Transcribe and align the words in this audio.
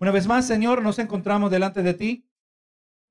Una 0.00 0.12
vez 0.12 0.26
más, 0.28 0.46
Señor, 0.46 0.82
nos 0.82 0.98
encontramos 1.00 1.50
delante 1.50 1.82
de 1.82 1.94
ti, 1.94 2.28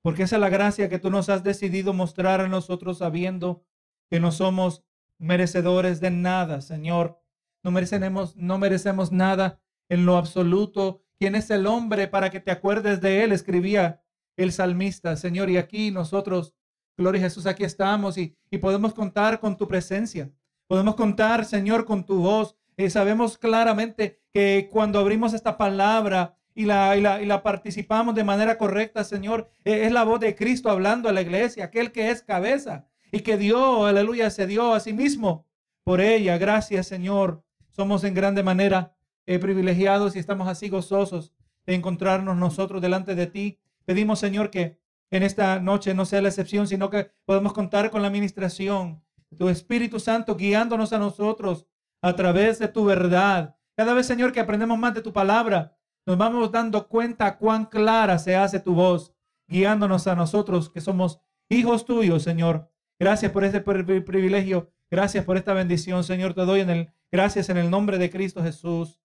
porque 0.01 0.23
esa 0.23 0.37
es 0.37 0.41
la 0.41 0.49
gracia 0.49 0.87
que 0.87 0.99
tú 0.99 1.09
nos 1.09 1.27
has 1.27 1.43
decidido 1.43 1.93
mostrar 1.93 2.39
a 2.39 2.47
nosotros 2.47 2.99
sabiendo 2.99 3.65
que 4.09 4.21
no 4.21 4.31
somos 4.31 4.85
merecedores 5.17 5.99
de 5.99 6.11
nada, 6.11 6.61
Señor. 6.61 7.19
No 7.61 7.71
merecemos, 7.71 9.11
nada 9.11 9.59
en 9.89 10.05
lo 10.05 10.15
absoluto. 10.15 11.01
¿Quién 11.19 11.35
es 11.35 11.49
el 11.49 11.67
hombre 11.67 12.07
para 12.07 12.29
que 12.29 12.39
te 12.39 12.51
acuerdes 12.51 13.01
de 13.01 13.23
él? 13.23 13.33
Escribía 13.33 14.01
el 14.37 14.53
salmista, 14.53 15.17
Señor. 15.17 15.49
Y 15.49 15.57
aquí 15.57 15.91
nosotros, 15.91 16.53
Gloria 16.95 17.19
a 17.19 17.23
Jesús, 17.25 17.45
aquí 17.45 17.63
estamos 17.63 18.17
y, 18.17 18.37
podemos 18.61 18.93
contar 18.93 19.39
con 19.41 19.57
tu 19.57 19.67
presencia. 19.67 20.31
Podemos 20.67 20.95
contar, 20.95 21.43
Señor, 21.43 21.85
con 21.85 22.05
tu 22.05 22.21
voz. 22.21 22.55
y 22.77 22.89
sabemos 22.89 23.37
claramente 23.37 24.21
que 24.31 24.69
cuando 24.71 24.99
abrimos 24.99 25.33
esta 25.33 25.57
palabra 25.57 26.36
y 26.57 26.65
la, 26.65 26.97
y 26.97 27.01
la, 27.01 27.21
y 27.21 27.27
la 27.27 27.43
participamos 27.43 28.15
de 28.15 28.23
manera 28.23 28.57
correcta, 28.57 29.03
Señor, 29.03 29.47
e, 29.63 29.85
es 29.85 29.91
la 29.91 30.03
voz 30.03 30.19
de 30.19 30.35
Cristo 30.35 30.71
hablando 30.71 31.07
a 31.07 31.13
la 31.13 31.21
iglesia, 31.21 31.65
aquel 31.65 31.91
que 31.91 32.09
es 32.09 32.23
cabeza 32.23 32.87
y 33.11 33.19
que 33.19 33.37
dio, 33.37 33.85
aleluya, 33.85 34.31
se 34.31 34.47
dio 34.47 34.73
a 34.73 34.79
sí 34.79 34.91
mismo 34.91 35.45
por 35.83 36.01
ella. 36.01 36.39
Gracias, 36.39 36.87
Señor. 36.87 37.43
Somos 37.69 38.03
en 38.03 38.15
grande 38.15 38.41
manera 38.41 38.95
eh, 39.27 39.37
privilegiados 39.37 40.15
y 40.15 40.19
estamos 40.19 40.47
así 40.47 40.67
gozosos 40.67 41.31
de 41.67 41.75
encontrarnos 41.75 42.35
nosotros 42.35 42.81
delante 42.81 43.13
de 43.13 43.27
ti. 43.27 43.59
Pedimos, 43.85 44.17
Señor, 44.17 44.49
que 44.49 44.79
en 45.11 45.21
esta 45.21 45.59
noche 45.59 45.93
no 45.93 46.05
sea 46.05 46.23
la 46.23 46.29
excepción, 46.29 46.67
sino 46.67 46.89
que 46.89 47.11
podemos 47.25 47.53
contar 47.53 47.91
con 47.91 48.01
la 48.01 48.07
administración 48.07 49.03
de 49.29 49.37
tu 49.37 49.47
Espíritu 49.47 49.99
Santo 49.99 50.35
guiándonos 50.35 50.91
a 50.91 50.97
nosotros 50.97 51.67
a 52.01 52.15
través 52.15 52.57
de 52.57 52.67
tu 52.67 52.83
verdad. 52.83 53.55
Cada 53.75 53.93
vez, 53.93 54.07
Señor, 54.07 54.31
que 54.31 54.39
aprendemos 54.39 54.79
más 54.79 54.95
de 54.95 55.03
tu 55.03 55.13
palabra, 55.13 55.76
nos 56.07 56.17
vamos 56.17 56.49
dando 56.53 56.87
cuenta 56.87 57.37
cuán 57.37 57.65
clara 57.65 58.17
se 58.17 58.37
hace 58.37 58.61
tu 58.61 58.73
voz, 58.73 59.13
guiándonos 59.45 60.07
a 60.07 60.15
nosotros 60.15 60.69
que 60.69 60.79
somos 60.79 61.19
hijos 61.49 61.85
tuyos, 61.85 62.23
Señor. 62.23 62.71
Gracias 62.97 63.29
por 63.33 63.43
este 63.43 63.59
privilegio. 63.59 64.71
Gracias 64.89 65.25
por 65.25 65.35
esta 65.35 65.53
bendición, 65.53 66.05
Señor. 66.05 66.33
Te 66.33 66.45
doy 66.45 66.61
en 66.61 66.69
el 66.69 66.93
gracias 67.11 67.49
en 67.49 67.57
el 67.57 67.69
nombre 67.69 67.97
de 67.97 68.09
Cristo 68.09 68.41
Jesús. 68.41 69.01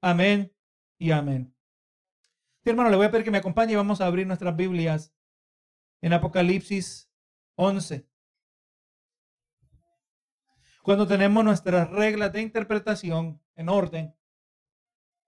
Amén 0.00 0.50
y 0.98 1.10
amén. 1.10 1.54
Hermano, 2.64 2.88
le 2.88 2.96
voy 2.96 3.06
a 3.06 3.10
pedir 3.10 3.24
que 3.26 3.30
me 3.30 3.38
acompañe 3.38 3.74
y 3.74 3.76
vamos 3.76 4.00
a 4.00 4.06
abrir 4.06 4.26
nuestras 4.26 4.56
Biblias 4.56 5.14
en 6.00 6.14
Apocalipsis 6.14 7.10
11. 7.56 8.08
Cuando 10.82 11.06
tenemos 11.06 11.44
nuestras 11.44 11.90
reglas 11.90 12.32
de 12.32 12.40
interpretación 12.40 13.42
en 13.56 13.68
orden, 13.68 14.16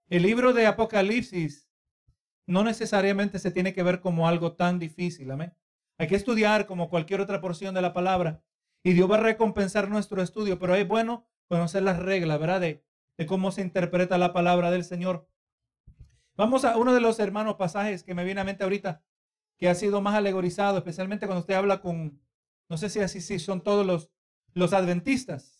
el 0.08 0.22
libro 0.22 0.52
de 0.52 0.66
Apocalipsis 0.66 1.68
no 2.46 2.64
necesariamente 2.64 3.38
se 3.38 3.50
tiene 3.50 3.74
que 3.74 3.82
ver 3.82 4.00
como 4.00 4.26
algo 4.26 4.54
tan 4.54 4.78
difícil. 4.78 5.30
Amén. 5.30 5.54
Hay 5.98 6.06
que 6.06 6.16
estudiar 6.16 6.66
como 6.66 6.88
cualquier 6.88 7.20
otra 7.20 7.40
porción 7.40 7.74
de 7.74 7.82
la 7.82 7.92
palabra 7.92 8.42
y 8.82 8.92
Dios 8.92 9.10
va 9.10 9.16
a 9.16 9.20
recompensar 9.20 9.88
nuestro 9.88 10.22
estudio, 10.22 10.58
pero 10.58 10.74
es 10.74 10.86
bueno 10.86 11.26
conocer 11.48 11.82
las 11.82 11.98
reglas, 11.98 12.38
¿verdad? 12.38 12.60
De, 12.60 12.84
cómo 13.26 13.50
se 13.50 13.62
interpreta 13.62 14.16
la 14.16 14.32
palabra 14.32 14.70
del 14.70 14.84
Señor. 14.84 15.28
Vamos 16.36 16.64
a 16.64 16.76
uno 16.76 16.94
de 16.94 17.00
los 17.00 17.18
hermanos 17.18 17.56
pasajes 17.56 18.04
que 18.04 18.14
me 18.14 18.24
viene 18.24 18.40
a 18.40 18.44
mente 18.44 18.62
ahorita, 18.62 19.02
que 19.58 19.68
ha 19.68 19.74
sido 19.74 20.00
más 20.00 20.14
alegorizado, 20.14 20.78
especialmente 20.78 21.26
cuando 21.26 21.40
usted 21.40 21.54
habla 21.54 21.80
con, 21.80 22.22
no 22.68 22.78
sé 22.78 22.88
si 22.88 23.00
así 23.00 23.20
sí, 23.20 23.40
son 23.40 23.60
todos 23.60 23.84
los, 23.84 24.10
los 24.54 24.72
adventistas. 24.72 25.57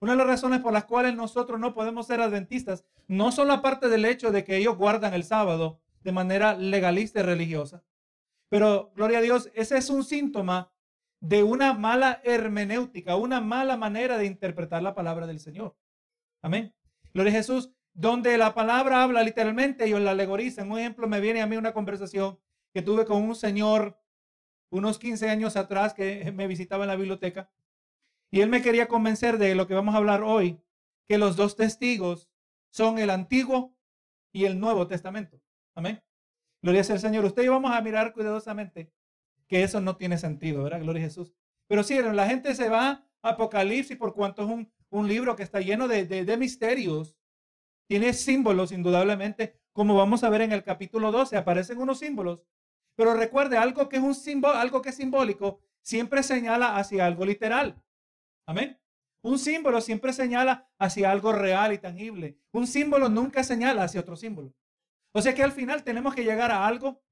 Una 0.00 0.12
de 0.12 0.18
las 0.18 0.26
razones 0.26 0.60
por 0.60 0.72
las 0.72 0.84
cuales 0.84 1.14
nosotros 1.14 1.60
no 1.60 1.74
podemos 1.74 2.06
ser 2.06 2.20
adventistas, 2.20 2.84
no 3.06 3.32
solo 3.32 3.52
aparte 3.52 3.88
del 3.88 4.04
hecho 4.04 4.30
de 4.32 4.44
que 4.44 4.56
ellos 4.56 4.76
guardan 4.76 5.14
el 5.14 5.24
sábado 5.24 5.80
de 6.02 6.12
manera 6.12 6.54
legalista 6.54 7.20
y 7.20 7.22
religiosa, 7.22 7.84
pero, 8.50 8.92
gloria 8.96 9.18
a 9.18 9.22
Dios, 9.22 9.48
ese 9.54 9.78
es 9.78 9.88
un 9.90 10.02
síntoma 10.02 10.72
de 11.20 11.44
una 11.44 11.72
mala 11.72 12.20
hermenéutica, 12.24 13.14
una 13.14 13.40
mala 13.40 13.76
manera 13.76 14.18
de 14.18 14.26
interpretar 14.26 14.82
la 14.82 14.94
palabra 14.94 15.28
del 15.28 15.38
Señor. 15.38 15.76
Amén. 16.42 16.74
Gloria 17.14 17.32
a 17.32 17.36
Jesús, 17.36 17.72
donde 17.94 18.36
la 18.38 18.52
palabra 18.52 19.04
habla 19.04 19.22
literalmente, 19.22 19.84
ellos 19.84 20.00
la 20.00 20.10
alegorizan. 20.10 20.70
Un 20.70 20.80
ejemplo, 20.80 21.06
me 21.06 21.20
viene 21.20 21.42
a 21.42 21.46
mí 21.46 21.56
una 21.56 21.72
conversación 21.72 22.40
que 22.74 22.82
tuve 22.82 23.04
con 23.04 23.22
un 23.22 23.36
señor 23.36 24.00
unos 24.70 24.98
15 24.98 25.28
años 25.30 25.56
atrás 25.56 25.94
que 25.94 26.32
me 26.32 26.48
visitaba 26.48 26.84
en 26.84 26.88
la 26.88 26.96
biblioteca. 26.96 27.50
Y 28.30 28.40
él 28.40 28.48
me 28.48 28.62
quería 28.62 28.86
convencer 28.86 29.38
de 29.38 29.54
lo 29.54 29.66
que 29.66 29.74
vamos 29.74 29.94
a 29.94 29.98
hablar 29.98 30.22
hoy, 30.22 30.60
que 31.08 31.18
los 31.18 31.36
dos 31.36 31.56
testigos 31.56 32.28
son 32.70 32.98
el 32.98 33.10
Antiguo 33.10 33.74
y 34.32 34.44
el 34.44 34.60
Nuevo 34.60 34.86
Testamento. 34.86 35.40
Amén. 35.74 36.02
Gloria 36.62 36.82
al 36.88 37.00
Señor. 37.00 37.24
Usted 37.24 37.48
vamos 37.48 37.72
a 37.72 37.80
mirar 37.80 38.12
cuidadosamente 38.12 38.92
que 39.48 39.64
eso 39.64 39.80
no 39.80 39.96
tiene 39.96 40.18
sentido, 40.18 40.62
¿verdad? 40.62 40.80
Gloria 40.80 41.02
a 41.02 41.08
Jesús. 41.08 41.34
Pero 41.66 41.82
sí, 41.82 42.00
la 42.00 42.26
gente 42.26 42.54
se 42.54 42.68
va 42.68 43.04
a 43.22 43.30
Apocalipsis 43.30 43.96
por 43.96 44.14
cuanto 44.14 44.44
es 44.44 44.66
un, 44.90 45.08
libro 45.08 45.36
que 45.36 45.42
está 45.42 45.60
lleno 45.60 45.88
de, 45.88 46.36
misterios. 46.36 47.16
Tiene 47.88 48.12
símbolos, 48.12 48.70
indudablemente, 48.70 49.60
como 49.72 49.96
vamos 49.96 50.22
a 50.22 50.30
ver 50.30 50.42
en 50.42 50.52
el 50.52 50.62
capítulo 50.62 51.10
12, 51.10 51.36
aparecen 51.36 51.78
unos 51.78 51.98
símbolos. 51.98 52.44
Pero 52.96 53.14
recuerde, 53.14 53.56
algo 53.56 53.88
que 53.88 53.96
es 53.96 54.02
un 54.02 54.44
algo 54.44 54.82
que 54.82 54.90
es 54.90 54.96
simbólico, 54.96 55.60
siempre 55.82 56.22
señala 56.22 56.76
hacia 56.76 57.06
algo 57.06 57.24
literal. 57.24 57.82
Amén. 58.46 58.80
Un 59.22 59.38
símbolo 59.38 59.80
siempre 59.80 60.12
señala 60.12 60.70
hacia 60.78 61.10
algo 61.10 61.32
real 61.32 61.72
y 61.72 61.78
tangible. 61.78 62.38
Un 62.52 62.66
símbolo 62.66 63.08
nunca 63.08 63.44
señala 63.44 63.84
hacia 63.84 64.00
otro 64.00 64.16
símbolo. 64.16 64.54
O 65.12 65.20
sea 65.20 65.34
que 65.34 65.42
al 65.42 65.52
final 65.52 65.84
tenemos 65.84 66.14
que 66.14 66.24
llegar 66.24 66.50
a 66.50 66.66
algo 66.66 67.02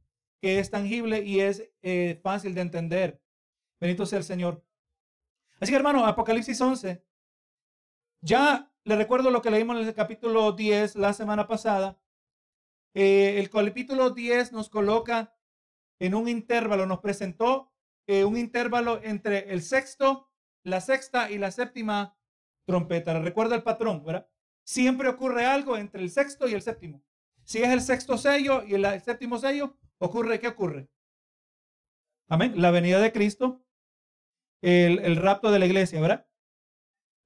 que 0.40 0.58
es 0.58 0.70
tangible 0.70 1.22
y 1.22 1.40
es 1.40 1.68
eh, 1.82 2.20
fácil 2.22 2.54
de 2.54 2.62
entender. 2.62 3.20
Bendito 3.80 4.06
sea 4.06 4.18
el 4.18 4.24
Señor. 4.24 4.64
Así 5.60 5.72
que 5.72 5.76
hermano, 5.76 6.06
Apocalipsis 6.06 6.60
11. 6.60 7.04
Ya 8.22 8.72
le 8.84 8.96
recuerdo 8.96 9.30
lo 9.30 9.42
que 9.42 9.50
leímos 9.50 9.76
en 9.76 9.86
el 9.86 9.94
capítulo 9.94 10.52
10 10.52 10.96
la 10.96 11.12
semana 11.12 11.46
pasada. 11.46 12.00
Eh, 12.94 13.38
el 13.38 13.50
capítulo 13.50 14.10
10 14.10 14.52
nos 14.52 14.70
coloca 14.70 15.36
en 16.00 16.14
un 16.14 16.28
intervalo, 16.28 16.86
nos 16.86 17.00
presentó 17.00 17.72
eh, 18.06 18.24
un 18.24 18.36
intervalo 18.36 19.00
entre 19.02 19.52
el 19.52 19.62
sexto, 19.62 20.27
la 20.68 20.80
sexta 20.80 21.30
y 21.30 21.38
la 21.38 21.50
séptima 21.50 22.16
trompeta. 22.66 23.18
Recuerda 23.20 23.56
el 23.56 23.62
patrón, 23.62 24.04
¿verdad? 24.04 24.28
Siempre 24.64 25.08
ocurre 25.08 25.46
algo 25.46 25.76
entre 25.76 26.02
el 26.02 26.10
sexto 26.10 26.46
y 26.48 26.54
el 26.54 26.62
séptimo. 26.62 27.02
Si 27.42 27.62
es 27.62 27.68
el 27.70 27.80
sexto 27.80 28.18
sello 28.18 28.62
y 28.64 28.74
el, 28.74 29.00
séptimo 29.00 29.38
sello, 29.38 29.76
ocurre, 29.98 30.38
¿qué 30.38 30.48
ocurre? 30.48 30.88
Amén. 32.28 32.60
La 32.60 32.70
venida 32.70 33.00
de 33.00 33.10
Cristo, 33.10 33.64
el, 34.60 34.98
el 34.98 35.16
rapto 35.16 35.50
de 35.50 35.58
la 35.58 35.66
iglesia, 35.66 36.00
¿verdad? 36.00 36.26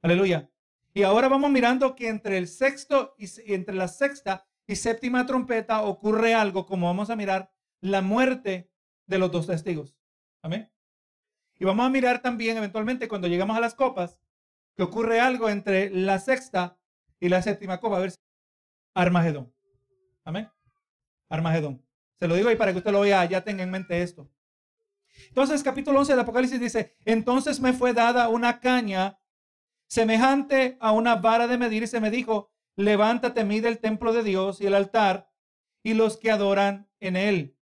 Aleluya. 0.01 0.49
Y 0.95 1.03
ahora 1.03 1.29
vamos 1.29 1.51
mirando 1.51 1.97
que 1.97 2.09
entre 2.09 2.39
el 2.39 2.47
sexto 2.47 3.15
y, 3.19 3.25
y 3.51 3.55
entre 3.55 3.75
la 3.75 3.89
sexta 3.89 4.47
y 4.67 4.77
séptima 4.77 5.27
trompeta 5.27 5.83
ocurre 5.83 6.35
algo, 6.35 6.67
como 6.67 6.87
vamos 6.87 7.11
a 7.11 7.17
mirar, 7.17 7.53
la 7.81 8.01
muerte 8.01 8.71
de 9.07 9.19
los 9.19 9.33
dos 9.33 9.49
testigos. 9.49 9.97
Amén. 10.43 10.72
Y 11.63 11.65
vamos 11.65 11.87
a 11.87 11.91
mirar 11.91 12.21
también 12.21 12.57
eventualmente 12.57 13.07
cuando 13.07 13.29
llegamos 13.29 13.57
a 13.57 13.61
las 13.61 13.77
copas, 13.77 14.19
que 14.75 14.83
ocurre 14.83 15.21
algo 15.21 15.49
entre 15.49 15.91
la 15.91 16.19
sexta 16.19 16.77
y 17.21 17.29
la 17.29 17.41
séptima 17.41 17.79
copa. 17.79 17.99
A 17.99 18.01
ver, 18.01 18.13
Armagedón. 18.95 19.55
Amén. 20.25 20.51
Armagedón. 21.29 21.81
Se 22.19 22.27
lo 22.27 22.35
digo 22.35 22.49
ahí 22.49 22.57
para 22.57 22.73
que 22.73 22.79
usted 22.79 22.91
lo 22.91 23.03
vea, 23.03 23.25
ya 23.27 23.45
tenga 23.45 23.63
en 23.63 23.71
mente 23.71 24.03
esto. 24.03 24.29
Entonces, 25.29 25.63
capítulo 25.63 26.01
11 26.01 26.17
de 26.17 26.21
Apocalipsis 26.23 26.59
dice, 26.59 26.97
entonces 27.05 27.61
me 27.61 27.73
fue 27.73 27.93
dada 27.93 28.29
una 28.29 28.59
caña 28.59 29.21
semejante 29.87 30.77
a 30.81 30.91
una 30.91 31.15
vara 31.15 31.47
de 31.47 31.59
medir 31.59 31.85
y 31.85 31.87
se 31.87 32.01
me 32.01 32.11
dijo, 32.11 32.51
levántate, 32.75 33.45
mide 33.45 33.69
el 33.69 33.79
templo 33.79 34.13
de 34.13 34.25
Dios 34.25 34.61
y 34.61 34.67
el 34.67 34.75
altar 34.75 35.31
y 35.85 35.95
los 35.95 36.17
que 36.17 36.33
adoran 36.33 36.89
en 36.99 37.15
él. 37.15 37.57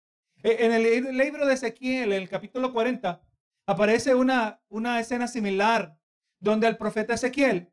E, 0.42 0.66
en 0.66 0.72
el 0.72 1.16
libro 1.16 1.46
de 1.46 1.54
Ezequiel, 1.54 2.12
el 2.12 2.28
capítulo 2.28 2.74
40, 2.74 3.22
aparece 3.66 4.14
una, 4.14 4.62
una 4.68 5.00
escena 5.00 5.28
similar 5.28 5.98
donde 6.38 6.66
al 6.66 6.76
profeta 6.76 7.14
Ezequiel 7.14 7.72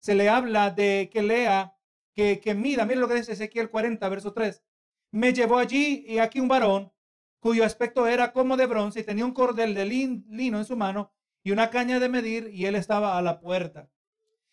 se 0.00 0.14
le 0.14 0.28
habla 0.28 0.70
de 0.70 1.10
que 1.12 1.22
lea 1.22 1.76
que, 2.14 2.40
que 2.40 2.54
mida, 2.54 2.86
mire 2.86 3.00
lo 3.00 3.08
que 3.08 3.14
dice 3.14 3.32
Ezequiel 3.32 3.70
40, 3.70 4.08
verso 4.08 4.32
3. 4.32 4.62
Me 5.12 5.32
llevó 5.32 5.58
allí 5.58 6.04
y 6.06 6.18
aquí 6.18 6.40
un 6.40 6.48
varón 6.48 6.92
cuyo 7.38 7.64
aspecto 7.64 8.06
era 8.06 8.32
como 8.32 8.56
de 8.56 8.66
bronce 8.66 9.00
y 9.00 9.04
tenía 9.04 9.24
un 9.24 9.32
cordel 9.32 9.74
de 9.74 9.84
lino 9.84 10.58
en 10.58 10.64
su 10.64 10.76
mano 10.76 11.12
y 11.42 11.50
una 11.50 11.70
caña 11.70 11.98
de 11.98 12.08
medir 12.08 12.50
y 12.52 12.66
él 12.66 12.74
estaba 12.74 13.16
a 13.16 13.22
la 13.22 13.40
puerta. 13.40 13.90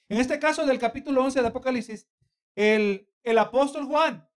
En 0.10 0.19
este 0.19 0.40
caso 0.40 0.66
del 0.66 0.80
capítulo 0.80 1.24
11 1.24 1.42
de 1.42 1.48
Apocalipsis, 1.48 2.08
el, 2.56 3.10
el 3.24 3.38
apóstol 3.38 3.86
Juan 3.86 4.28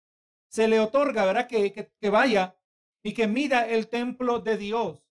se 0.49 0.67
le 0.67 0.81
otorga, 0.81 1.25
¿verdad? 1.25 1.47
Que, 1.47 1.73
que 1.73 2.11
vaya 2.11 2.57
y 3.03 3.15
que 3.15 3.29
mida 3.29 3.69
el 3.69 3.89
templo 3.89 4.41
de 4.41 4.57
Dios. 4.57 5.10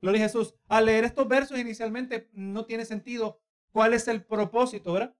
Gloria 0.00 0.24
a 0.24 0.28
Jesús. 0.28 0.54
Al 0.68 0.86
leer 0.86 1.04
estos 1.04 1.28
versos 1.28 1.58
inicialmente 1.58 2.30
no 2.32 2.64
tiene 2.64 2.84
sentido 2.84 3.40
cuál 3.70 3.94
es 3.94 4.08
el 4.08 4.24
propósito, 4.24 4.92
¿verdad? 4.92 5.14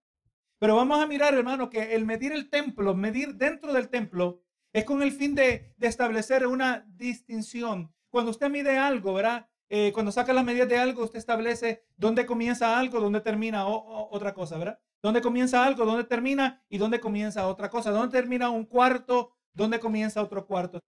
Pero 0.58 0.76
vamos 0.76 1.02
a 1.02 1.06
mirar, 1.06 1.34
hermano, 1.34 1.70
que 1.70 1.94
el 1.94 2.04
medir 2.04 2.32
el 2.32 2.50
templo, 2.50 2.94
medir 2.94 3.34
dentro 3.36 3.72
del 3.72 3.88
templo, 3.88 4.42
Es 4.72 4.84
con 4.84 5.02
el 5.02 5.10
fin 5.10 5.34
de, 5.34 5.74
establecer 5.80 6.46
una 6.46 6.86
distinción. 6.96 7.92
Cuando 8.08 8.30
usted 8.30 8.48
mide 8.50 8.78
algo, 8.78 9.14
¿verdad? 9.14 9.48
Eh, 9.68 9.90
cuando 9.92 10.12
saca 10.12 10.32
las 10.32 10.44
medidas 10.44 10.68
de 10.68 10.78
algo, 10.78 11.04
usted 11.04 11.18
establece 11.18 11.82
dónde 11.96 12.24
comienza 12.24 12.78
algo, 12.78 13.00
dónde 13.00 13.20
termina 13.20 13.66
otra 13.66 14.32
cosa, 14.32 14.58
¿verdad? 14.58 14.78
Dónde 15.02 15.22
comienza 15.22 15.64
algo, 15.64 15.84
dónde 15.86 16.04
termina 16.04 16.62
y 16.68 16.78
dónde 16.78 17.00
comienza 17.00 17.48
otra 17.48 17.68
cosa. 17.68 17.90
Dónde 17.90 18.16
termina 18.16 18.50
un 18.50 18.64
cuarto, 18.64 19.32
dónde 19.54 19.80
comienza 19.80 20.22
otro 20.22 20.46
cuarto. 20.46 20.80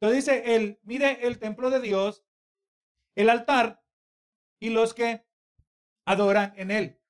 Entonces 0.00 0.24
dice, 0.24 0.54
él 0.56 0.80
mide 0.82 1.26
el 1.26 1.38
templo 1.38 1.70
de 1.70 1.80
Dios, 1.80 2.24
el 3.18 3.30
altar 3.30 3.82
y 4.60 4.70
los 4.70 4.94
que 4.94 5.26
adoran 6.04 6.52
en 6.56 6.70
él. 6.70 7.00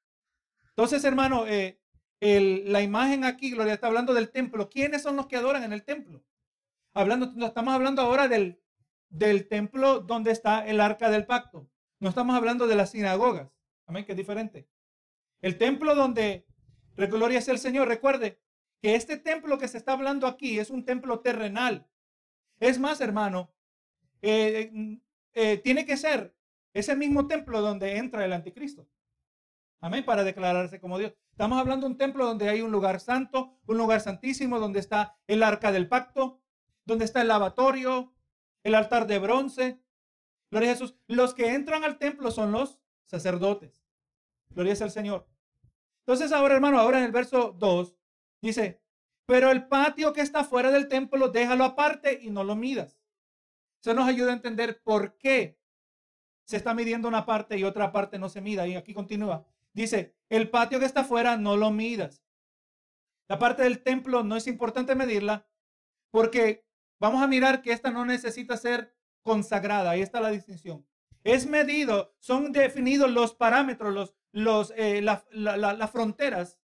Entonces, 0.71 1.05
hermano, 1.05 1.47
eh, 1.47 1.79
la 2.21 2.81
imagen 2.81 3.25
aquí, 3.25 3.51
Gloria, 3.51 3.75
está 3.75 3.89
hablando 3.89 4.15
del 4.15 4.31
templo. 4.31 4.71
¿Quiénes 4.71 5.03
son 5.03 5.17
los 5.17 5.27
que 5.27 5.37
adoran 5.37 5.65
en 5.65 5.75
el 5.75 5.85
templo? 5.85 6.25
Hablando, 6.95 7.31
no 7.37 7.47
estamos 7.47 7.75
hablando 7.75 8.01
ahora 8.01 8.27
del, 8.27 8.59
del 9.11 9.49
templo 9.49 10.01
donde 10.01 10.31
está 10.31 10.67
el 10.67 10.81
arca 10.81 11.11
del 11.11 11.27
pacto. 11.27 11.69
No 12.01 12.09
estamos 12.09 12.35
hablando 12.35 12.67
de 12.67 12.77
las 12.77 12.93
sinagogas. 12.93 13.51
Amén, 13.85 14.07
que 14.07 14.13
es 14.13 14.19
diferente. 14.19 14.67
El 15.43 15.59
templo 15.59 15.95
donde, 15.95 16.47
gloria 16.97 17.39
es 17.39 17.49
el 17.49 17.59
Señor. 17.59 17.87
Recuerde 17.87 18.41
que 18.81 18.95
este 18.95 19.19
templo 19.19 19.59
que 19.59 19.69
se 19.69 19.77
está 19.77 19.93
hablando 19.93 20.27
aquí 20.27 20.59
es 20.59 20.71
un 20.71 20.87
templo 20.87 21.21
terrenal. 21.21 21.87
Es 22.61 22.79
más, 22.79 23.03
hermano, 23.03 23.53
eh, 24.23 25.01
eh, 25.35 25.59
tiene 25.59 25.85
que 25.85 25.97
ser 25.97 26.35
ese 26.75 26.97
mismo 26.97 27.27
templo 27.27 27.61
donde 27.61 27.97
entra 27.97 28.25
el 28.25 28.33
anticristo. 28.33 28.89
Amén, 29.81 30.05
para 30.05 30.25
declararse 30.25 30.81
como 30.81 30.99
Dios. 30.99 31.15
Estamos 31.31 31.59
hablando 31.59 31.87
de 31.87 31.93
un 31.93 31.99
templo 31.99 32.27
donde 32.27 32.49
hay 32.49 32.63
un 32.63 32.73
lugar 32.73 32.99
santo, 33.01 33.59
un 33.67 33.79
lugar 33.79 34.01
santísimo, 34.01 34.59
donde 34.59 34.81
está 34.81 35.17
el 35.27 35.43
arca 35.43 35.71
del 35.71 35.89
pacto, 35.89 36.41
donde 36.85 37.05
está 37.05 37.23
el 37.23 37.29
lavatorio, 37.29 38.13
el 38.65 38.75
altar 38.75 39.07
de 39.07 39.19
bronce. 39.19 39.81
Gloria 40.51 40.71
a 40.71 40.73
Jesús. 40.73 40.97
Los 41.07 41.35
que 41.35 41.55
entran 41.55 41.85
al 41.85 41.99
templo 41.99 42.31
son 42.31 42.51
los 42.51 42.81
sacerdotes. 43.05 43.85
Gloria 44.51 44.75
al 44.81 44.91
Señor. 44.91 45.29
Entonces 46.01 46.33
ahora, 46.33 46.55
hermano, 46.55 46.81
ahora 46.81 46.99
en 46.99 47.05
el 47.05 47.13
verso 47.13 47.55
2 47.59 47.95
dice, 48.41 48.83
pero 49.27 49.51
el 49.51 49.69
patio 49.69 50.13
que 50.13 50.23
está 50.23 50.43
fuera 50.43 50.71
del 50.71 50.89
templo, 50.89 51.29
déjalo 51.29 51.65
aparte 51.65 52.19
y 52.21 52.31
no 52.31 52.45
lo 52.45 52.57
midas. 52.57 52.98
Eso 53.81 53.95
nos 53.95 54.09
ayuda 54.09 54.31
a 54.31 54.37
entender 54.37 54.83
por 54.83 55.17
qué 55.19 55.59
se 56.45 56.57
está 56.57 56.75
midiendo 56.75 57.09
una 57.09 57.27
parte 57.27 57.59
y 57.59 57.65
otra 57.65 57.93
parte 57.93 58.19
no 58.19 58.29
se 58.29 58.41
mida. 58.41 58.67
Y 58.67 58.75
aquí 58.75 58.95
continúa. 58.95 59.47
Dice, 59.73 60.17
el 60.29 60.51
patio 60.51 60.81
que 60.81 60.87
está 60.87 61.03
afuera 61.03 61.37
no 61.37 61.57
lo 61.57 61.71
midas. 61.71 62.25
La 63.29 63.39
parte 63.39 63.63
del 63.63 63.83
templo 63.83 64.25
no 64.25 64.37
es 64.37 64.47
importante 64.47 64.95
medirla 64.95 65.47
porque 66.11 66.67
vamos 66.99 67.23
a 67.23 67.27
mirar 67.27 67.61
que 67.61 67.73
esta 67.73 67.91
no 67.91 68.05
necesita 68.05 68.57
ser 68.57 68.95
consagrada. 69.23 69.91
Ahí 69.91 70.01
está 70.01 70.21
la 70.21 70.31
distinción. 70.31 70.87
Es 71.25 71.47
medido, 71.47 72.15
son 72.19 72.53
definidos 72.53 73.11
los 73.11 73.35
parámetros, 73.35 73.93
los, 73.93 74.15
los, 74.33 74.73
eh, 74.77 75.03
las 75.03 75.91
fronteras, 75.91 76.59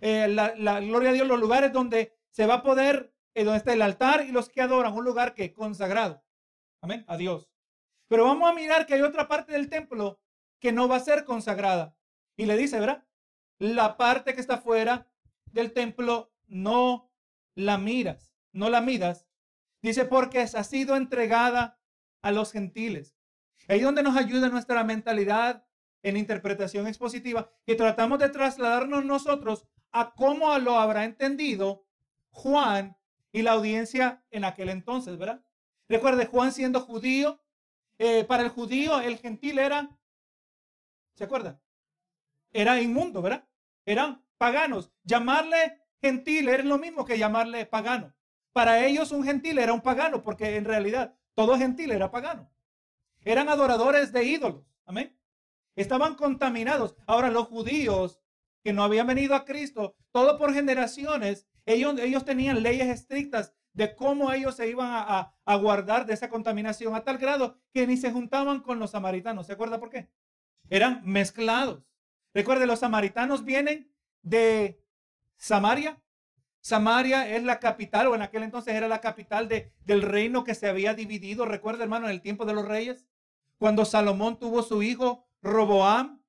eh, 0.00 0.26
la, 0.28 0.80
gloria 0.80 1.10
a 1.10 1.12
Dios, 1.12 1.28
los 1.28 1.38
lugares 1.38 1.72
donde 1.72 2.16
se 2.30 2.46
va 2.46 2.54
a 2.54 2.62
poder, 2.62 3.14
eh, 3.34 3.44
donde 3.44 3.58
está 3.58 3.72
el 3.72 3.82
altar 3.82 4.24
y 4.26 4.32
los 4.32 4.48
que 4.48 4.60
adoran, 4.60 4.94
un 4.94 5.04
lugar 5.04 5.34
que 5.34 5.52
consagrado. 5.52 6.24
Amén, 6.84 7.02
a 7.08 7.16
Dios. 7.16 7.48
Pero 8.08 8.24
vamos 8.24 8.46
a 8.46 8.52
mirar 8.52 8.84
que 8.84 8.92
hay 8.92 9.00
otra 9.00 9.26
parte 9.26 9.52
del 9.52 9.70
templo 9.70 10.20
que 10.60 10.70
no 10.70 10.86
va 10.86 10.96
a 10.96 11.00
ser 11.00 11.24
consagrada. 11.24 11.96
Y 12.36 12.44
le 12.44 12.58
dice, 12.58 12.78
¿verdad? 12.78 13.06
La 13.58 13.96
parte 13.96 14.34
que 14.34 14.42
está 14.42 14.58
fuera 14.58 15.10
del 15.46 15.72
templo 15.72 16.30
no 16.46 17.10
la 17.54 17.78
miras, 17.78 18.34
no 18.52 18.68
la 18.68 18.82
miras. 18.82 19.26
Dice, 19.80 20.04
porque 20.04 20.40
ha 20.40 20.64
sido 20.64 20.94
entregada 20.96 21.80
a 22.20 22.32
los 22.32 22.52
gentiles. 22.52 23.16
Ahí 23.66 23.80
donde 23.80 24.02
nos 24.02 24.18
ayuda 24.18 24.50
nuestra 24.50 24.84
mentalidad 24.84 25.66
en 26.02 26.18
interpretación 26.18 26.86
expositiva, 26.86 27.50
que 27.64 27.76
tratamos 27.76 28.18
de 28.18 28.28
trasladarnos 28.28 29.06
nosotros 29.06 29.64
a 29.90 30.12
cómo 30.12 30.58
lo 30.58 30.78
habrá 30.78 31.04
entendido 31.04 31.86
Juan 32.30 32.98
y 33.32 33.40
la 33.40 33.52
audiencia 33.52 34.22
en 34.30 34.44
aquel 34.44 34.68
entonces, 34.68 35.16
¿verdad? 35.16 35.42
Recuerde, 35.94 36.26
Juan 36.26 36.50
siendo 36.50 36.80
judío, 36.80 37.40
eh, 37.98 38.24
para 38.24 38.42
el 38.42 38.48
judío 38.48 39.00
el 39.00 39.16
gentil 39.16 39.60
era, 39.60 39.96
¿se 41.14 41.22
acuerda? 41.22 41.60
era 42.52 42.80
inmundo, 42.82 43.22
¿verdad? 43.22 43.46
Eran 43.86 44.20
paganos. 44.36 44.90
Llamarle 45.04 45.80
gentil 46.00 46.48
era 46.48 46.64
lo 46.64 46.78
mismo 46.78 47.04
que 47.04 47.16
llamarle 47.16 47.64
pagano. 47.64 48.12
Para 48.52 48.84
ellos 48.84 49.12
un 49.12 49.22
gentil 49.22 49.56
era 49.60 49.72
un 49.72 49.82
pagano, 49.82 50.24
porque 50.24 50.56
en 50.56 50.64
realidad 50.64 51.14
todo 51.34 51.56
gentil 51.56 51.92
era 51.92 52.10
pagano. 52.10 52.50
Eran 53.24 53.48
adoradores 53.48 54.10
de 54.10 54.24
ídolos. 54.24 54.64
Amén. 54.86 55.16
Estaban 55.76 56.16
contaminados. 56.16 56.96
Ahora 57.06 57.30
los 57.30 57.46
judíos 57.46 58.20
que 58.64 58.72
no 58.72 58.82
habían 58.82 59.06
venido 59.06 59.36
a 59.36 59.44
Cristo, 59.44 59.94
todo 60.10 60.38
por 60.38 60.52
generaciones, 60.52 61.46
ellos, 61.66 62.00
ellos 62.00 62.24
tenían 62.24 62.64
leyes 62.64 62.88
estrictas 62.88 63.54
de 63.74 63.94
cómo 63.94 64.32
ellos 64.32 64.54
se 64.54 64.68
iban 64.68 64.88
a, 64.90 65.34
a, 65.44 65.56
guardar 65.56 66.06
de 66.06 66.14
esa 66.14 66.28
contaminación 66.28 66.94
a 66.94 67.02
tal 67.02 67.18
grado 67.18 67.58
que 67.72 67.86
ni 67.86 67.96
se 67.96 68.12
juntaban 68.12 68.60
con 68.60 68.78
los 68.78 68.92
samaritanos. 68.92 69.46
¿Se 69.46 69.52
acuerda 69.52 69.80
por 69.80 69.90
qué? 69.90 70.08
Eran 70.70 71.02
mezclados. 71.04 71.82
Recuerde, 72.32 72.66
los 72.66 72.78
samaritanos 72.78 73.44
vienen 73.44 73.92
de 74.22 74.80
Samaria. 75.36 76.00
Samaria 76.60 77.28
es 77.36 77.42
la 77.42 77.58
capital, 77.58 78.06
o 78.06 78.14
en 78.14 78.22
aquel 78.22 78.44
entonces 78.44 78.74
era 78.74 78.88
la 78.88 79.00
capital 79.00 79.48
de, 79.48 79.72
del 79.84 80.02
reino 80.02 80.44
que 80.44 80.54
se 80.54 80.68
había 80.68 80.94
dividido. 80.94 81.44
Recuerda, 81.44 81.82
hermano, 81.82 82.06
en 82.06 82.12
el 82.12 82.22
tiempo 82.22 82.46
de 82.46 82.54
los 82.54 82.66
reyes, 82.66 83.04
cuando 83.58 83.84
Salomón 83.84 84.38
tuvo 84.38 84.62
su 84.62 84.82
hijo 84.82 85.28
Roboam. 85.42 86.22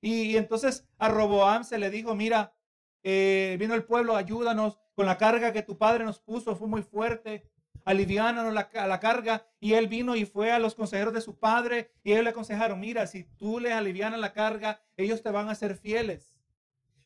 Y, 0.00 0.36
entonces 0.36 0.88
a 0.98 1.08
Roboam 1.08 1.64
se 1.64 1.78
le 1.78 1.90
dijo, 1.90 2.16
mira, 2.16 2.56
eh, 3.04 3.56
vino 3.60 3.74
el 3.74 3.84
pueblo, 3.84 4.16
ayúdanos 4.16 4.81
con 4.94 5.06
la 5.06 5.18
carga 5.18 5.52
que 5.52 5.62
tu 5.62 5.78
padre 5.78 6.04
nos 6.04 6.20
puso, 6.20 6.56
fue 6.56 6.68
muy 6.68 6.82
fuerte 6.82 7.50
aliviánanos 7.84 8.52
la, 8.52 8.68
la 8.86 9.00
carga. 9.00 9.46
Y 9.60 9.74
él 9.74 9.88
vino 9.88 10.16
y 10.16 10.24
fue 10.24 10.52
a 10.52 10.58
los 10.58 10.74
consejeros 10.74 11.14
de 11.14 11.20
su 11.20 11.38
padre 11.38 11.90
y 12.02 12.12
ellos 12.12 12.24
le 12.24 12.30
aconsejaron, 12.30 12.80
mira, 12.80 13.06
si 13.06 13.24
tú 13.24 13.60
les 13.60 13.72
alivianas 13.72 14.20
la 14.20 14.32
carga, 14.32 14.80
ellos 14.96 15.22
te 15.22 15.30
van 15.30 15.48
a 15.48 15.54
ser 15.54 15.76
fieles. 15.76 16.40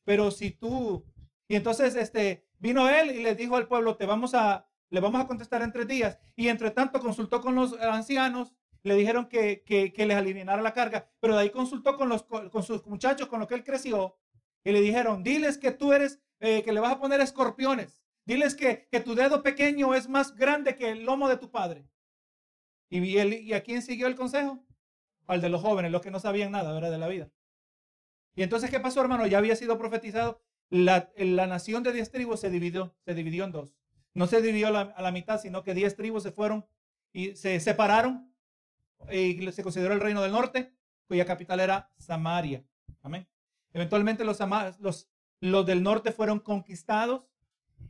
Pero 0.04 0.30
si 0.30 0.50
tú... 0.50 1.04
Y 1.48 1.54
entonces 1.54 1.94
este, 1.94 2.44
vino 2.58 2.88
él 2.88 3.10
y 3.12 3.22
le 3.22 3.34
dijo 3.34 3.56
al 3.56 3.68
pueblo, 3.68 3.96
te 3.96 4.06
vamos 4.06 4.34
a, 4.34 4.66
le 4.90 5.00
vamos 5.00 5.20
a 5.20 5.26
contestar 5.26 5.62
en 5.62 5.72
tres 5.72 5.86
días. 5.86 6.18
Y 6.34 6.48
entre 6.48 6.70
tanto 6.70 7.00
consultó 7.00 7.40
con 7.40 7.54
los 7.54 7.78
ancianos, 7.80 8.52
le 8.82 8.94
dijeron 8.94 9.26
que, 9.26 9.62
que, 9.64 10.06
les 10.06 10.16
aliviara 10.16 10.62
la 10.62 10.72
carga, 10.72 11.08
pero 11.18 11.34
de 11.34 11.42
ahí 11.42 11.50
consultó 11.50 11.96
con, 11.96 12.08
los, 12.08 12.22
con 12.22 12.62
sus 12.62 12.86
muchachos 12.86 13.26
con 13.26 13.40
los 13.40 13.48
que 13.48 13.56
él 13.56 13.64
creció 13.64 14.16
y 14.66 14.72
le 14.72 14.80
dijeron, 14.80 15.22
diles 15.22 15.58
que 15.58 15.70
tú 15.70 15.92
eres, 15.92 16.20
eh, 16.40 16.62
que 16.62 16.72
le 16.72 16.80
vas 16.80 16.92
a 16.92 17.00
poner 17.00 17.20
escorpiones 17.20 18.02
Diles 18.26 18.56
que, 18.56 18.88
tu 19.04 19.14
dedo 19.14 19.42
pequeño 19.44 19.94
es 19.94 20.08
más 20.08 20.34
grande 20.34 20.74
que 20.74 20.90
el 20.90 21.04
lomo 21.04 21.28
de 21.28 21.36
tu 21.36 21.52
padre. 21.52 21.86
¿Y, 22.90 22.98
y 22.98 23.52
a 23.52 23.62
quién 23.62 23.82
siguió 23.82 24.08
el 24.08 24.16
consejo? 24.16 24.64
Al 25.28 25.40
de 25.40 25.48
los 25.48 25.62
jóvenes, 25.62 25.92
los 25.92 26.02
que 26.02 26.10
no 26.10 26.18
sabían 26.18 26.50
nada 26.50 26.90
de 26.90 26.98
la 26.98 27.06
vida. 27.06 27.30
Y 28.34 28.42
entonces, 28.42 28.68
¿qué 28.68 28.80
pasó, 28.80 29.00
hermano? 29.00 29.28
Ya 29.28 29.38
había 29.38 29.54
sido 29.54 29.78
profetizado. 29.78 30.42
La, 30.70 31.12
la 31.16 31.46
nación 31.46 31.84
de 31.84 31.92
diez 31.92 32.10
tribus 32.10 32.40
se 32.40 32.50
dividió, 32.50 32.96
se 33.04 33.14
dividió 33.14 33.44
en 33.44 33.52
dos. 33.52 33.76
No 34.12 34.26
se 34.26 34.42
dividió 34.42 34.76
a 34.76 35.00
la 35.00 35.12
mitad, 35.12 35.40
sino 35.40 35.62
que 35.62 35.74
diez 35.74 35.94
tribus 35.94 36.24
se 36.24 36.32
fueron 36.32 36.66
y 37.12 37.36
se 37.36 37.60
separaron 37.60 38.34
y 39.10 39.52
se 39.52 39.62
consideró 39.62 39.94
el 39.94 40.00
reino 40.00 40.22
del 40.22 40.32
norte, 40.32 40.74
cuya 41.06 41.24
capital 41.24 41.60
era 41.60 41.92
Samaria. 41.98 42.64
Amén. 43.02 43.28
Eventualmente 43.72 44.24
los, 44.24 44.38
los, 44.80 45.08
los 45.40 45.66
del 45.66 45.82
norte 45.82 46.12
fueron 46.12 46.40
conquistados 46.40 47.26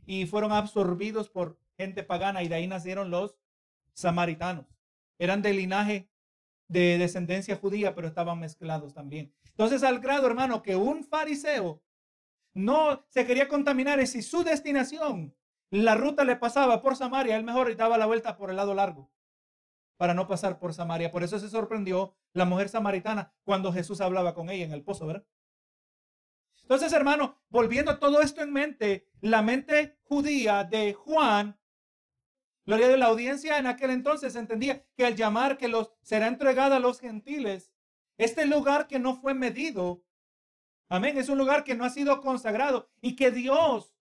y 0.05 0.25
fueron 0.25 0.51
absorbidos 0.51 1.29
por 1.29 1.59
gente 1.77 2.03
pagana 2.03 2.43
y 2.43 2.47
de 2.47 2.55
ahí 2.55 2.67
nacieron 2.67 3.11
los 3.11 3.37
samaritanos. 3.93 4.65
Eran 5.19 5.41
de 5.41 5.53
linaje 5.53 6.09
de 6.67 6.97
descendencia 6.97 7.55
judía, 7.55 7.95
pero 7.95 8.07
estaban 8.07 8.39
mezclados 8.39 8.93
también. 8.93 9.33
Entonces, 9.45 9.83
al 9.83 9.99
grado, 9.99 10.27
hermano, 10.27 10.61
que 10.61 10.75
un 10.75 11.03
fariseo 11.03 11.81
no 12.53 13.05
se 13.09 13.25
quería 13.25 13.47
contaminar 13.47 13.99
y 13.99 14.07
si 14.07 14.21
su 14.21 14.43
destinación, 14.43 15.35
la 15.69 15.95
ruta 15.95 16.23
le 16.23 16.35
pasaba 16.35 16.81
por 16.81 16.95
Samaria, 16.95 17.35
él 17.35 17.43
mejor 17.43 17.75
daba 17.75 17.97
la 17.97 18.05
vuelta 18.05 18.37
por 18.37 18.49
el 18.49 18.55
lado 18.55 18.73
largo 18.73 19.11
para 19.97 20.13
no 20.13 20.27
pasar 20.27 20.59
por 20.59 20.73
Samaria. 20.73 21.11
Por 21.11 21.23
eso 21.23 21.39
se 21.39 21.49
sorprendió 21.49 22.15
la 22.33 22.45
mujer 22.45 22.69
samaritana 22.69 23.33
cuando 23.43 23.73
Jesús 23.73 23.99
hablaba 23.99 24.33
con 24.33 24.49
ella 24.49 24.65
en 24.65 24.71
el 24.71 24.83
pozo, 24.83 25.07
¿verdad? 25.07 25.25
Entonces, 26.67 26.91
hermano, 26.91 27.37
volviendo 27.47 27.97
todo 27.97 28.19
esto 28.19 28.41
en 28.41 28.51
mente, 28.51 29.07
la 29.21 29.41
mente 29.41 29.97
judía 30.03 30.65
de 30.65 30.91
Juan, 30.91 31.57
gloria 32.65 32.89
de 32.89 32.97
la 32.97 33.05
audiencia 33.05 33.57
en 33.57 33.67
aquel 33.67 33.91
entonces 33.91 34.35
entendía 34.35 34.85
que 34.97 35.05
al 35.05 35.15
llamar 35.15 35.57
que 35.57 35.69
los 35.69 35.93
será 36.01 36.27
entregada 36.27 36.75
a 36.75 36.79
los 36.81 36.99
gentiles, 36.99 37.71
este 38.17 38.45
lugar 38.45 38.87
que 38.87 38.99
no 38.99 39.15
fue 39.15 39.33
medido, 39.33 40.03
amén, 40.89 41.17
es 41.17 41.29
un 41.29 41.37
lugar 41.37 41.63
que 41.63 41.73
no 41.73 41.85
ha 41.85 41.89
sido 41.89 42.19
consagrado 42.19 42.89
y 42.99 43.15
que 43.15 43.31
Dios 43.31 43.95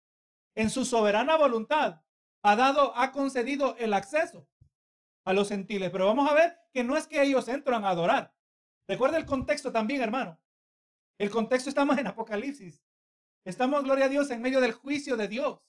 en 0.56 0.68
su 0.68 0.84
soberana 0.84 1.36
voluntad 1.36 2.02
ha 2.42 2.56
dado, 2.56 2.96
ha 2.96 3.12
concedido 3.12 3.76
el 3.78 3.94
acceso 3.94 4.48
a 5.24 5.32
los 5.32 5.50
gentiles. 5.50 5.90
Pero 5.92 6.06
vamos 6.06 6.28
a 6.28 6.34
ver 6.34 6.58
que 6.72 6.82
no 6.82 6.96
es 6.96 7.06
que 7.06 7.22
ellos 7.22 7.46
entran 7.46 7.84
a 7.84 7.90
adorar. 7.90 8.34
Recuerda 8.88 9.18
el 9.18 9.24
contexto 9.24 9.70
también, 9.70 10.02
hermano. 10.02 10.40
El 11.18 11.30
contexto 11.30 11.68
estamos 11.68 11.96
en 11.98 12.06
Apocalipsis. 12.06 12.84
Estamos, 13.44 13.84
gloria 13.84 14.06
a 14.06 14.08
Dios, 14.08 14.30
en 14.30 14.42
medio 14.42 14.60
del 14.60 14.72
juicio 14.72 15.16
de 15.16 15.28
Dios. 15.28 15.60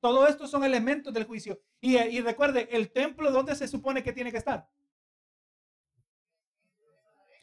Todo 0.00 0.26
esto 0.26 0.46
son 0.46 0.64
elementos 0.64 1.12
del 1.12 1.24
juicio. 1.24 1.60
Y, 1.80 1.96
y 1.96 2.20
recuerde, 2.20 2.68
el 2.72 2.90
templo, 2.90 3.30
¿dónde 3.30 3.54
se 3.54 3.68
supone 3.68 4.02
que 4.02 4.12
tiene 4.12 4.30
que 4.30 4.38
estar? 4.38 4.68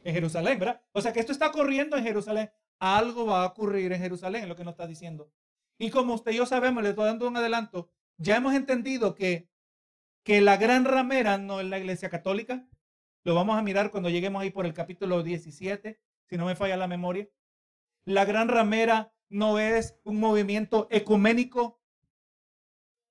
En 0.01 0.13
Jerusalén, 0.13 0.57
¿verdad? 0.59 0.81
O 0.93 1.01
sea 1.01 1.13
que 1.13 1.19
esto 1.19 1.31
está 1.31 1.47
ocurriendo 1.47 1.97
en 1.97 2.03
Jerusalén. 2.03 2.51
Algo 2.79 3.25
va 3.25 3.43
a 3.43 3.47
ocurrir 3.47 3.91
en 3.91 4.01
Jerusalén, 4.01 4.43
es 4.43 4.49
lo 4.49 4.55
que 4.55 4.63
nos 4.63 4.73
está 4.73 4.87
diciendo. 4.87 5.31
Y 5.77 5.89
como 5.89 6.13
usted 6.13 6.31
y 6.31 6.37
yo 6.37 6.45
sabemos, 6.45 6.81
le 6.83 6.89
estoy 6.89 7.05
dando 7.05 7.27
un 7.27 7.37
adelanto, 7.37 7.89
ya 8.17 8.37
hemos 8.37 8.53
entendido 8.53 9.15
que, 9.15 9.49
que 10.23 10.41
la 10.41 10.57
gran 10.57 10.85
ramera 10.85 11.37
no 11.37 11.59
es 11.59 11.67
la 11.67 11.79
iglesia 11.79 12.09
católica. 12.09 12.67
Lo 13.23 13.35
vamos 13.35 13.57
a 13.57 13.61
mirar 13.61 13.91
cuando 13.91 14.09
lleguemos 14.09 14.41
ahí 14.41 14.51
por 14.51 14.65
el 14.65 14.73
capítulo 14.73 15.23
17, 15.23 15.99
si 16.29 16.37
no 16.37 16.45
me 16.45 16.55
falla 16.55 16.77
la 16.77 16.87
memoria. 16.87 17.27
La 18.05 18.25
gran 18.25 18.47
ramera 18.47 19.13
no 19.29 19.59
es 19.59 19.99
un 20.03 20.19
movimiento 20.19 20.87
ecuménico 20.91 21.79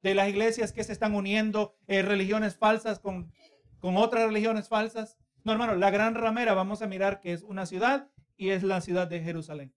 de 0.03 0.15
las 0.15 0.29
iglesias 0.29 0.73
que 0.73 0.85
se 0.85 0.93
están 0.93 1.15
uniendo 1.15 1.77
en 1.87 2.07
religiones 2.07 2.57
falsas 2.57 3.01
con, 3.01 3.33
con 3.81 3.97
otras 3.97 4.27
religiones 4.27 4.69
falsas. 4.69 5.19
No, 5.45 5.53
hermano, 5.53 5.75
la 5.75 5.91
gran 5.91 6.15
ramera 6.15 6.55
vamos 6.55 6.83
a 6.83 6.87
mirar 6.87 7.21
que 7.21 7.33
es 7.33 7.43
una 7.43 7.67
ciudad 7.67 8.11
y 8.37 8.51
es 8.51 8.63
la 8.63 8.81
ciudad 8.81 9.09
de 9.09 9.21
Jerusalén. 9.21 9.75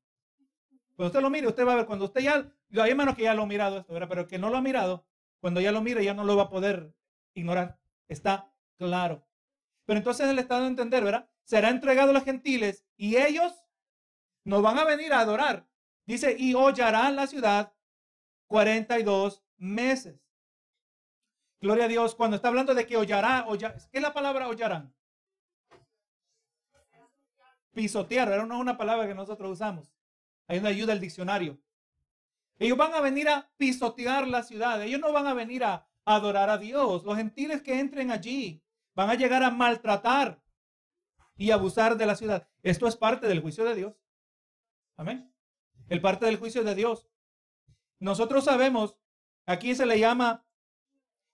Cuando 0.96 1.08
usted 1.08 1.22
lo 1.22 1.30
mire, 1.32 1.48
usted 1.48 1.66
va 1.66 1.74
a 1.74 1.78
ver, 1.78 1.86
cuando 1.88 2.06
usted 2.06 2.22
ya, 2.22 2.54
hay 2.82 2.92
hermanos 2.92 3.16
que 3.16 3.24
ya 3.24 3.34
lo 3.34 3.44
han 3.44 3.48
mirado 3.48 3.80
esto, 3.80 3.94
¿verdad? 3.94 4.10
pero 4.10 4.28
que 4.28 4.38
no 4.38 4.50
lo 4.50 4.58
ha 4.58 4.62
mirado, 4.62 5.08
cuando 5.40 5.60
ya 5.60 5.72
lo 5.72 5.82
mire 5.82 6.04
ya 6.04 6.14
no 6.14 6.24
lo 6.24 6.36
va 6.36 6.44
a 6.44 6.50
poder 6.50 6.94
ignorar. 7.34 7.80
Está 8.08 8.54
claro. 8.78 9.26
Pero 9.86 9.98
entonces 9.98 10.30
el 10.30 10.38
Estado 10.38 10.62
de 10.62 10.68
entender, 10.68 11.04
¿verdad? 11.04 11.31
Será 11.44 11.70
entregado 11.70 12.12
a 12.12 12.14
los 12.14 12.24
gentiles 12.24 12.86
y 12.96 13.18
ellos 13.18 13.54
nos 14.44 14.62
van 14.62 14.80
a 14.80 14.86
venir 14.86 15.14
a 15.14 15.20
adorar. 15.20 15.68
Dice, 16.06 16.36
y 16.38 16.54
hollarán 16.54 17.16
la 17.16 17.28
ciudad 17.28 17.74
42 18.48 19.44
meses. 19.58 20.20
Gloria 21.60 21.86
a 21.86 21.88
Dios. 21.88 22.16
Cuando 22.16 22.36
está 22.36 22.48
hablando 22.48 22.74
de 22.74 22.86
que 22.86 22.98
hollará, 22.98 23.46
¿qué 23.58 23.98
es 23.98 24.02
la 24.02 24.14
palabra 24.14 24.48
hollarán? 24.48 24.94
Pisotear, 27.74 28.32
es 28.34 28.44
una 28.44 28.78
palabra 28.78 29.08
que 29.08 29.16
nosotros 29.16 29.52
usamos. 29.52 29.94
Hay 30.48 30.60
una 30.60 30.70
ayuda 30.70 30.92
al 30.92 31.00
diccionario. 31.00 31.58
Ellos 32.60 32.78
van 32.78 32.94
a 32.94 33.02
venir 33.02 33.30
a 33.30 33.50
pisotear 33.58 34.28
la 34.28 34.44
ciudad. 34.44 34.82
Ellos 34.82 35.00
no 35.00 35.14
van 35.14 35.28
a 35.28 35.34
venir 35.34 35.64
a 35.64 35.88
adorar 36.04 36.50
a 36.50 36.58
Dios. 36.58 37.06
Los 37.06 37.16
gentiles 37.16 37.62
que 37.62 37.80
entren 37.80 38.12
allí 38.12 38.62
van 38.94 39.10
a 39.10 39.16
llegar 39.16 39.44
a 39.44 39.52
maltratar 39.52 40.41
y 41.42 41.50
abusar 41.50 41.98
de 41.98 42.06
la 42.06 42.16
ciudad. 42.16 42.48
Esto 42.62 42.88
es 42.88 42.96
parte 42.96 43.28
del 43.28 43.40
juicio 43.40 43.66
de 43.66 43.74
Dios. 43.74 43.96
Amén. 44.96 45.34
El 45.90 46.00
parte 46.00 46.28
del 46.28 46.38
juicio 46.38 46.64
de 46.64 46.76
Dios. 46.76 47.08
Nosotros 48.00 48.44
sabemos, 48.44 48.96
aquí 49.48 49.74
se 49.74 49.88
le 49.88 49.98
llama, 49.98 50.46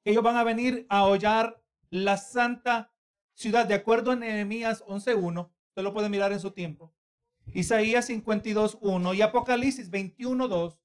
ellos 0.06 0.24
van 0.24 0.38
a 0.38 0.46
venir 0.46 0.86
a 0.88 1.04
hollar 1.04 1.62
la 1.90 2.16
santa 2.16 2.94
ciudad, 3.34 3.66
de 3.66 3.74
acuerdo 3.74 4.12
a 4.12 4.16
Nehemías 4.16 4.82
11.1. 4.86 5.52
Usted 5.68 5.84
lo 5.84 5.94
puede 5.94 6.08
mirar 6.08 6.32
en 6.32 6.40
su 6.40 6.52
tiempo. 6.52 6.94
Isaías 7.48 8.10
52.1 8.10 9.14
y 9.14 9.22
Apocalipsis 9.22 9.92
21.2 9.92 10.80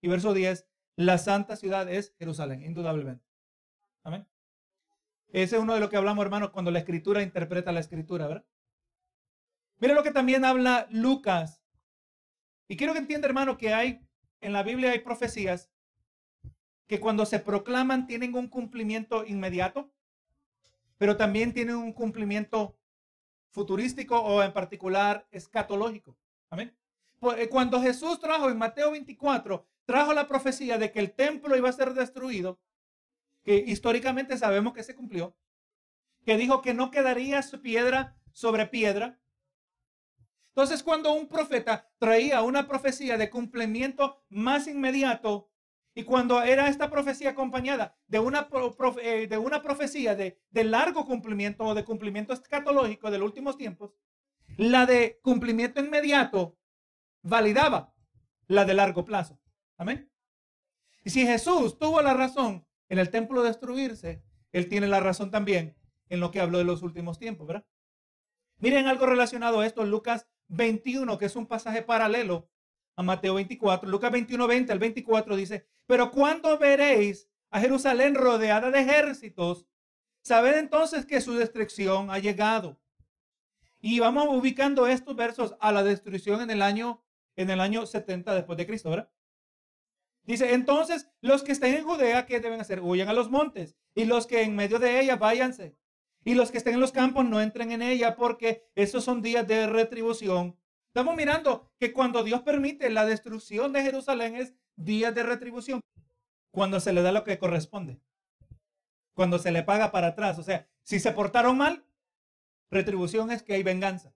y 0.00 0.08
verso 0.08 0.32
10. 0.32 0.66
La 0.96 1.18
santa 1.18 1.56
ciudad 1.56 1.92
es 1.92 2.14
Jerusalén, 2.18 2.62
indudablemente. 2.62 3.26
Amén. 4.02 4.26
Ese 5.28 5.56
es 5.56 5.62
uno 5.62 5.74
de 5.74 5.80
lo 5.80 5.90
que 5.90 5.98
hablamos, 5.98 6.24
hermanos, 6.24 6.52
cuando 6.52 6.70
la 6.70 6.78
escritura 6.78 7.22
interpreta 7.22 7.70
la 7.70 7.80
escritura, 7.80 8.26
¿verdad? 8.26 8.46
Mire 9.82 9.94
lo 9.94 10.04
que 10.04 10.12
también 10.12 10.44
habla 10.44 10.86
Lucas. 10.90 11.60
Y 12.68 12.76
quiero 12.76 12.92
que 12.92 13.00
entienda, 13.00 13.26
hermano, 13.26 13.58
que 13.58 13.74
hay, 13.74 14.06
en 14.40 14.52
la 14.52 14.62
Biblia 14.62 14.92
hay 14.92 15.00
profecías 15.00 15.72
que 16.86 17.00
cuando 17.00 17.26
se 17.26 17.40
proclaman 17.40 18.06
tienen 18.06 18.36
un 18.36 18.46
cumplimiento 18.46 19.24
inmediato, 19.26 19.92
pero 20.98 21.16
también 21.16 21.52
tienen 21.52 21.74
un 21.74 21.92
cumplimiento 21.92 22.78
futurístico 23.50 24.20
o 24.20 24.44
en 24.44 24.52
particular 24.52 25.26
escatológico. 25.32 26.16
Amén. 26.48 26.76
Pues, 27.18 27.40
eh, 27.40 27.48
cuando 27.48 27.82
Jesús 27.82 28.20
trajo 28.20 28.50
en 28.50 28.58
Mateo 28.58 28.92
24, 28.92 29.66
trajo 29.84 30.12
la 30.14 30.28
profecía 30.28 30.78
de 30.78 30.92
que 30.92 31.00
el 31.00 31.10
templo 31.10 31.56
iba 31.56 31.68
a 31.68 31.72
ser 31.72 31.92
destruido, 31.92 32.60
que 33.42 33.56
históricamente 33.56 34.38
sabemos 34.38 34.74
que 34.74 34.84
se 34.84 34.94
cumplió, 34.94 35.36
que 36.24 36.36
dijo 36.36 36.62
que 36.62 36.72
no 36.72 36.92
quedaría 36.92 37.42
su 37.42 37.60
piedra 37.60 38.16
sobre 38.32 38.66
piedra. 38.66 39.18
Entonces, 40.54 40.82
cuando 40.82 41.14
un 41.14 41.28
profeta 41.28 41.90
traía 41.98 42.42
una 42.42 42.68
profecía 42.68 43.16
de 43.16 43.30
cumplimiento 43.30 44.22
más 44.28 44.68
inmediato, 44.68 45.50
y 45.94 46.04
cuando 46.04 46.42
era 46.42 46.68
esta 46.68 46.90
profecía 46.90 47.30
acompañada 47.30 47.96
de 48.06 48.18
una, 48.18 48.48
eh, 49.02 49.26
de 49.28 49.38
una 49.38 49.62
profecía 49.62 50.14
de, 50.14 50.38
largo 50.52 51.04
cumplimiento 51.04 51.64
o 51.64 51.74
de 51.74 51.84
cumplimiento 51.84 52.32
escatológico 52.32 53.10
de 53.10 53.18
los 53.18 53.26
últimos 53.26 53.56
tiempos, 53.56 53.94
la 54.56 54.86
de 54.86 55.20
cumplimiento 55.22 55.80
inmediato 55.80 56.58
validaba 57.22 57.94
la 58.46 58.64
de 58.64 58.74
largo 58.74 59.04
plazo. 59.04 59.38
Amén. 59.76 60.10
Y 61.04 61.10
si 61.10 61.26
Jesús 61.26 61.78
tuvo 61.78 62.00
la 62.00 62.14
razón 62.14 62.66
en 62.88 62.98
el 62.98 63.10
templo 63.10 63.42
destruirse, 63.42 64.22
Él 64.52 64.68
tiene 64.68 64.86
la 64.86 65.00
razón 65.00 65.30
también 65.30 65.76
en 66.08 66.20
lo 66.20 66.30
que 66.30 66.40
habló 66.40 66.58
de 66.58 66.64
los 66.64 66.82
últimos 66.82 67.18
tiempos, 67.18 67.46
¿verdad? 67.46 67.66
Miren 68.58 68.86
algo 68.86 69.06
relacionado 69.06 69.60
a 69.60 69.66
esto, 69.66 69.84
Lucas 69.84 70.28
21, 70.52 71.18
que 71.18 71.26
es 71.26 71.36
un 71.36 71.46
pasaje 71.46 71.82
paralelo 71.82 72.48
a 72.94 73.02
Mateo 73.02 73.34
24. 73.34 73.88
Lucas 73.88 74.12
21, 74.12 74.46
20 74.46 74.72
al 74.72 74.78
24 74.78 75.36
dice, 75.36 75.66
pero 75.86 76.10
cuando 76.10 76.58
veréis 76.58 77.28
a 77.50 77.60
Jerusalén 77.60 78.14
rodeada 78.14 78.70
de 78.70 78.80
ejércitos, 78.80 79.66
sabed 80.22 80.56
entonces 80.58 81.06
que 81.06 81.20
su 81.20 81.34
destrucción 81.34 82.10
ha 82.10 82.18
llegado. 82.18 82.78
Y 83.80 83.98
vamos 83.98 84.28
ubicando 84.28 84.86
estos 84.86 85.16
versos 85.16 85.56
a 85.58 85.72
la 85.72 85.82
destrucción 85.82 86.40
en 86.40 86.50
el 86.50 86.62
año, 86.62 87.02
en 87.34 87.50
el 87.50 87.60
año 87.60 87.84
70 87.84 88.34
después 88.34 88.56
de 88.56 88.66
Cristo, 88.66 88.90
¿verdad? 88.90 89.10
Dice, 90.24 90.54
entonces 90.54 91.10
los 91.20 91.42
que 91.42 91.52
estén 91.52 91.74
en 91.74 91.84
Judea, 91.84 92.26
¿qué 92.26 92.38
deben 92.38 92.60
hacer? 92.60 92.80
Huyan 92.80 93.08
a 93.08 93.12
los 93.12 93.30
montes. 93.30 93.76
Y 93.94 94.04
los 94.04 94.26
que 94.26 94.42
en 94.42 94.54
medio 94.54 94.78
de 94.78 95.00
ella, 95.00 95.16
váyanse. 95.16 95.76
Y 96.24 96.34
los 96.34 96.50
que 96.50 96.58
estén 96.58 96.74
en 96.74 96.80
los 96.80 96.92
campos, 96.92 97.24
no 97.24 97.40
entren 97.40 97.72
en 97.72 97.82
ella, 97.82 98.16
porque 98.16 98.68
esos 98.74 99.04
son 99.04 99.22
días 99.22 99.46
de 99.46 99.66
retribución. 99.66 100.56
Estamos 100.88 101.16
mirando 101.16 101.70
que 101.78 101.92
cuando 101.92 102.22
Dios 102.22 102.42
permite 102.42 102.90
la 102.90 103.06
destrucción 103.06 103.72
de 103.72 103.82
Jerusalén 103.82 104.36
es 104.36 104.54
días 104.76 105.14
de 105.14 105.22
retribución. 105.22 105.80
Cuando 106.50 106.80
se 106.80 106.92
le 106.92 107.02
da 107.02 107.12
lo 107.12 107.24
que 107.24 107.38
corresponde. 107.38 107.98
Cuando 109.14 109.38
se 109.38 109.50
le 109.50 109.62
paga 109.62 109.90
para 109.90 110.08
atrás. 110.08 110.38
O 110.38 110.42
sea, 110.42 110.68
si 110.82 111.00
se 111.00 111.12
portaron 111.12 111.56
mal, 111.56 111.84
retribución 112.70 113.30
es 113.30 113.42
que 113.42 113.54
hay 113.54 113.62
venganza. 113.62 114.14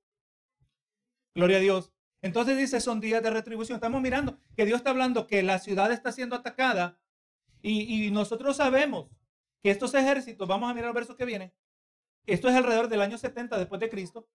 Gloria 1.34 1.56
a 1.56 1.60
Dios. 1.60 1.92
Entonces 2.22 2.56
dice, 2.58 2.80
son 2.80 3.00
días 3.00 3.22
de 3.22 3.30
retribución. 3.30 3.76
Estamos 3.76 4.02
mirando 4.02 4.38
que 4.54 4.66
Dios 4.66 4.78
está 4.78 4.90
hablando 4.90 5.26
que 5.26 5.42
la 5.42 5.58
ciudad 5.58 5.90
está 5.92 6.12
siendo 6.12 6.36
atacada 6.36 6.98
y, 7.62 8.10
nosotros 8.10 8.56
sabemos 8.56 9.10
que 9.62 9.70
estos 9.70 9.94
ejércitos, 9.94 10.46
vamos 10.46 10.70
a 10.70 10.75
mirar 10.75 10.90
el 10.90 10.94
verso 10.94 11.16
que 11.16 11.25
viene, 11.25 11.52
esto 12.26 12.49
es 12.49 12.54
alrededor 12.54 12.88
del 12.88 13.00
año 13.00 13.18
70 13.18 13.59
después 13.59 13.80
de 13.80 13.88
Cristo, 13.88 14.28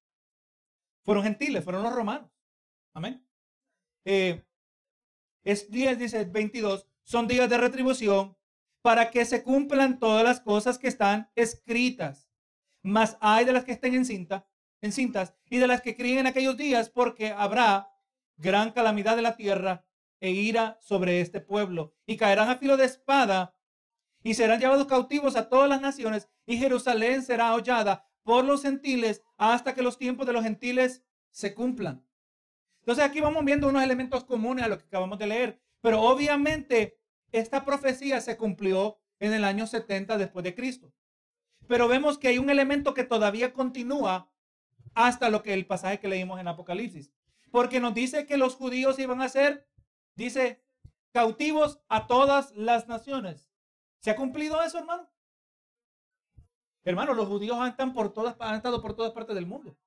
fueron 1.04 1.24
gentiles, 1.24 1.64
fueron 1.64 1.84
los 1.84 1.94
romanos. 1.94 2.32
Amén. 2.94 3.26
Eh, 4.06 4.44
es 5.44 5.70
días, 5.70 5.98
dice 5.98 6.26
22, 6.26 6.88
son 7.04 7.28
días 7.28 7.50
de 7.50 7.58
retribución 7.58 8.38
para 8.82 9.12
que 9.12 9.26
se 9.26 9.44
cumplan 9.44 10.00
todas 10.00 10.24
las 10.24 10.40
cosas 10.40 10.78
que 10.78 10.88
están 10.88 11.30
escritas. 11.36 12.28
Más 12.84 13.18
hay 13.22 13.46
de 13.46 13.54
las 13.54 13.64
que 13.64 13.74
estén 13.74 13.94
en 13.94 14.06
cinta, 14.06 14.48
en 14.82 14.92
cintas 14.92 15.36
y 15.50 15.58
de 15.58 15.68
las 15.68 15.82
que 15.82 15.96
críen 15.96 16.20
en 16.20 16.28
aquellos 16.28 16.58
días, 16.58 16.90
porque 16.90 17.32
habrá 17.32 17.92
gran 18.38 18.72
calamidad 18.72 19.16
de 19.16 19.22
la 19.22 19.36
tierra 19.36 19.86
e 20.20 20.32
ira 20.32 20.78
sobre 20.82 21.22
este 21.22 21.42
pueblo. 21.42 21.96
Y 22.06 22.18
caerán 22.18 22.50
a 22.50 22.58
filo 22.58 22.78
de 22.78 22.86
espada 22.86 23.56
y 24.24 24.34
serán 24.34 24.60
llevados 24.60 24.88
cautivos 24.88 25.36
a 25.36 25.50
todas 25.50 25.70
las 25.70 25.82
naciones 25.82 26.30
y 26.46 26.58
Jerusalén 26.58 27.24
será 27.24 27.54
hollada 27.54 28.06
por 28.24 28.46
los 28.46 28.62
gentiles 28.62 29.22
hasta 29.38 29.74
que 29.74 29.82
los 29.82 29.98
tiempos 29.98 30.26
de 30.28 30.34
los 30.34 30.44
gentiles 30.44 31.04
se 31.30 31.54
cumplan. 31.54 32.06
Entonces 32.80 33.04
aquí 33.04 33.22
vamos 33.22 33.46
viendo 33.46 33.68
unos 33.68 33.84
elementos 33.84 34.24
comunes 34.24 34.66
a 34.66 34.68
lo 34.68 34.78
que 34.78 34.86
acabamos 34.86 35.20
de 35.20 35.28
leer, 35.28 35.62
pero 35.82 36.02
obviamente 36.02 37.00
esta 37.32 37.64
profecía 37.64 38.22
se 38.22 38.38
cumplió 38.38 39.00
en 39.20 39.34
el 39.34 39.44
año 39.44 39.68
70 39.68 40.18
después 40.18 40.44
de 40.44 40.56
Cristo. 40.56 40.92
Pero 41.68 41.88
vemos 41.88 42.18
que 42.18 42.28
hay 42.28 42.38
un 42.38 42.50
elemento 42.50 42.94
que 42.94 43.04
todavía 43.04 43.54
continúa 43.54 44.32
hasta 44.94 45.30
lo 45.30 45.42
que 45.44 45.54
el 45.54 45.66
pasaje 45.66 46.00
que 46.00 46.08
leímos 46.08 46.40
en 46.40 46.48
Apocalipsis. 46.48 47.12
Porque 47.52 47.80
nos 47.80 47.94
dice 47.94 48.26
que 48.26 48.38
los 48.38 48.56
judíos 48.56 48.98
iban 49.00 49.22
a 49.22 49.30
ser, 49.30 49.68
dice, 50.16 50.64
cautivos 51.12 51.80
a 51.88 52.08
todas 52.08 52.52
las 52.56 52.88
naciones. 52.88 53.48
¿Se 54.00 54.10
ha 54.10 54.16
cumplido 54.16 54.62
eso, 54.64 54.80
hermano? 54.80 55.10
Hermano, 56.84 57.14
los 57.14 57.28
judíos 57.28 57.58
han, 57.58 57.70
estado 57.70 57.94
por 57.94 58.96
todas 58.96 59.14
partes 59.14 59.36
del 59.36 59.46
mundo. 59.46 59.78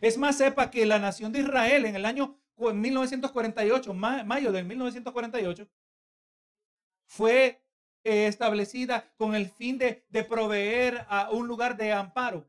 Es 0.00 0.16
más, 0.16 0.38
sepa 0.38 0.70
que 0.70 0.86
la 0.86 0.98
nación 0.98 1.32
de 1.32 1.40
Israel 1.40 1.84
en 1.84 1.96
el 1.96 2.04
año 2.04 2.38
1948, 2.56 3.94
mayo 3.94 4.52
de 4.52 4.62
1948, 4.64 5.68
fue 7.06 7.62
eh, 8.04 8.26
establecida 8.26 9.12
con 9.16 9.34
el 9.34 9.48
fin 9.48 9.78
de, 9.78 10.04
de 10.08 10.24
proveer 10.24 11.04
a 11.08 11.30
un 11.30 11.48
lugar 11.48 11.76
de 11.76 11.92
amparo 11.92 12.48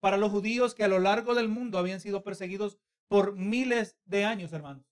para 0.00 0.16
los 0.16 0.30
judíos 0.30 0.74
que 0.74 0.84
a 0.84 0.88
lo 0.88 0.98
largo 0.98 1.34
del 1.34 1.48
mundo 1.48 1.78
habían 1.78 2.00
sido 2.00 2.22
perseguidos 2.22 2.78
por 3.08 3.36
miles 3.36 3.96
de 4.04 4.24
años, 4.24 4.52
hermanos. 4.52 4.84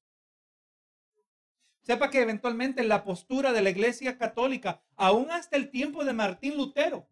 Sepa 1.83 2.11
que 2.11 2.21
eventualmente 2.21 2.85
la 2.85 3.05
postura 3.05 3.53
de 3.53 3.62
la 3.62 3.71
iglesia 3.71 4.19
católica, 4.19 4.83
aún 4.97 5.31
hasta 5.31 5.57
el 5.57 5.71
tiempo 5.71 6.05
de 6.05 6.12
Martín 6.12 6.57
Lutero, 6.57 7.09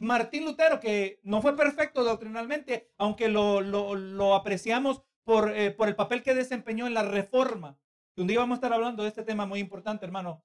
Martín 0.00 0.44
Lutero, 0.44 0.80
que 0.80 1.20
no 1.22 1.42
fue 1.42 1.56
perfecto 1.56 2.04
doctrinalmente, 2.04 2.92
aunque 2.98 3.28
lo, 3.28 4.34
apreciamos 4.34 5.02
por, 5.24 5.56
eh, 5.56 5.70
por, 5.70 5.88
el 5.88 5.96
papel 5.96 6.22
que 6.22 6.34
desempeñó 6.34 6.86
en 6.86 6.94
la 6.94 7.02
reforma. 7.02 7.78
un 8.16 8.26
día 8.26 8.38
vamos 8.38 8.56
a 8.56 8.58
estar 8.58 8.72
hablando 8.72 9.02
de 9.02 9.08
este 9.08 9.24
tema 9.24 9.46
muy 9.46 9.60
importante, 9.60 10.04
hermano, 10.04 10.44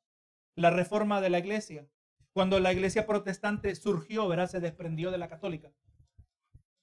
la 0.56 0.70
reforma 0.70 1.22
de 1.22 1.30
la 1.30 1.40
iglesia. 1.40 1.88
Cuando 2.34 2.60
la 2.60 2.74
iglesia 2.74 3.06
protestante 3.06 3.76
surgió, 3.76 4.28
verá, 4.28 4.48
se 4.48 4.60
desprendió 4.60 5.12
de 5.12 5.20
la 5.20 5.30
católica. 5.30 5.72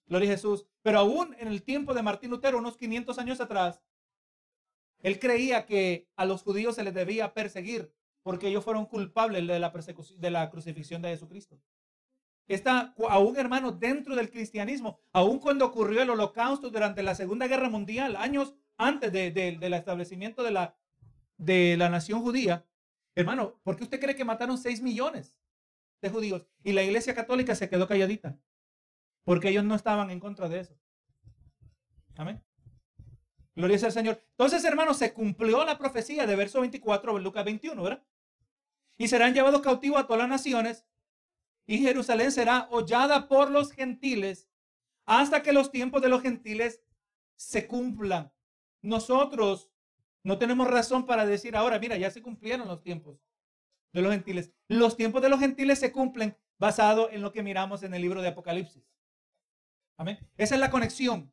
Gloria 0.06 0.28
a 0.30 0.32
Jesús. 0.32 0.66
Pero 0.82 0.98
aún 0.98 1.36
en 1.38 1.48
el 1.48 1.62
tiempo 1.62 1.94
de 1.94 2.02
Martín 2.02 2.30
Lutero, 2.30 2.58
unos 2.58 2.76
500 2.76 3.18
años 3.18 3.40
atrás, 3.40 3.82
él 5.02 5.18
creía 5.18 5.66
que 5.66 6.08
a 6.16 6.24
los 6.24 6.42
judíos 6.42 6.76
se 6.76 6.84
les 6.84 6.94
debía 6.94 7.32
perseguir 7.32 7.92
porque 8.22 8.48
ellos 8.48 8.64
fueron 8.64 8.86
culpables 8.86 9.46
de 9.46 9.58
la, 9.58 9.72
persecución, 9.72 10.20
de 10.20 10.30
la 10.30 10.50
crucifixión 10.50 11.02
de 11.02 11.10
Jesucristo. 11.10 11.58
Está 12.50 12.92
aún, 13.08 13.36
hermano, 13.36 13.70
dentro 13.70 14.16
del 14.16 14.28
cristianismo, 14.28 14.98
aún 15.12 15.38
cuando 15.38 15.64
ocurrió 15.64 16.02
el 16.02 16.10
holocausto 16.10 16.68
durante 16.68 17.00
la 17.00 17.14
Segunda 17.14 17.46
Guerra 17.46 17.70
Mundial, 17.70 18.16
años 18.16 18.56
antes 18.76 19.12
del 19.12 19.32
de, 19.60 19.76
establecimiento 19.76 20.42
de 20.42 20.50
la, 20.50 20.76
de 21.36 21.76
la 21.76 21.88
nación 21.88 22.22
judía, 22.22 22.66
hermano, 23.14 23.60
¿por 23.62 23.76
qué 23.76 23.84
usted 23.84 24.00
cree 24.00 24.16
que 24.16 24.24
mataron 24.24 24.58
6 24.58 24.82
millones 24.82 25.38
de 26.02 26.10
judíos? 26.10 26.48
Y 26.64 26.72
la 26.72 26.82
iglesia 26.82 27.14
católica 27.14 27.54
se 27.54 27.68
quedó 27.68 27.86
calladita, 27.86 28.36
porque 29.22 29.50
ellos 29.50 29.62
no 29.62 29.76
estaban 29.76 30.10
en 30.10 30.18
contra 30.18 30.48
de 30.48 30.58
eso. 30.58 30.76
Amén. 32.16 32.42
Gloria 33.54 33.78
al 33.80 33.92
Señor. 33.92 34.20
Entonces, 34.32 34.64
hermano, 34.64 34.92
se 34.94 35.12
cumplió 35.12 35.64
la 35.64 35.78
profecía 35.78 36.26
de 36.26 36.34
verso 36.34 36.58
24 36.62 37.14
de 37.14 37.20
Lucas 37.20 37.44
21, 37.44 37.80
¿verdad? 37.80 38.02
Y 38.98 39.06
serán 39.06 39.34
llevados 39.34 39.62
cautivos 39.62 40.00
a 40.00 40.08
todas 40.08 40.22
las 40.22 40.28
naciones 40.28 40.84
y 41.70 41.78
Jerusalén 41.78 42.32
será 42.32 42.66
hollada 42.72 43.28
por 43.28 43.48
los 43.48 43.70
gentiles 43.70 44.48
hasta 45.06 45.40
que 45.40 45.52
los 45.52 45.70
tiempos 45.70 46.02
de 46.02 46.08
los 46.08 46.20
gentiles 46.20 46.82
se 47.36 47.68
cumplan. 47.68 48.32
Nosotros 48.82 49.70
no 50.24 50.36
tenemos 50.36 50.66
razón 50.66 51.06
para 51.06 51.26
decir 51.26 51.54
ahora, 51.54 51.78
mira, 51.78 51.96
ya 51.96 52.10
se 52.10 52.22
cumplieron 52.22 52.66
los 52.66 52.82
tiempos 52.82 53.20
de 53.92 54.02
los 54.02 54.10
gentiles. 54.10 54.52
Los 54.66 54.96
tiempos 54.96 55.22
de 55.22 55.28
los 55.28 55.38
gentiles 55.38 55.78
se 55.78 55.92
cumplen 55.92 56.36
basado 56.58 57.08
en 57.08 57.22
lo 57.22 57.30
que 57.30 57.44
miramos 57.44 57.84
en 57.84 57.94
el 57.94 58.02
libro 58.02 58.20
de 58.20 58.30
Apocalipsis. 58.30 58.82
Amén. 59.96 60.18
Esa 60.38 60.56
es 60.56 60.60
la 60.60 60.72
conexión. 60.72 61.32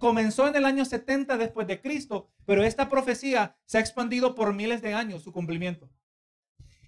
Comenzó 0.00 0.48
en 0.48 0.56
el 0.56 0.64
año 0.64 0.86
70 0.86 1.36
después 1.36 1.68
de 1.68 1.80
Cristo, 1.80 2.32
pero 2.46 2.64
esta 2.64 2.88
profecía 2.88 3.56
se 3.64 3.78
ha 3.78 3.80
expandido 3.80 4.34
por 4.34 4.54
miles 4.54 4.82
de 4.82 4.94
años 4.94 5.22
su 5.22 5.32
cumplimiento. 5.32 5.88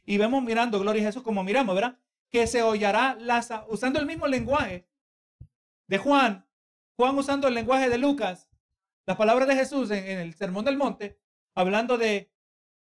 Y 0.04 0.18
vemos 0.18 0.42
mirando, 0.42 0.80
gloria 0.80 1.02
a 1.02 1.06
Jesús, 1.06 1.22
como 1.22 1.44
miramos, 1.44 1.76
¿verdad? 1.76 2.00
Que 2.30 2.46
se 2.46 2.62
hollará 2.62 3.16
las, 3.20 3.52
usando 3.68 3.98
el 3.98 4.06
mismo 4.06 4.26
lenguaje 4.26 4.88
de 5.88 5.98
Juan, 5.98 6.46
Juan 6.96 7.18
usando 7.18 7.48
el 7.48 7.54
lenguaje 7.54 7.88
de 7.88 7.98
Lucas, 7.98 8.48
las 9.06 9.16
palabras 9.16 9.48
de 9.48 9.56
Jesús 9.56 9.90
en, 9.90 10.18
el 10.18 10.34
Sermón 10.34 10.64
del 10.64 10.76
Monte, 10.76 11.18
hablando 11.54 11.98
de, 11.98 12.32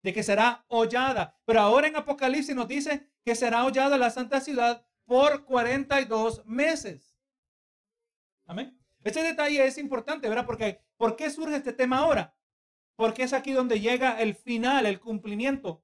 de 0.02 0.12
que 0.12 0.22
será 0.22 0.64
hollada. 0.68 1.38
Pero 1.46 1.60
ahora 1.60 1.88
en 1.88 1.96
Apocalipsis 1.96 2.54
nos 2.54 2.68
dice 2.68 3.08
que 3.24 3.34
será 3.34 3.64
hollada 3.64 3.96
la 3.96 4.10
santa 4.10 4.40
ciudad 4.40 4.84
por 5.06 5.44
42 5.44 6.44
meses. 6.44 7.16
Amén. 8.44 8.78
Este 9.04 9.22
detalle 9.22 9.64
es 9.66 9.78
importante, 9.78 10.28
¿verdad? 10.28 10.46
Porque 10.46 10.82
¿por 10.96 11.16
qué 11.16 11.30
surge 11.30 11.56
este 11.56 11.72
tema 11.72 11.98
ahora? 11.98 12.36
Porque 12.96 13.22
es 13.22 13.32
aquí 13.32 13.52
donde 13.52 13.80
llega 13.80 14.20
el 14.20 14.34
final, 14.34 14.84
el 14.84 15.00
cumplimiento 15.00 15.82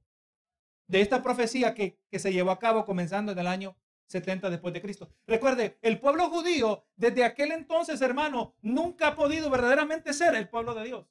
de 0.88 1.02
esta 1.02 1.22
profecía 1.22 1.74
que, 1.74 2.00
se 2.10 2.32
llevó 2.32 2.50
a 2.50 2.58
cabo 2.58 2.84
comenzando 2.84 3.32
en 3.32 3.38
el 3.38 3.46
año 3.46 3.76
70 4.06 4.50
después 4.50 4.74
de 4.74 4.80
Cristo. 4.80 5.08
Recuerde, 5.26 5.78
el 5.82 6.00
pueblo 6.00 6.28
judío 6.30 6.84
desde 6.96 7.24
aquel 7.24 7.52
entonces, 7.52 8.00
hermano, 8.00 8.56
nunca 8.62 9.08
ha 9.08 9.14
podido 9.14 9.50
verdaderamente 9.50 10.12
ser 10.14 10.34
el 10.34 10.48
pueblo 10.48 10.74
de 10.74 10.84
Dios. 10.84 11.06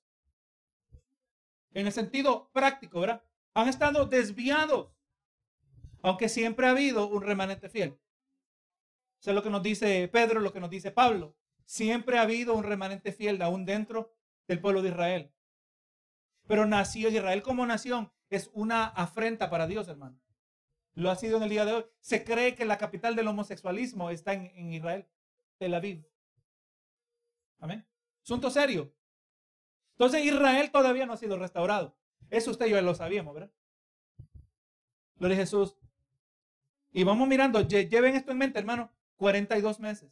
En 1.74 1.86
el 1.86 1.94
sentido 1.94 2.50
práctico, 2.52 3.00
¿verdad? 3.00 3.24
Han 3.54 3.70
estado 3.70 4.08
desviados, 4.08 4.90
aunque 6.02 6.28
siempre 6.28 6.66
ha 6.66 6.72
habido 6.72 7.08
un 7.08 7.22
remanente 7.22 7.70
fiel. 7.70 8.00
Eso 9.22 9.32
es 9.32 9.36
lo 9.36 9.44
que 9.44 9.50
nos 9.52 9.62
dice 9.62 10.08
Pedro, 10.08 10.40
lo 10.40 10.54
que 10.54 10.60
nos 10.60 10.72
dice 10.72 10.92
Pablo. 10.92 11.36
Siempre 11.66 12.18
ha 12.18 12.24
habido 12.24 12.56
un 12.56 12.64
remanente 12.64 13.12
fiel 13.12 13.42
aún 13.42 13.66
dentro 13.66 14.12
del 14.48 14.60
pueblo 14.60 14.82
de 14.82 14.90
Israel. 14.90 15.32
Pero 16.48 16.66
nació 16.66 17.10
Israel 17.10 17.44
como 17.44 17.66
nación 17.66 18.12
es 18.30 18.50
una 18.54 18.86
afrenta 18.86 19.50
para 19.50 19.68
Dios, 19.68 19.88
hermano. 19.88 20.20
Lo 20.94 21.12
ha 21.12 21.16
sido 21.16 21.38
en 21.38 21.44
el 21.44 21.50
día 21.50 21.66
de 21.66 21.74
hoy. 21.74 21.86
Se 22.00 22.24
cree 22.24 22.56
que 22.56 22.66
la 22.66 22.78
capital 22.78 23.16
del 23.16 23.28
homosexualismo 23.28 24.10
está 24.10 24.34
en, 24.34 24.74
Israel, 24.74 25.08
Tel 25.58 25.74
Aviv. 25.74 26.06
Amén. 27.60 27.88
Asunto 28.24 28.50
serio. 28.50 28.94
Entonces 29.92 30.26
Israel 30.26 30.72
todavía 30.72 31.06
no 31.06 31.14
ha 31.14 31.18
sido 31.18 31.38
restaurado. 31.38 31.98
Eso 32.30 32.52
usted 32.52 32.68
y 32.68 32.72
yo 32.72 32.82
lo 32.82 32.96
sabíamos, 32.96 33.34
¿verdad? 33.34 33.52
Gloria 35.16 35.38
a 35.38 35.40
Jesús. 35.40 35.78
Y 36.92 37.04
vamos 37.04 37.28
mirando, 37.28 37.62
lleven 37.62 38.16
esto 38.16 38.32
en 38.32 38.40
mente, 38.40 38.60
hermano, 38.60 38.92
42 39.18 39.80
meses. 39.80 40.12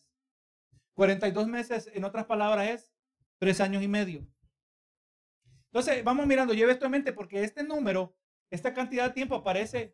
42 0.93 1.47
meses, 1.47 1.89
en 1.93 2.03
otras 2.03 2.25
palabras, 2.25 2.69
es 2.69 2.93
tres 3.37 3.59
años 3.59 3.83
y 3.83 3.87
medio. 3.87 4.27
Entonces, 5.75 6.05
vamos 6.05 6.25
mirando, 6.25 6.53
lleve 6.53 6.71
esto 6.71 6.85
en 6.85 6.91
mente 6.91 7.11
porque 7.11 7.43
este 7.43 7.61
número, 7.61 8.15
esta 8.49 8.73
cantidad 8.73 9.09
de 9.09 9.13
tiempo 9.13 9.35
aparece 9.35 9.93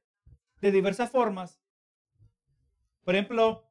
de 0.61 0.71
diversas 0.71 1.09
formas. 1.09 1.59
Por 3.03 3.15
ejemplo, 3.15 3.67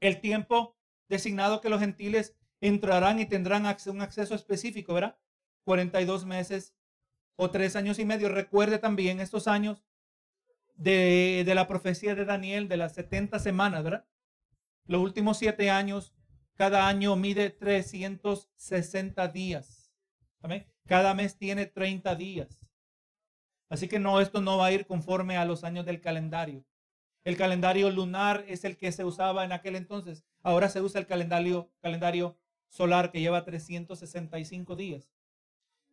el 0.00 0.20
tiempo 0.20 0.76
designado 1.08 1.62
que 1.62 1.70
los 1.70 1.80
gentiles 1.80 2.36
entrarán 2.60 3.20
y 3.20 3.24
tendrán 3.24 3.62
un 3.86 4.02
acceso 4.02 4.34
específico, 4.34 4.92
¿verdad? 4.92 5.18
42 5.64 6.26
meses 6.26 6.76
o 7.36 7.50
tres 7.50 7.74
años 7.74 7.98
y 7.98 8.04
medio. 8.04 8.28
Recuerde 8.28 8.76
también 8.76 9.18
estos 9.18 9.48
años 9.48 9.82
de, 10.74 11.44
de 11.46 11.54
la 11.54 11.66
profecía 11.66 12.14
de 12.14 12.26
Daniel 12.26 12.68
de 12.68 12.76
las 12.76 12.92
70 12.96 13.38
semanas, 13.38 13.82
¿verdad? 13.82 14.06
Los 14.84 15.00
últimos 15.00 15.38
siete 15.38 15.70
años, 15.70 16.12
cada 16.54 16.86
año 16.86 17.16
mide 17.16 17.48
360 17.48 19.28
días. 19.28 19.90
¿Amén? 20.42 20.70
Cada 20.90 21.14
mes 21.14 21.38
tiene 21.38 21.66
30 21.66 22.16
días. 22.16 22.66
Así 23.68 23.86
que 23.86 24.00
no, 24.00 24.20
esto 24.20 24.40
no 24.40 24.58
va 24.58 24.66
a 24.66 24.72
ir 24.72 24.88
conforme 24.88 25.36
a 25.36 25.44
los 25.44 25.62
años 25.62 25.86
del 25.86 26.00
calendario. 26.00 26.64
El 27.22 27.36
calendario 27.36 27.88
lunar 27.90 28.44
es 28.48 28.64
el 28.64 28.76
que 28.76 28.90
se 28.90 29.04
usaba 29.04 29.44
en 29.44 29.52
aquel 29.52 29.76
entonces. 29.76 30.24
Ahora 30.42 30.68
se 30.68 30.80
usa 30.80 31.00
el 31.00 31.06
calendario, 31.06 31.70
calendario 31.80 32.36
solar 32.68 33.12
que 33.12 33.20
lleva 33.20 33.44
365 33.44 34.74
días. 34.74 35.12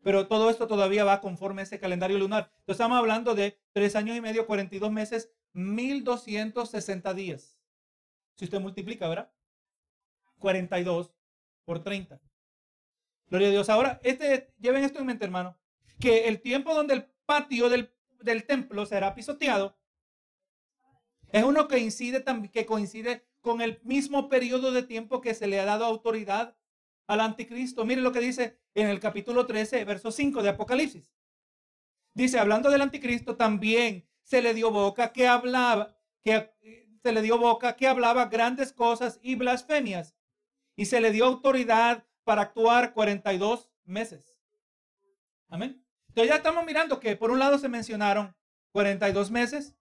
Pero 0.02 0.28
todo 0.28 0.50
esto 0.50 0.66
todavía 0.66 1.04
va 1.04 1.22
conforme 1.22 1.62
a 1.62 1.66
ese 1.66 1.80
calendario 1.80 2.18
lunar. 2.18 2.46
Entonces 2.46 2.78
estamos 2.78 2.98
hablando 2.98 3.36
de 3.36 3.60
tres 3.74 3.96
años 3.96 4.18
y 4.18 4.22
medio, 4.22 4.48
42 4.48 4.92
meses, 4.92 5.30
1260 5.54 7.14
días. 7.14 7.60
Si 8.34 8.46
usted 8.46 8.60
multiplica, 8.60 9.08
¿verdad? 9.08 9.32
42 10.40 11.14
por 11.66 11.84
30. 11.84 12.20
Gloria 13.30 13.50
a 13.50 13.52
Dios. 13.52 13.70
Ahora, 13.70 14.00
este, 14.04 14.54
lleven 14.60 14.84
esto 14.84 15.00
en 15.00 15.06
mente, 15.06 15.26
hermano, 15.26 15.58
que 16.00 16.28
el 16.28 16.42
tiempo 16.42 16.74
donde 16.74 16.94
el 16.94 17.06
patio 17.26 17.70
del, 17.70 17.92
templo 18.46 18.86
será 18.86 19.14
pisoteado 19.16 19.78
es 21.32 21.44
uno 21.44 21.68
que 21.68 21.76
coincide, 21.76 22.24
que 22.52 22.66
coincide 22.66 23.28
con 23.42 23.62
el 23.62 23.80
mismo 23.84 24.30
periodo 24.30 24.72
de 24.72 24.84
tiempo 24.84 25.22
que 25.22 25.34
se 25.34 25.48
le 25.48 25.60
ha 25.60 25.66
dado 25.66 25.86
autoridad 25.86 26.56
al 27.06 27.20
anticristo. 27.20 27.86
Miren 27.86 28.04
lo 28.04 28.12
que 28.12 28.22
dice 28.22 28.60
en 28.76 28.88
el 28.88 29.00
capítulo 29.00 29.46
13, 29.46 29.84
verso 29.84 30.12
5 30.12 30.42
de 30.42 30.50
Apocalipsis. 30.50 31.12
Dice, 32.14 32.40
hablando 32.40 32.70
del 32.70 32.82
anticristo, 32.82 33.36
también 33.36 34.08
se 34.24 34.42
le 34.42 34.54
dio 34.54 34.72
boca 34.72 35.12
que 35.12 35.28
hablaba, 35.28 35.98
que 36.24 36.52
se 37.04 37.12
le 37.12 37.22
dio 37.22 37.38
boca 37.38 37.76
que 37.76 37.88
hablaba 37.88 38.26
grandes 38.26 38.74
cosas 38.74 39.20
y 39.22 39.36
blasfemias. 39.36 40.16
Y 40.76 40.86
se 40.86 41.02
le 41.02 41.12
dio 41.12 41.26
autoridad 41.26 42.07
para 42.28 42.42
actuar 42.42 42.94
42 42.94 43.70
meses. 43.86 44.38
Amén. 45.48 45.82
Entonces 46.10 46.30
ya 46.30 46.36
estamos 46.36 46.66
mirando 46.66 47.00
que 47.00 47.16
por 47.16 47.32
un 47.32 47.40
lado 47.40 47.58
se 47.58 47.70
mencionaron 47.70 48.36
42 48.74 49.32
meses 49.32 49.78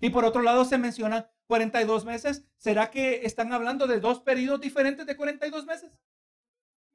Y 0.00 0.10
por 0.10 0.24
otro 0.24 0.42
lado 0.42 0.64
se 0.64 0.76
mencionan 0.76 1.28
42 1.46 2.04
meses. 2.04 2.44
¿Será 2.56 2.90
que 2.90 3.24
están 3.24 3.52
hablando 3.52 3.86
de 3.86 4.00
dos 4.00 4.18
periodos 4.18 4.60
diferentes 4.60 5.06
de 5.06 5.16
42 5.16 5.66
meses? 5.66 5.92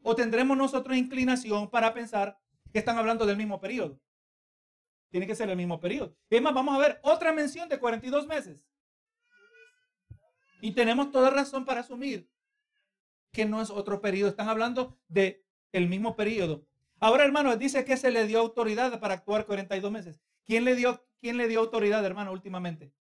¿O 0.04 0.16
tendremos 0.16 0.58
nosotros 0.58 0.98
inclinación 0.98 1.70
para 1.70 1.94
pensar 1.94 2.38
que 2.74 2.80
están 2.80 2.98
hablando 2.98 3.26
del 3.26 3.38
mismo 3.38 3.62
periodo? 3.62 4.02
Tiene 5.12 5.28
que 5.28 5.36
ser 5.36 5.50
el 5.50 5.56
mismo 5.56 5.80
periodo. 5.80 6.14
Es 6.30 6.42
más, 6.42 6.54
vamos 6.54 6.76
a 6.76 6.80
ver 6.80 7.00
otra 7.04 7.32
mención 7.32 7.70
de 7.70 7.80
42 7.80 8.28
meses. 8.28 8.68
Y 10.60 10.74
tenemos 10.74 11.10
toda 11.10 11.30
razón 11.30 11.64
para 11.64 11.80
asumir 11.80 12.30
que 13.32 13.46
no 13.46 13.62
es 13.62 13.70
otro 13.70 14.02
periodo. 14.02 14.30
Están 14.30 14.50
hablando 14.50 14.98
de 15.08 15.46
el 15.72 15.88
mismo 15.88 16.16
periodo. 16.16 16.66
Ahora, 17.00 17.24
hermano, 17.24 17.56
dice 17.56 17.86
que 17.86 17.98
se 17.98 18.12
le 18.12 18.28
dio 18.28 18.40
autoridad 18.40 19.00
para 19.00 19.14
actuar 19.14 19.46
42 19.46 19.92
meses. 19.92 20.22
¿Quién 20.46 20.66
le 20.66 20.76
dio, 20.76 21.06
quién 21.22 21.38
le 21.38 21.48
dio 21.48 21.60
autoridad, 21.60 22.04
hermano, 22.06 22.32
últimamente? 22.32 22.94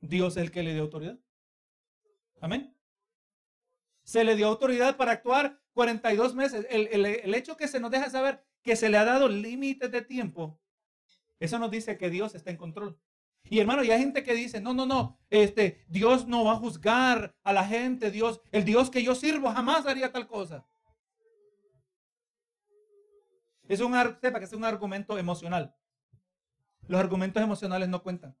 Dios 0.00 0.36
es 0.36 0.42
el 0.42 0.50
que 0.50 0.62
le 0.62 0.74
dio 0.74 0.82
autoridad. 0.82 1.18
Amén. 2.40 2.76
Se 4.02 4.24
le 4.24 4.34
dio 4.34 4.48
autoridad 4.48 4.96
para 4.96 5.12
actuar 5.12 5.62
42 5.72 6.34
meses. 6.34 6.66
El, 6.70 6.88
el 7.06 7.34
hecho 7.34 7.56
que 7.56 7.68
se 7.68 7.80
nos 7.80 7.90
deja 7.90 8.10
saber 8.10 8.44
que 8.62 8.76
se 8.76 8.88
le 8.88 8.98
ha 8.98 9.04
dado 9.04 9.28
límites 9.28 9.90
de 9.90 10.02
tiempo, 10.02 10.60
eso 11.38 11.58
nos 11.58 11.70
dice 11.70 11.96
que 11.96 12.10
Dios 12.10 12.34
está 12.34 12.50
en 12.50 12.56
control. 12.56 12.98
Y 13.50 13.58
hermano, 13.58 13.82
y 13.82 13.90
hay 13.90 13.98
gente 13.98 14.22
que 14.22 14.32
dice, 14.32 14.60
no, 14.60 14.72
no, 14.74 14.86
no, 14.86 15.18
este, 15.28 15.84
Dios 15.88 16.28
no 16.28 16.44
va 16.44 16.52
a 16.52 16.56
juzgar 16.56 17.34
a 17.42 17.52
la 17.52 17.66
gente, 17.66 18.12
Dios, 18.12 18.40
el 18.52 18.64
Dios 18.64 18.90
que 18.90 19.02
yo 19.02 19.16
sirvo 19.16 19.50
jamás 19.50 19.84
haría 19.86 20.12
tal 20.12 20.28
cosa. 20.28 20.64
Es 23.66 23.80
un, 23.80 23.92
sepa 24.20 24.38
que 24.38 24.44
es 24.44 24.52
un 24.52 24.64
argumento 24.64 25.18
emocional. 25.18 25.74
Los 26.86 27.00
argumentos 27.00 27.42
emocionales 27.42 27.88
no 27.88 28.04
cuentan. 28.04 28.36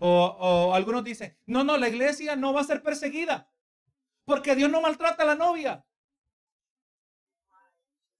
O, 0.00 0.08
o, 0.08 0.74
algunos 0.74 1.04
dicen, 1.04 1.38
no, 1.46 1.62
no, 1.62 1.76
la 1.76 1.88
iglesia 1.88 2.34
no 2.34 2.52
va 2.52 2.62
a 2.62 2.64
ser 2.64 2.82
perseguida 2.82 3.48
porque 4.24 4.56
Dios 4.56 4.68
no 4.72 4.80
maltrata 4.80 5.22
a 5.22 5.26
la 5.26 5.36
novia. 5.36 5.86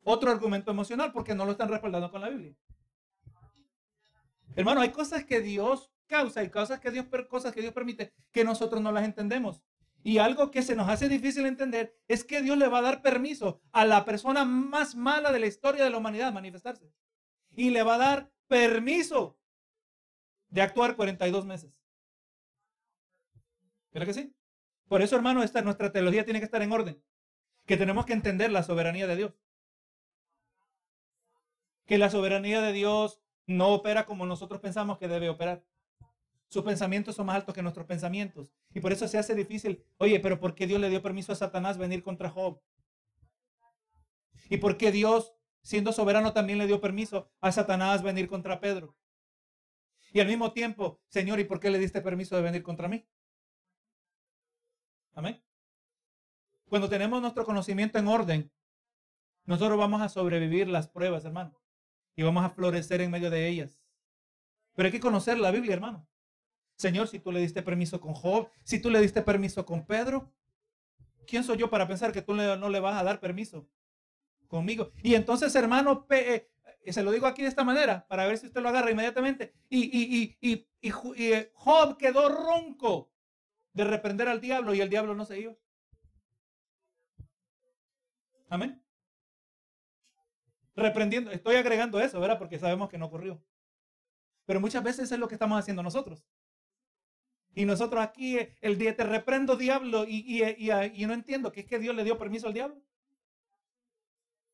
Otro 0.05 0.31
argumento 0.31 0.71
emocional 0.71 1.11
porque 1.13 1.35
no 1.35 1.45
lo 1.45 1.51
están 1.51 1.69
respaldando 1.69 2.13
con 2.13 2.21
la 2.21 2.29
Biblia. 2.29 2.55
Hermano, 4.57 4.81
hay 4.81 4.91
cosas 4.91 5.25
que 5.25 5.41
Dios 5.41 5.91
causa 6.07 6.43
y 6.45 6.51
cosas 6.51 6.81
que 6.81 6.91
Dios, 6.91 7.07
cosas 7.29 7.53
que 7.53 7.61
Dios 7.61 7.73
permite 7.73 8.13
que 8.31 8.45
nosotros 8.45 8.81
no 8.83 8.93
las 8.93 9.05
entendemos. 9.05 9.63
Y 10.03 10.19
algo 10.19 10.51
que 10.51 10.63
se 10.63 10.77
nos 10.77 10.89
hace 10.89 11.09
difícil 11.09 11.47
entender 11.47 11.97
es 12.09 12.25
que 12.25 12.43
Dios 12.43 12.59
le 12.59 12.69
va 12.69 12.79
a 12.79 12.83
dar 12.83 13.01
permiso 13.01 13.63
a 13.73 13.87
la 13.87 14.05
persona 14.05 14.45
más 14.45 14.95
mala 14.95 15.33
de 15.33 15.41
la 15.41 15.47
historia 15.47 15.83
de 15.83 15.91
la 15.91 15.97
humanidad 15.97 16.33
manifestarse. 16.33 16.93
Y 17.57 17.71
le 17.71 17.83
va 17.83 17.95
a 17.95 17.99
dar 17.99 18.33
permiso 18.47 19.39
de 20.51 20.61
actuar 20.61 20.95
42 20.95 21.47
meses. 21.47 21.83
¿Verdad 23.93 24.07
que 24.07 24.15
sí? 24.15 24.35
Por 24.89 25.01
eso, 25.01 25.17
hermano, 25.17 25.43
esta, 25.43 25.63
nuestra 25.63 25.91
teología 25.91 26.25
tiene 26.25 26.41
que 26.41 26.45
estar 26.45 26.61
en 26.61 26.73
orden. 26.73 27.03
Que 27.65 27.79
tenemos 27.79 28.05
que 28.05 28.13
entender 28.13 28.53
la 28.53 28.63
soberanía 28.63 29.07
de 29.07 29.17
Dios. 29.17 29.35
Que 31.87 31.97
la 31.97 32.11
soberanía 32.11 32.61
de 32.61 32.73
Dios 32.73 33.24
no 33.47 33.75
opera 33.75 34.07
como 34.07 34.27
nosotros 34.27 34.61
pensamos 34.61 34.99
que 34.99 35.09
debe 35.09 35.29
operar. 35.29 35.65
Sus 36.49 36.63
pensamientos 36.63 37.17
son 37.17 37.27
más 37.27 37.37
altos 37.37 37.55
que 37.55 37.63
nuestros 37.63 37.87
pensamientos. 37.87 38.53
Y 38.73 38.81
por 38.81 38.93
eso 38.93 39.09
se 39.09 39.19
hace 39.19 39.35
difícil. 39.35 39.85
Oye, 39.99 40.21
pero 40.21 40.39
¿por 40.39 40.55
qué 40.55 40.67
Dios 40.67 40.81
le 40.81 40.91
dio 40.91 41.03
permiso 41.03 41.33
a 41.33 41.37
Satanás 41.37 41.79
venir 41.79 42.03
contra 42.03 42.31
Job? 42.31 42.61
¿Y 44.49 44.59
por 44.59 44.77
qué 44.77 44.93
Dios, 44.93 45.35
siendo 45.63 45.93
soberano, 45.93 46.33
también 46.33 46.59
le 46.59 46.67
dio 46.67 46.81
permiso 46.81 47.31
a 47.41 47.51
Satanás 47.51 48.03
venir 48.03 48.29
contra 48.29 48.61
Pedro? 48.61 48.97
Y 50.13 50.21
al 50.21 50.29
mismo 50.29 50.53
tiempo, 50.53 51.01
Señor, 51.09 51.41
¿y 51.41 51.45
por 51.45 51.59
qué 51.59 51.71
le 51.71 51.79
diste 51.79 52.01
permiso 52.01 52.37
de 52.37 52.43
venir 52.43 52.63
contra 52.63 52.87
mí? 52.87 53.05
Amén. 55.15 55.43
Cuando 56.69 56.89
tenemos 56.89 57.21
nuestro 57.21 57.45
conocimiento 57.45 57.99
en 57.99 58.07
orden, 58.07 58.53
nosotros 59.45 59.77
vamos 59.77 60.03
a 60.03 60.09
sobrevivir 60.09 60.69
las 60.69 60.89
pruebas, 60.89 61.25
hermano 61.25 61.64
y 62.17 62.23
vamos 62.23 62.45
a 62.45 62.51
florecer 62.51 63.01
en 63.01 63.11
medio 63.11 63.31
de 63.31 63.49
ellas. 63.49 63.81
Pero 64.75 64.87
hay 64.87 64.93
que 64.93 65.01
conocer 65.01 65.39
la 65.39 65.51
Biblia, 65.51 65.75
hermano. 65.75 66.07
Señor, 66.77 67.09
si 67.09 67.21
tú 67.21 67.31
le 67.31 67.41
diste 67.41 67.63
permiso 67.63 68.01
con 68.01 68.15
Job, 68.15 68.49
si 68.65 68.81
tú 68.81 68.91
le 68.91 69.01
diste 69.01 69.23
permiso 69.23 69.65
con 69.65 69.87
Pedro, 69.87 70.33
¿quién 71.27 71.45
soy 71.45 71.59
yo 71.59 71.71
para 71.71 71.87
pensar 71.87 72.13
que 72.13 72.23
tú 72.23 72.35
no 72.35 72.69
le 72.69 72.81
vas 72.81 73.01
a 73.01 73.05
dar 73.05 73.21
permiso 73.21 73.69
conmigo? 74.49 74.91
Y 75.03 75.15
entonces, 75.15 75.55
hermano, 75.55 76.07
eh, 76.11 76.51
se 76.87 77.03
lo 77.03 77.13
digo 77.13 77.27
aquí 77.27 77.43
de 77.43 77.49
esta 77.49 77.65
manera, 77.65 78.07
para 78.09 78.27
ver 78.27 78.39
si 78.39 78.47
usted 78.47 78.61
lo 78.61 78.69
agarra 78.69 78.91
inmediatamente. 78.91 79.55
Y, 79.69 80.37
y, 80.41 80.67
eh, 81.17 81.53
Job 81.55 81.97
quedó 81.97 82.29
ronco 82.29 83.13
de 83.73 83.85
reprender 83.85 84.29
al 84.29 84.41
diablo 84.41 84.75
y 84.75 84.81
el 84.81 84.91
diablo 84.91 85.15
no 85.15 85.25
se 85.25 85.41
iba. 85.41 85.55
Amén 88.49 88.84
reprendiendo. 90.75 91.31
Estoy 91.31 91.57
agregando 91.57 92.01
eso, 92.01 92.21
¿verdad? 92.21 92.39
Porque 92.39 92.59
sabemos 92.59 92.89
que 92.89 92.99
no 92.99 93.07
ocurrió. 93.07 93.43
Pero 94.47 94.61
muchas 94.61 94.83
veces 94.83 95.11
es 95.11 95.19
lo 95.19 95.29
que 95.29 95.35
estamos 95.35 95.59
haciendo 95.59 95.83
nosotros. 95.83 96.25
Y 97.55 97.65
nosotros 97.65 98.03
aquí, 98.03 98.39
el 98.61 98.79
día 98.79 98.97
te 98.97 99.05
reprendo, 99.05 99.57
diablo, 99.57 100.05
y, 100.07 100.25
y, 100.27 100.43
y, 100.43 101.07
no 101.07 101.15
entiendo 101.15 101.53
que 101.53 101.61
es 101.61 101.67
que 101.67 101.79
Dios 101.79 101.95
le 101.95 102.03
dio 102.03 102.19
permiso 102.19 102.49
al 102.49 102.53
diablo. 102.53 102.83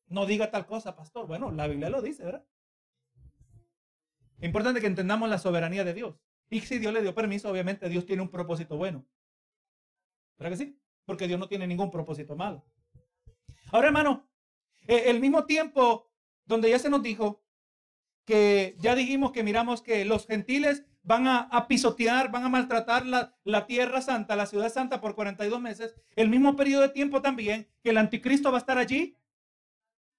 No 0.07 0.25
diga 0.25 0.51
tal 0.51 0.67
cosa, 0.67 0.95
pastor. 0.95 1.25
Bueno, 1.25 1.51
la 1.51 1.67
Biblia 1.67 1.89
lo 1.89 2.01
dice, 2.01 2.23
¿verdad? 2.23 2.45
Importante 4.41 4.81
que 4.81 4.87
entendamos 4.87 5.29
la 5.29 5.39
soberanía 5.39 5.83
de 5.83 5.93
Dios. 5.93 6.15
Y 6.49 6.61
si 6.61 6.77
Dios 6.79 6.93
le 6.93 7.01
dio 7.01 7.15
permiso, 7.15 7.49
obviamente 7.49 7.89
Dios 7.89 8.05
tiene 8.05 8.21
un 8.21 8.29
propósito 8.29 8.77
bueno. 8.77 9.05
¿Verdad 10.37 10.51
que 10.51 10.65
sí? 10.65 10.79
Porque 11.05 11.27
Dios 11.27 11.39
no 11.39 11.47
tiene 11.47 11.65
ningún 11.65 11.89
propósito 11.89 12.35
malo. 12.35 12.63
Ahora, 13.71 13.87
hermano, 13.87 14.29
eh, 14.87 15.03
el 15.07 15.19
mismo 15.19 15.45
tiempo 15.45 16.10
donde 16.51 16.69
ya 16.69 16.79
se 16.79 16.89
nos 16.89 17.01
dijo 17.01 17.41
que 18.25 18.75
ya 18.79 18.93
dijimos 18.93 19.31
que 19.31 19.41
miramos 19.41 19.81
que 19.81 20.05
los 20.05 20.27
gentiles 20.27 20.85
van 21.01 21.27
a, 21.27 21.67
pisotear, 21.67 22.29
van 22.29 22.43
a 22.43 22.49
maltratar 22.49 23.05
la, 23.05 23.65
tierra 23.65 24.01
santa, 24.01 24.35
la 24.35 24.45
ciudad 24.45 24.71
santa 24.71 24.99
por 25.01 25.15
42 25.15 25.59
meses. 25.61 25.95
El 26.15 26.29
mismo 26.29 26.55
periodo 26.55 26.83
de 26.83 26.89
tiempo 26.89 27.21
también 27.21 27.69
que 27.81 27.89
el 27.89 27.97
anticristo 27.97 28.51
va 28.51 28.57
a 28.57 28.59
estar 28.59 28.77
allí, 28.77 29.17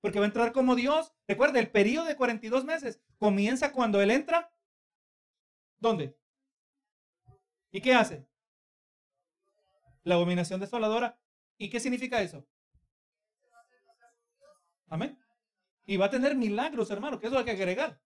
porque 0.01 0.19
va 0.19 0.25
a 0.25 0.29
entrar 0.29 0.53
como 0.53 0.75
Dios. 0.75 1.15
Recuerda, 1.29 1.61
el 1.61 1.71
periodo 1.71 2.07
de 2.07 2.17
42 2.17 2.65
meses 2.65 3.01
comienza 3.19 3.73
cuando 3.73 4.01
él 4.01 4.11
entra. 4.11 4.51
¿Dónde? 5.79 6.17
¿Y 7.71 7.81
qué 7.81 7.95
hace? 7.95 8.27
La 10.03 10.15
abominación 10.15 10.61
desoladora. 10.61 11.19
¿Y 11.59 11.69
qué 11.69 11.79
significa 11.79 12.23
eso? 12.23 12.45
Amén. 14.89 15.22
Y 15.85 15.97
va 15.97 16.07
a 16.07 16.11
tener 16.11 16.37
milagros, 16.37 16.91
hermano, 16.91 17.19
que 17.19 17.27
eso 17.27 17.39
hay 17.39 17.45
que 17.45 17.51
agregar. 17.51 18.01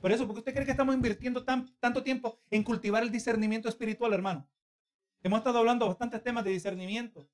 Por 0.00 0.12
eso, 0.12 0.26
porque 0.26 0.40
usted 0.40 0.54
cree 0.54 0.64
que 0.64 0.70
estamos 0.70 0.94
invirtiendo 0.94 1.44
tanto 1.44 2.02
tiempo 2.02 2.40
en 2.50 2.62
cultivar 2.62 3.02
el 3.02 3.10
discernimiento 3.10 3.68
espiritual, 3.68 4.12
hermano. 4.12 4.48
Hemos 5.22 5.38
estado 5.38 5.58
hablando 5.58 5.86
bastantes 5.86 6.22
temas 6.22 6.44
de 6.44 6.50
discernimiento 6.50 7.28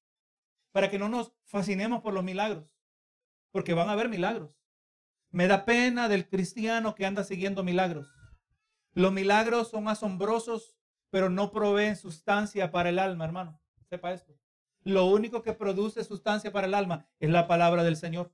para 0.73 0.91
que 0.91 0.99
no 0.99 1.09
nos 1.09 1.33
fascinemos 1.45 2.01
por 2.01 2.15
los 2.15 2.25
milagros, 2.25 2.65
porque 3.51 3.75
van 3.75 3.89
a 3.89 3.93
haber 3.93 4.09
milagros. 4.09 4.51
Me 5.31 5.47
da 5.47 5.65
pena 5.65 6.09
del 6.09 6.29
cristiano 6.29 6.95
que 6.95 7.07
anda 7.07 7.23
siguiendo 7.23 7.63
milagros. 7.63 8.09
Los 8.93 9.13
milagros 9.13 9.69
son 9.69 9.89
asombrosos, 9.89 10.77
pero 11.11 11.29
no 11.29 11.51
proveen 11.51 11.97
sustancia 11.97 12.71
para 12.71 12.89
el 12.89 12.99
alma, 12.99 13.25
hermano. 13.25 13.61
Sepa 13.91 14.13
esto. 14.13 14.33
Lo 14.83 15.07
único 15.07 15.43
que 15.43 15.53
produce 15.53 16.03
sustancia 16.05 16.53
para 16.53 16.67
el 16.67 16.75
alma 16.75 17.07
es 17.21 17.31
la 17.31 17.47
palabra 17.47 17.85
del 17.85 17.97
Señor. 17.97 18.33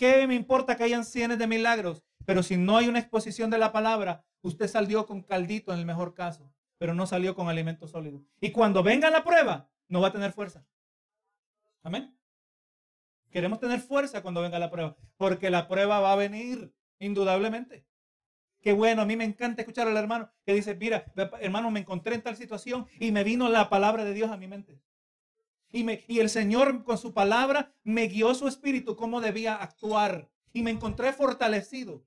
¿Qué 0.00 0.26
me 0.26 0.34
importa 0.34 0.78
que 0.78 0.84
hayan 0.84 1.04
cientos 1.04 1.38
de 1.38 1.46
milagros? 1.46 2.02
Pero 2.24 2.42
si 2.42 2.56
no 2.56 2.78
hay 2.78 2.88
una 2.88 3.00
exposición 3.00 3.50
de 3.50 3.58
la 3.58 3.70
palabra, 3.70 4.24
usted 4.40 4.66
salió 4.66 5.04
con 5.04 5.20
caldito 5.20 5.74
en 5.74 5.78
el 5.78 5.84
mejor 5.84 6.14
caso, 6.14 6.50
pero 6.78 6.94
no 6.94 7.06
salió 7.06 7.34
con 7.34 7.50
alimento 7.50 7.86
sólido. 7.86 8.24
Y 8.40 8.50
cuando 8.50 8.82
venga 8.82 9.10
la 9.10 9.22
prueba, 9.22 9.68
no 9.88 10.00
va 10.00 10.08
a 10.08 10.12
tener 10.12 10.32
fuerza. 10.32 10.64
Amén. 11.82 12.16
Queremos 13.30 13.60
tener 13.60 13.78
fuerza 13.78 14.22
cuando 14.22 14.40
venga 14.40 14.58
la 14.58 14.70
prueba, 14.70 14.96
porque 15.18 15.50
la 15.50 15.68
prueba 15.68 16.00
va 16.00 16.14
a 16.14 16.16
venir, 16.16 16.72
indudablemente. 16.98 17.84
Qué 18.62 18.72
bueno, 18.72 19.02
a 19.02 19.04
mí 19.04 19.16
me 19.16 19.24
encanta 19.24 19.60
escuchar 19.60 19.86
al 19.86 19.98
hermano 19.98 20.30
que 20.46 20.54
dice, 20.54 20.74
mira, 20.76 21.12
hermano, 21.40 21.70
me 21.70 21.80
encontré 21.80 22.14
en 22.14 22.22
tal 22.22 22.36
situación 22.36 22.86
y 22.98 23.12
me 23.12 23.22
vino 23.22 23.50
la 23.50 23.68
palabra 23.68 24.06
de 24.06 24.14
Dios 24.14 24.30
a 24.30 24.38
mi 24.38 24.48
mente. 24.48 24.80
Y, 25.72 26.18
el 26.18 26.30
Señor 26.30 26.82
con 26.84 26.98
su 26.98 27.14
palabra 27.14 27.72
me 27.84 28.08
guió 28.08 28.34
su 28.34 28.48
espíritu 28.48 28.96
cómo 28.96 29.20
debía 29.20 29.54
actuar. 29.54 30.28
Y 30.52 30.62
me 30.62 30.72
encontré 30.72 31.12
fortalecido. 31.12 32.04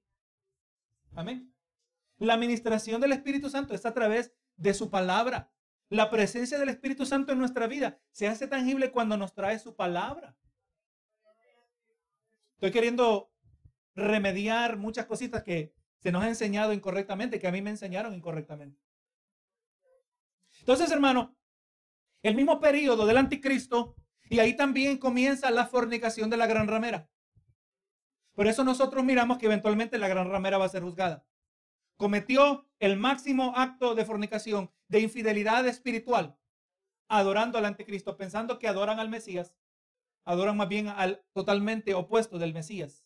Amén. 1.15 1.53
La 2.17 2.33
administración 2.33 2.99
del 2.99 3.13
Espíritu 3.13 3.49
Santo 3.49 3.73
es 3.73 3.85
a 3.85 3.93
través 3.93 4.33
de 4.57 4.73
su 4.73 4.89
palabra. 4.89 5.51
La 5.89 6.09
presencia 6.09 6.59
del 6.59 6.69
Espíritu 6.69 7.05
Santo 7.05 7.31
en 7.31 7.39
nuestra 7.39 7.67
vida 7.67 7.99
se 8.11 8.27
hace 8.27 8.47
tangible 8.47 8.91
cuando 8.91 9.15
nos 9.15 9.33
trae 9.33 9.59
su 9.59 9.75
palabra. 9.75 10.35
Estoy 12.55 12.71
queriendo 12.71 13.31
remediar 13.95 14.77
muchas 14.77 15.05
cositas 15.05 15.43
que 15.43 15.73
se 15.99 16.11
nos 16.11 16.23
ha 16.23 16.27
enseñado 16.27 16.73
incorrectamente, 16.73 17.39
que 17.39 17.47
a 17.47 17.51
mí 17.51 17.61
me 17.61 17.69
enseñaron 17.69 18.13
incorrectamente. 18.13 18.81
Entonces, 20.59 20.91
hermano, 20.91 21.35
el 22.23 22.35
mismo 22.35 22.59
periodo 22.59 23.05
del 23.05 23.17
anticristo, 23.17 23.95
y 24.29 24.39
ahí 24.39 24.55
también 24.55 24.97
comienza 24.97 25.51
la 25.51 25.67
fornicación 25.67 26.29
de 26.29 26.37
la 26.37 26.47
gran 26.47 26.67
ramera. 26.67 27.09
Por 28.33 28.47
eso 28.47 28.63
nosotros 28.63 29.03
miramos 29.03 29.37
que 29.37 29.45
eventualmente 29.45 29.97
la 29.97 30.07
gran 30.07 30.29
ramera 30.29 30.57
va 30.57 30.65
a 30.65 30.69
ser 30.69 30.81
juzgada. 30.81 31.27
Cometió 31.97 32.67
el 32.79 32.97
máximo 32.97 33.53
acto 33.55 33.93
de 33.93 34.05
fornicación, 34.05 34.71
de 34.87 35.01
infidelidad 35.01 35.67
espiritual, 35.67 36.37
adorando 37.07 37.57
al 37.57 37.65
anticristo, 37.65 38.17
pensando 38.17 38.57
que 38.57 38.67
adoran 38.67 38.99
al 38.99 39.09
Mesías, 39.09 39.53
adoran 40.25 40.57
más 40.57 40.69
bien 40.69 40.87
al 40.87 41.23
totalmente 41.33 41.93
opuesto 41.93 42.39
del 42.39 42.53
Mesías. 42.53 43.02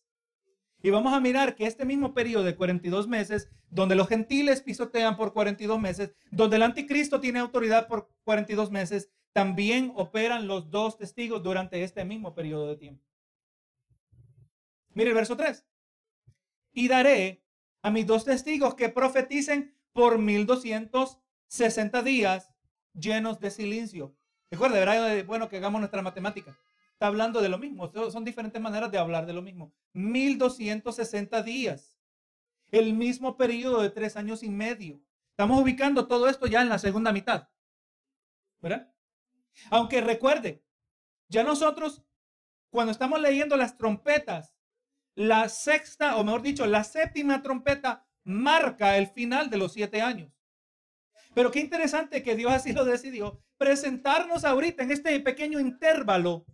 Y 0.82 0.90
vamos 0.92 1.14
a 1.14 1.20
mirar 1.20 1.56
que 1.56 1.66
este 1.66 1.86
mismo 1.86 2.14
periodo 2.14 2.44
de 2.44 2.56
42 2.56 3.08
meses, 3.08 3.50
donde 3.70 3.96
los 3.96 4.08
gentiles 4.08 4.62
pisotean 4.62 5.18
por 5.18 5.34
42 5.34 5.80
meses, 5.80 6.14
donde 6.30 6.58
el 6.58 6.64
anticristo 6.64 7.20
tiene 7.20 7.40
autoridad 7.40 7.88
por 7.88 8.10
42 8.24 8.70
meses, 8.70 9.10
también 9.34 9.92
operan 9.96 10.48
los 10.48 10.70
dos 10.70 10.98
testigos 10.98 11.44
durante 11.44 11.84
este 11.84 12.06
mismo 12.06 12.34
periodo 12.36 12.68
de 12.68 12.78
tiempo. 12.78 13.04
Mire 14.94 15.10
el 15.10 15.16
verso 15.16 15.36
3. 15.36 15.66
Y 16.74 16.88
daré 16.88 17.44
a 17.82 17.92
mis 17.92 18.06
dos 18.06 18.26
testigos 18.26 18.76
que 18.76 18.90
profeticen 18.90 19.76
por 19.94 20.20
1260 20.20 22.02
días 22.04 22.52
llenos 22.94 23.40
de 23.40 23.52
silencio. 23.52 24.16
Recuerda, 24.50 24.80
¿verdad? 24.80 25.26
Bueno, 25.26 25.50
que 25.50 25.58
hagamos 25.58 25.82
nuestra 25.82 26.02
matemática. 26.02 26.58
Está 26.98 27.06
hablando 27.06 27.42
de 27.42 27.50
lo 27.50 27.60
mismo. 27.60 27.92
Son 28.10 28.26
diferentes 28.26 28.60
maneras 28.60 28.90
de 28.92 28.98
hablar 28.98 29.28
de 29.28 29.34
lo 29.34 29.44
mismo. 29.44 29.72
1260 29.94 31.44
días. 31.44 31.96
El 32.72 32.96
mismo 32.96 33.38
periodo 33.38 33.84
de 33.84 33.92
tres 33.92 34.18
años 34.18 34.42
y 34.42 34.50
medio. 34.50 35.00
Estamos 35.30 35.62
ubicando 35.62 36.08
todo 36.08 36.28
esto 36.28 36.48
ya 36.48 36.64
en 36.64 36.70
la 36.70 36.80
segunda 36.80 37.12
mitad. 37.12 37.50
¿Verdad? 38.62 38.92
Aunque 39.70 40.02
recuerde, 40.02 40.64
ya 41.30 41.44
nosotros, 41.44 42.04
cuando 42.72 42.92
estamos 42.92 43.22
leyendo 43.22 43.56
las 43.58 43.78
trompetas, 43.78 44.56
la 45.14 45.50
sexta, 45.50 46.16
o 46.16 46.24
mejor 46.24 46.42
dicho, 46.42 46.66
la 46.66 46.84
séptima 46.84 47.44
trompeta 47.44 48.08
marca 48.24 48.98
el 48.98 49.06
final 49.06 49.52
de 49.52 49.58
los 49.58 49.74
siete 49.74 50.02
años. 50.02 50.34
Pero 51.36 51.52
qué 51.52 51.60
interesante 51.60 52.24
que 52.24 52.36
Dios 52.36 52.52
así 52.52 52.74
lo 52.74 52.86
decidió, 52.86 53.40
presentarnos 53.60 54.44
ahorita 54.46 54.82
en 54.82 54.90
este 54.90 55.20
pequeño 55.20 55.60
intervalo 55.60 56.48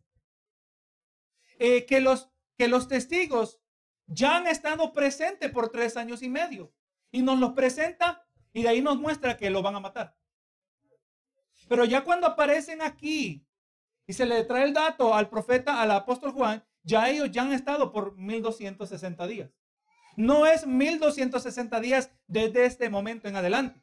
eh, 1.60 1.86
que, 1.86 2.02
los, 2.02 2.30
que 2.58 2.68
los 2.68 2.88
testigos 2.88 3.62
ya 4.06 4.38
han 4.38 4.48
estado 4.48 4.94
presentes 4.94 5.52
por 5.52 5.70
tres 5.70 5.98
años 5.98 6.22
y 6.22 6.30
medio. 6.30 6.74
Y 7.12 7.22
nos 7.22 7.40
los 7.40 7.52
presenta 7.52 8.26
y 8.52 8.64
de 8.64 8.70
ahí 8.70 8.82
nos 8.82 8.98
muestra 8.98 9.38
que 9.38 9.50
lo 9.50 9.62
van 9.62 9.76
a 9.76 9.80
matar. 9.80 10.16
Pero 11.68 11.86
ya 11.86 12.04
cuando 12.04 12.28
aparecen 12.28 12.82
aquí 12.82 13.48
y 14.06 14.14
se 14.14 14.26
le 14.26 14.44
trae 14.44 14.64
el 14.64 14.74
dato 14.74 15.16
al 15.16 15.30
profeta, 15.30 15.82
al 15.82 15.92
apóstol 15.92 16.32
Juan, 16.32 16.64
ya 16.84 17.10
ellos 17.10 17.32
ya 17.32 17.44
han 17.44 17.54
estado 17.54 17.92
por 17.92 18.18
1260 18.18 19.28
días. 19.28 19.52
No 20.16 20.46
es 20.46 20.68
1260 20.68 21.80
días 21.80 22.12
desde 22.28 22.66
este 22.66 22.90
momento 22.90 23.28
en 23.28 23.36
adelante. 23.36 23.82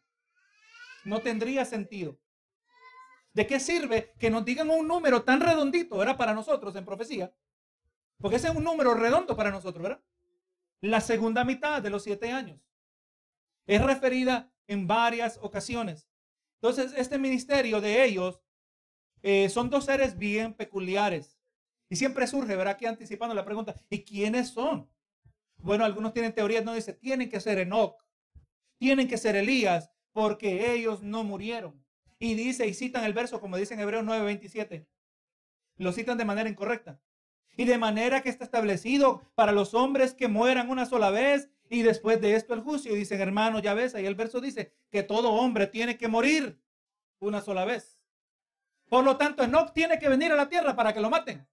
No 1.04 1.20
tendría 1.20 1.64
sentido. 1.64 2.20
¿De 3.33 3.46
qué 3.46 3.59
sirve 3.59 4.12
que 4.18 4.30
nos 4.30 4.44
digan 4.44 4.70
un 4.70 4.87
número 4.87 5.22
tan 5.22 5.40
redondito, 5.40 6.02
era 6.02 6.16
para 6.16 6.35
nosotros 6.35 6.74
en 6.76 6.85
profecía? 6.85 7.33
Porque 8.20 8.37
ese 8.37 8.48
es 8.48 8.54
un 8.54 8.64
número 8.64 8.94
redondo 8.94 9.37
para 9.37 9.50
nosotros, 9.50 9.83
¿verdad? 9.83 10.02
La 10.80 11.00
segunda 11.00 11.44
mitad 11.44 11.83
de 11.83 11.90
los 11.90 12.02
siete 12.02 12.30
años. 12.30 12.61
Es 13.66 13.83
referida 13.83 14.52
en 14.66 14.87
varias 14.87 15.38
ocasiones. 15.42 16.09
Entonces, 16.62 16.92
este 16.96 17.18
ministerio 17.18 17.80
de 17.80 18.04
ellos 18.04 18.42
eh, 19.22 19.48
son 19.48 19.70
dos 19.70 19.87
seres 19.87 20.18
bien 20.18 20.54
peculiares. 20.54 21.38
Y 21.88 21.96
siempre 21.96 22.26
surge, 22.26 22.56
¿verdad? 22.56 22.74
Aquí 22.74 22.87
anticipando 22.87 23.35
la 23.35 23.44
pregunta, 23.44 23.74
¿y 23.88 24.04
quiénes 24.04 24.50
son? 24.50 24.88
Bueno, 25.56 25.85
algunos 25.85 26.12
tienen 26.12 26.35
teorías, 26.35 26.64
no 26.64 26.74
dice, 26.74 26.92
tienen 26.92 27.28
que 27.28 27.40
ser 27.40 27.59
Enoch, 27.59 27.96
tienen 28.78 29.09
que 29.09 29.18
ser 29.18 29.37
Elías, 29.37 29.90
porque 30.12 30.72
ellos 30.72 31.02
no 31.02 31.24
murieron. 31.24 31.85
Y 32.18 32.35
dice, 32.35 32.66
y 32.66 32.74
citan 32.74 33.04
el 33.04 33.14
verso 33.14 33.40
como 33.40 33.56
dice 33.56 33.74
en 33.74 33.80
Hebreos 33.80 34.04
9:27. 34.04 34.87
Lo 35.76 35.92
citan 35.92 36.18
de 36.18 36.24
manera 36.24 36.48
incorrecta. 36.48 37.00
Y 37.56 37.64
de 37.64 37.78
manera 37.78 38.22
que 38.22 38.28
está 38.28 38.44
establecido 38.44 39.22
para 39.34 39.52
los 39.52 39.74
hombres 39.74 40.14
que 40.14 40.28
mueran 40.28 40.70
una 40.70 40.86
sola 40.86 41.10
vez 41.10 41.50
y 41.68 41.82
después 41.82 42.20
de 42.20 42.34
esto 42.34 42.54
el 42.54 42.60
juicio. 42.60 42.94
Dicen, 42.94 43.20
hermano, 43.20 43.60
ya 43.60 43.74
ves, 43.74 43.94
ahí 43.94 44.06
el 44.06 44.14
verso 44.14 44.40
dice 44.40 44.72
que 44.90 45.02
todo 45.02 45.32
hombre 45.32 45.66
tiene 45.66 45.96
que 45.96 46.08
morir 46.08 46.60
una 47.20 47.40
sola 47.40 47.64
vez. 47.64 48.00
Por 48.88 49.04
lo 49.04 49.16
tanto, 49.16 49.44
Enoch 49.44 49.72
tiene 49.72 49.98
que 49.98 50.08
venir 50.08 50.32
a 50.32 50.36
la 50.36 50.48
tierra 50.48 50.74
para 50.74 50.92
que 50.92 51.00
lo 51.00 51.10
maten. 51.10 51.46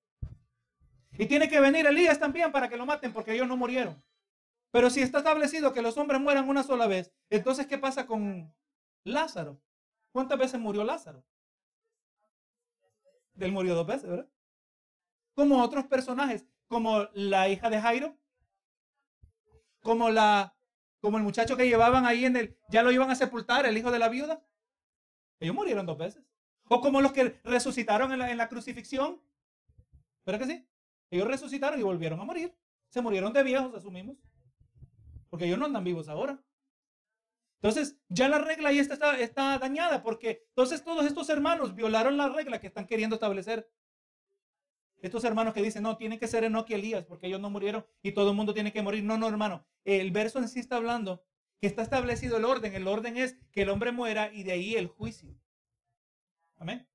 Y 1.17 1.25
tiene 1.25 1.49
que 1.49 1.59
venir 1.59 1.85
Elías 1.85 2.19
también 2.19 2.51
para 2.51 2.69
que 2.69 2.77
lo 2.77 2.85
maten 2.85 3.13
porque 3.13 3.33
ellos 3.33 3.47
no 3.47 3.57
murieron. 3.57 4.01
Pero 4.71 4.89
si 4.89 5.01
está 5.01 5.19
establecido 5.19 5.73
que 5.73 5.81
los 5.81 5.97
hombres 5.97 6.19
mueran 6.19 6.49
una 6.49 6.63
sola 6.63 6.87
vez, 6.87 7.11
entonces 7.29 7.67
¿qué 7.67 7.77
pasa 7.77 8.05
con 8.05 8.53
Lázaro? 9.03 9.59
¿Cuántas 10.11 10.37
veces 10.37 10.59
murió 10.59 10.83
Lázaro? 10.83 11.23
Él 13.39 13.51
murió 13.51 13.75
dos 13.75 13.85
veces, 13.85 14.09
¿verdad? 14.09 14.27
Como 15.37 15.61
otros 15.61 15.85
personajes, 15.85 16.47
como 16.67 17.03
la 17.13 17.47
hija 17.47 17.69
de 17.69 17.79
Jairo, 17.79 18.17
como 19.83 20.09
la 20.09 20.55
como 20.99 21.17
el 21.17 21.23
muchacho 21.23 21.55
que 21.55 21.67
llevaban 21.67 22.07
ahí 22.07 22.25
en 22.25 22.35
el 22.35 22.57
ya 22.69 22.81
lo 22.81 22.91
iban 22.91 23.11
a 23.11 23.15
sepultar, 23.15 23.67
el 23.67 23.77
hijo 23.77 23.91
de 23.91 23.99
la 23.99 24.09
viuda. 24.09 24.43
Ellos 25.39 25.53
murieron 25.53 25.85
dos 25.85 25.99
veces. 25.99 26.23
O 26.69 26.81
como 26.81 27.01
los 27.01 27.11
que 27.11 27.39
resucitaron 27.43 28.11
en 28.11 28.17
la, 28.17 28.31
en 28.31 28.37
la 28.37 28.49
crucifixión. 28.49 29.21
¿Verdad 30.25 30.39
que 30.41 30.53
sí? 30.53 30.67
Ellos 31.11 31.27
resucitaron 31.27 31.79
y 31.79 31.83
volvieron 31.83 32.19
a 32.19 32.25
morir. 32.25 32.57
Se 32.89 33.03
murieron 33.03 33.31
de 33.31 33.43
viejos, 33.43 33.75
asumimos. 33.75 34.17
Porque 35.29 35.45
ellos 35.45 35.59
no 35.59 35.65
andan 35.65 35.83
vivos 35.83 36.09
ahora. 36.09 36.43
Entonces, 37.61 37.99
ya 38.09 38.27
la 38.27 38.39
regla 38.39 38.69
ahí 38.69 38.79
está, 38.79 39.19
está, 39.19 39.59
dañada 39.59 40.01
porque 40.01 40.45
entonces 40.49 40.83
todos 40.83 41.05
estos 41.05 41.29
hermanos 41.29 41.75
violaron 41.75 42.17
la 42.17 42.27
regla 42.27 42.59
que 42.59 42.67
están 42.67 42.87
queriendo 42.87 43.17
establecer. 43.17 43.69
Estos 45.01 45.23
hermanos 45.23 45.53
que 45.53 45.61
dicen, 45.61 45.83
no, 45.83 45.95
tienen 45.97 46.19
que 46.19 46.27
ser 46.27 46.43
Enoch 46.43 46.69
y 46.69 46.73
Elías 46.73 47.05
porque 47.05 47.27
ellos 47.27 47.39
no 47.39 47.49
murieron 47.49 47.85
y 48.01 48.13
todo 48.13 48.31
el 48.31 48.35
mundo 48.35 48.53
tiene 48.53 48.73
que 48.73 48.81
morir. 48.81 49.03
No, 49.03 49.17
no, 49.17 49.27
hermano. 49.27 49.65
El 49.85 50.11
verso 50.11 50.39
en 50.39 50.47
sí 50.47 50.59
está 50.59 50.77
hablando 50.77 51.23
que 51.59 51.67
está 51.67 51.81
establecido 51.83 52.37
el 52.37 52.45
orden. 52.45 52.73
El 52.73 52.87
orden 52.87 53.17
es 53.17 53.37
que 53.51 53.61
el 53.61 53.69
hombre 53.69 53.91
muera 53.91 54.33
y 54.33 54.43
de 54.43 54.53
ahí 54.53 54.75
el 54.75 54.87
juicio. 54.87 55.35
Amén. 56.57 56.87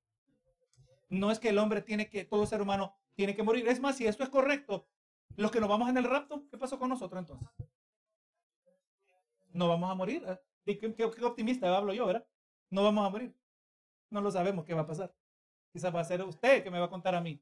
No 1.09 1.31
es 1.31 1.39
que 1.39 1.49
el 1.49 1.57
hombre 1.57 1.81
tiene 1.81 2.09
que, 2.09 2.25
todo 2.25 2.45
ser 2.45 2.61
humano 2.61 2.97
tiene 3.15 3.35
que 3.35 3.43
morir. 3.43 3.67
Es 3.67 3.79
más, 3.79 3.97
si 3.97 4.05
esto 4.05 4.23
es 4.23 4.29
correcto, 4.29 4.87
los 5.35 5.51
que 5.51 5.59
nos 5.59 5.69
vamos 5.69 5.89
en 5.89 5.97
el 5.97 6.03
rapto, 6.03 6.45
¿qué 6.49 6.57
pasó 6.57 6.77
con 6.77 6.89
nosotros 6.89 7.19
entonces? 7.19 7.47
No 9.51 9.69
vamos 9.69 9.89
a 9.89 9.95
morir. 9.95 10.25
¿eh? 10.65 10.77
¿Qué, 10.95 11.25
optimista 11.25 11.75
hablo 11.75 11.93
yo, 11.93 12.05
verdad? 12.05 12.27
No 12.69 12.83
vamos 12.83 13.05
a 13.05 13.09
morir. 13.09 13.33
No 14.09 14.19
lo 14.21 14.31
sabemos 14.31 14.65
qué 14.65 14.73
va 14.73 14.81
a 14.81 14.87
pasar. 14.87 15.13
Quizás 15.71 15.93
va 15.93 16.01
a 16.01 16.05
ser 16.05 16.21
usted 16.23 16.63
que 16.63 16.69
me 16.69 16.79
va 16.79 16.85
a 16.85 16.89
contar 16.89 17.15
a 17.15 17.21
mí 17.21 17.41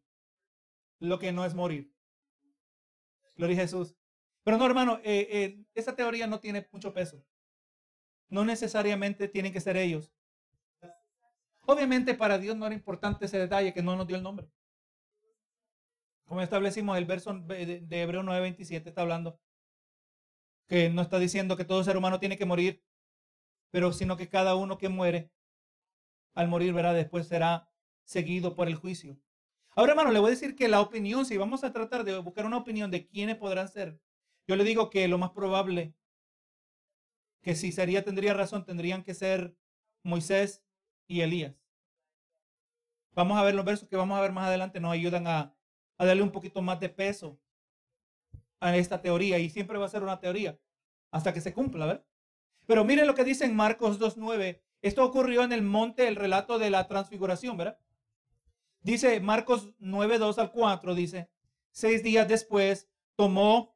lo 1.02 1.20
que 1.20 1.32
no 1.32 1.44
es 1.44 1.54
morir. 1.54 1.92
Gloria 3.36 3.58
a 3.58 3.62
Jesús. 3.62 3.96
Pero 4.44 4.58
no, 4.58 4.66
hermano, 4.66 5.00
eh, 5.04 5.28
eh, 5.32 5.66
esa 5.74 5.96
teoría 5.96 6.28
no 6.28 6.40
tiene 6.40 6.68
mucho 6.72 6.94
peso. 6.94 7.24
No 8.30 8.46
necesariamente 8.46 9.28
tienen 9.28 9.52
que 9.52 9.60
ser 9.60 9.78
ellos. 9.78 10.14
Obviamente 11.66 12.14
para 12.14 12.38
Dios 12.38 12.56
no 12.56 12.66
era 12.66 12.76
importante 12.76 13.26
ese 13.26 13.40
detalle 13.40 13.74
que 13.74 13.84
no 13.84 13.96
nos 13.96 14.08
dio 14.08 14.16
el 14.16 14.24
nombre. 14.24 14.48
Como 16.26 16.42
establecimos, 16.42 16.98
el 16.98 17.06
verso 17.06 17.34
de, 17.34 17.84
Hebreo 17.90 18.24
9:27 18.24 18.88
está 18.88 19.02
hablando 19.02 19.40
que 20.68 20.90
no 20.90 21.02
está 21.02 21.20
diciendo 21.20 21.58
que 21.58 21.66
todo 21.66 21.84
ser 21.84 21.98
humano 21.98 22.20
tiene 22.20 22.38
que 22.38 22.46
morir, 22.46 22.84
pero 23.70 23.92
sino 23.92 24.16
que 24.16 24.30
cada 24.30 24.56
uno 24.56 24.78
que 24.78 24.88
muere, 24.88 25.32
al 26.34 26.48
morir, 26.48 26.74
verá, 26.74 26.94
después 26.94 27.28
será 27.28 27.70
seguido 28.06 28.56
por 28.56 28.68
el 28.68 28.76
juicio. 28.76 29.20
Ahora, 29.76 29.94
hermano, 29.94 30.12
le 30.12 30.20
voy 30.20 30.28
a 30.28 30.32
decir 30.32 30.56
que 30.56 30.68
la 30.68 30.82
opinión, 30.82 31.26
si 31.26 31.38
vamos 31.38 31.64
a 31.64 31.72
tratar 31.72 32.04
de 32.04 32.18
buscar 32.18 32.46
una 32.46 32.58
opinión 32.58 32.92
de 32.92 33.08
quiénes 33.08 33.38
podrán 33.38 33.70
ser, 33.70 34.00
yo 34.48 34.56
le 34.56 34.64
digo 34.64 34.90
que 34.90 35.08
lo 35.08 35.18
más 35.18 35.32
probable, 35.32 35.96
que 37.42 37.56
si 37.56 37.72
sería, 37.72 38.04
tendría 38.04 38.34
razón, 38.34 38.66
tendrían 38.66 39.04
que 39.04 39.14
ser 39.14 39.56
Moisés 40.04 40.64
y 41.08 41.22
Elías. 41.22 41.56
Vamos 43.14 43.38
a 43.38 43.44
ver 43.44 43.56
los 43.56 43.66
versos 43.66 43.88
que 43.88 43.96
vamos 43.96 44.18
a 44.18 44.22
ver 44.22 44.32
más 44.32 44.48
adelante, 44.48 44.80
nos 44.80 44.92
ayudan 44.92 45.28
a, 45.28 45.56
darle 45.98 46.24
un 46.24 46.32
poquito 46.32 46.62
más 46.62 46.80
de 46.80 46.90
peso 46.90 47.40
a 48.60 48.76
esta 48.76 49.02
teoría 49.02 49.38
y 49.38 49.50
siempre 49.50 49.78
va 49.78 49.86
a 49.86 49.90
ser 49.90 50.02
una 50.02 50.20
teoría 50.20 50.60
hasta 51.12 51.34
que 51.34 51.42
se 51.42 51.54
cumpla, 51.54 51.86
¿verdad? 51.86 52.06
Pero 52.66 52.84
miren 52.84 53.06
lo 53.06 53.14
que 53.14 53.24
dice 53.24 53.46
en 53.46 53.56
Marcos 53.56 54.00
2.9. 54.00 54.62
Esto 54.82 55.06
ocurrió 55.06 55.44
en 55.44 55.52
el 55.52 55.62
monte, 55.62 56.08
el 56.08 56.16
relato 56.16 56.58
de 56.58 56.72
la 56.72 56.88
transfiguración, 56.88 57.56
¿verdad? 57.56 57.78
Dice 58.82 59.20
Marcos 59.20 59.70
9.2 59.80 60.38
al 60.40 60.52
4, 60.52 60.96
dice, 60.96 61.30
seis 61.72 62.04
días 62.04 62.28
después 62.28 62.90
tomó 63.16 63.76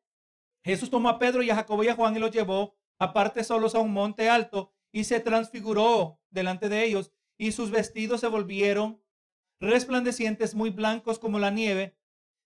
Jesús 0.65 0.89
tomó 0.89 1.09
a 1.09 1.19
Pedro 1.19 1.43
y 1.43 1.49
a 1.51 1.55
Jacobo 1.55 1.83
y 1.83 1.89
a 1.89 1.95
Juan 1.95 2.15
y 2.15 2.19
los 2.19 2.31
llevó 2.31 2.75
aparte 2.97 3.43
solos 3.43 3.75
a 3.75 3.79
un 3.79 3.93
monte 3.93 4.29
alto 4.29 4.73
y 4.91 5.03
se 5.03 5.19
transfiguró 5.19 6.19
delante 6.31 6.69
de 6.69 6.83
ellos 6.83 7.11
y 7.37 7.51
sus 7.51 7.69
vestidos 7.69 8.21
se 8.21 8.27
volvieron 8.27 8.99
resplandecientes, 9.59 10.55
muy 10.55 10.71
blancos 10.71 11.19
como 11.19 11.37
la 11.37 11.51
nieve, 11.51 11.95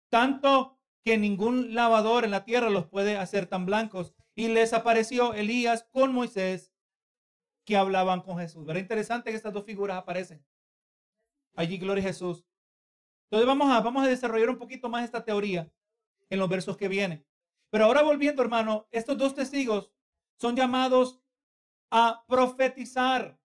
tanto 0.09 0.77
que 1.01 1.17
ningún 1.17 1.73
lavador 1.73 2.25
en 2.25 2.31
la 2.31 2.43
tierra 2.43 2.69
los 2.69 2.87
puede 2.87 3.15
hacer 3.17 3.45
tan 3.45 3.65
blancos. 3.65 4.13
Y 4.35 4.49
les 4.49 4.73
apareció 4.73 5.33
Elías 5.33 5.87
con 5.91 6.13
Moisés 6.13 6.73
que 7.65 7.77
hablaban 7.77 8.21
con 8.21 8.37
Jesús. 8.37 8.65
Verá 8.65 8.79
interesante 8.79 9.29
que 9.29 9.37
estas 9.37 9.53
dos 9.53 9.63
figuras 9.63 9.97
aparecen. 9.97 10.43
Allí, 11.55 11.77
gloria 11.77 12.03
Jesús. 12.03 12.45
Entonces 13.29 13.45
vamos 13.45 13.71
a, 13.71 13.79
vamos 13.81 14.03
a 14.03 14.07
desarrollar 14.07 14.49
un 14.49 14.57
poquito 14.57 14.89
más 14.89 15.03
esta 15.03 15.23
teoría 15.23 15.71
en 16.29 16.39
los 16.39 16.49
versos 16.49 16.77
que 16.77 16.87
vienen. 16.87 17.25
Pero 17.69 17.85
ahora 17.85 18.01
volviendo, 18.01 18.41
hermano, 18.41 18.87
estos 18.91 19.17
dos 19.17 19.35
testigos 19.35 19.91
son 20.37 20.55
llamados 20.55 21.21
a 21.91 22.23
profetizar. 22.27 23.39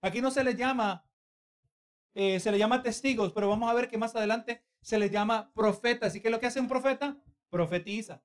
Aquí 0.00 0.20
no 0.20 0.32
se 0.32 0.42
les 0.42 0.56
llama, 0.56 1.06
eh, 2.14 2.40
se 2.40 2.50
le 2.50 2.58
llama 2.58 2.82
testigos, 2.82 3.32
pero 3.32 3.48
vamos 3.48 3.70
a 3.70 3.74
ver 3.74 3.88
que 3.88 3.98
más 3.98 4.16
adelante 4.16 4.64
se 4.80 4.98
les 4.98 5.12
llama 5.12 5.52
profeta. 5.54 6.06
Así 6.06 6.20
que 6.20 6.30
lo 6.30 6.40
que 6.40 6.46
hace 6.46 6.58
un 6.58 6.66
profeta, 6.66 7.16
profetiza. 7.50 8.20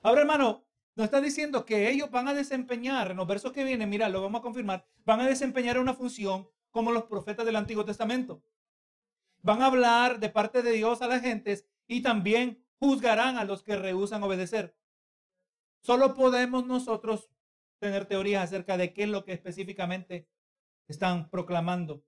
Ahora, 0.00 0.22
hermano, 0.22 0.64
nos 0.94 1.04
está 1.04 1.20
diciendo 1.20 1.66
que 1.66 1.90
ellos 1.90 2.10
van 2.10 2.28
a 2.28 2.34
desempeñar, 2.34 3.10
en 3.10 3.18
los 3.18 3.26
versos 3.26 3.52
que 3.52 3.64
vienen, 3.64 3.90
mira, 3.90 4.08
lo 4.08 4.22
vamos 4.22 4.38
a 4.38 4.42
confirmar, 4.42 4.86
van 5.04 5.20
a 5.20 5.26
desempeñar 5.26 5.78
una 5.78 5.92
función 5.92 6.48
como 6.70 6.90
los 6.90 7.04
profetas 7.04 7.44
del 7.44 7.56
Antiguo 7.56 7.84
Testamento. 7.84 8.42
Van 9.42 9.62
a 9.62 9.66
hablar 9.66 10.20
de 10.20 10.30
parte 10.30 10.62
de 10.62 10.72
Dios 10.72 11.02
a 11.02 11.08
las 11.08 11.22
gentes 11.22 11.66
y 11.86 12.02
también 12.02 12.64
juzgarán 12.78 13.36
a 13.36 13.44
los 13.44 13.62
que 13.62 13.76
rehusan 13.76 14.22
obedecer. 14.22 14.74
Solo 15.82 16.14
podemos 16.14 16.64
nosotros 16.66 17.28
tener 17.78 18.06
teorías 18.06 18.44
acerca 18.44 18.76
de 18.76 18.92
qué 18.94 19.02
es 19.02 19.08
lo 19.08 19.24
que 19.24 19.32
específicamente 19.32 20.28
están 20.86 21.28
proclamando. 21.28 22.04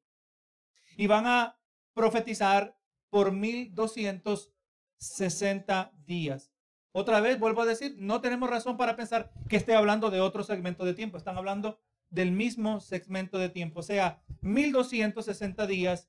Y 0.97 1.09
van 1.09 1.27
a 1.27 1.59
profetizar 1.92 2.79
por 3.11 3.33
1260 3.33 5.92
días. 6.07 6.53
Otra 6.92 7.20
vez, 7.20 7.40
vuelvo 7.40 7.62
a 7.62 7.66
decir, 7.66 7.97
no 7.99 8.20
tenemos 8.20 8.49
razón 8.49 8.77
para 8.77 8.94
pensar 8.94 9.33
que 9.49 9.57
esté 9.57 9.75
hablando 9.75 10.11
de 10.11 10.20
otro 10.20 10.44
segmento 10.44 10.85
de 10.85 10.94
tiempo. 10.94 11.16
Están 11.16 11.37
hablando 11.37 11.81
del 12.11 12.31
mismo 12.31 12.79
segmento 12.81 13.38
de 13.38 13.49
tiempo, 13.49 13.81
o 13.81 13.83
sea, 13.83 14.23
1260 14.40 15.66
días, 15.66 16.09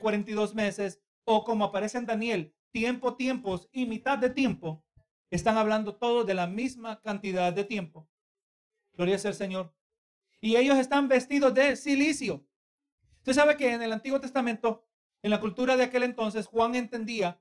42 0.00 0.50
eh, 0.50 0.54
meses, 0.54 1.00
o 1.24 1.44
como 1.44 1.66
aparece 1.66 1.98
en 1.98 2.06
Daniel, 2.06 2.54
tiempo, 2.70 3.16
tiempos 3.16 3.68
y 3.72 3.86
mitad 3.86 4.18
de 4.18 4.30
tiempo. 4.30 4.84
Están 5.30 5.56
hablando 5.58 5.96
todos 5.96 6.26
de 6.26 6.34
la 6.34 6.46
misma 6.46 7.00
cantidad 7.00 7.52
de 7.52 7.64
tiempo. 7.64 8.08
Gloria 8.94 9.18
sea 9.18 9.30
al 9.30 9.36
Señor. 9.36 9.74
Y 10.40 10.56
ellos 10.56 10.78
están 10.78 11.08
vestidos 11.08 11.52
de 11.52 11.76
silicio. 11.76 12.46
Usted 13.18 13.32
sabe 13.34 13.56
que 13.56 13.72
en 13.72 13.82
el 13.82 13.92
Antiguo 13.92 14.20
Testamento 14.20 14.88
en 15.22 15.30
la 15.30 15.40
cultura 15.40 15.76
de 15.76 15.84
aquel 15.84 16.04
entonces, 16.04 16.46
Juan 16.46 16.74
entendía 16.74 17.40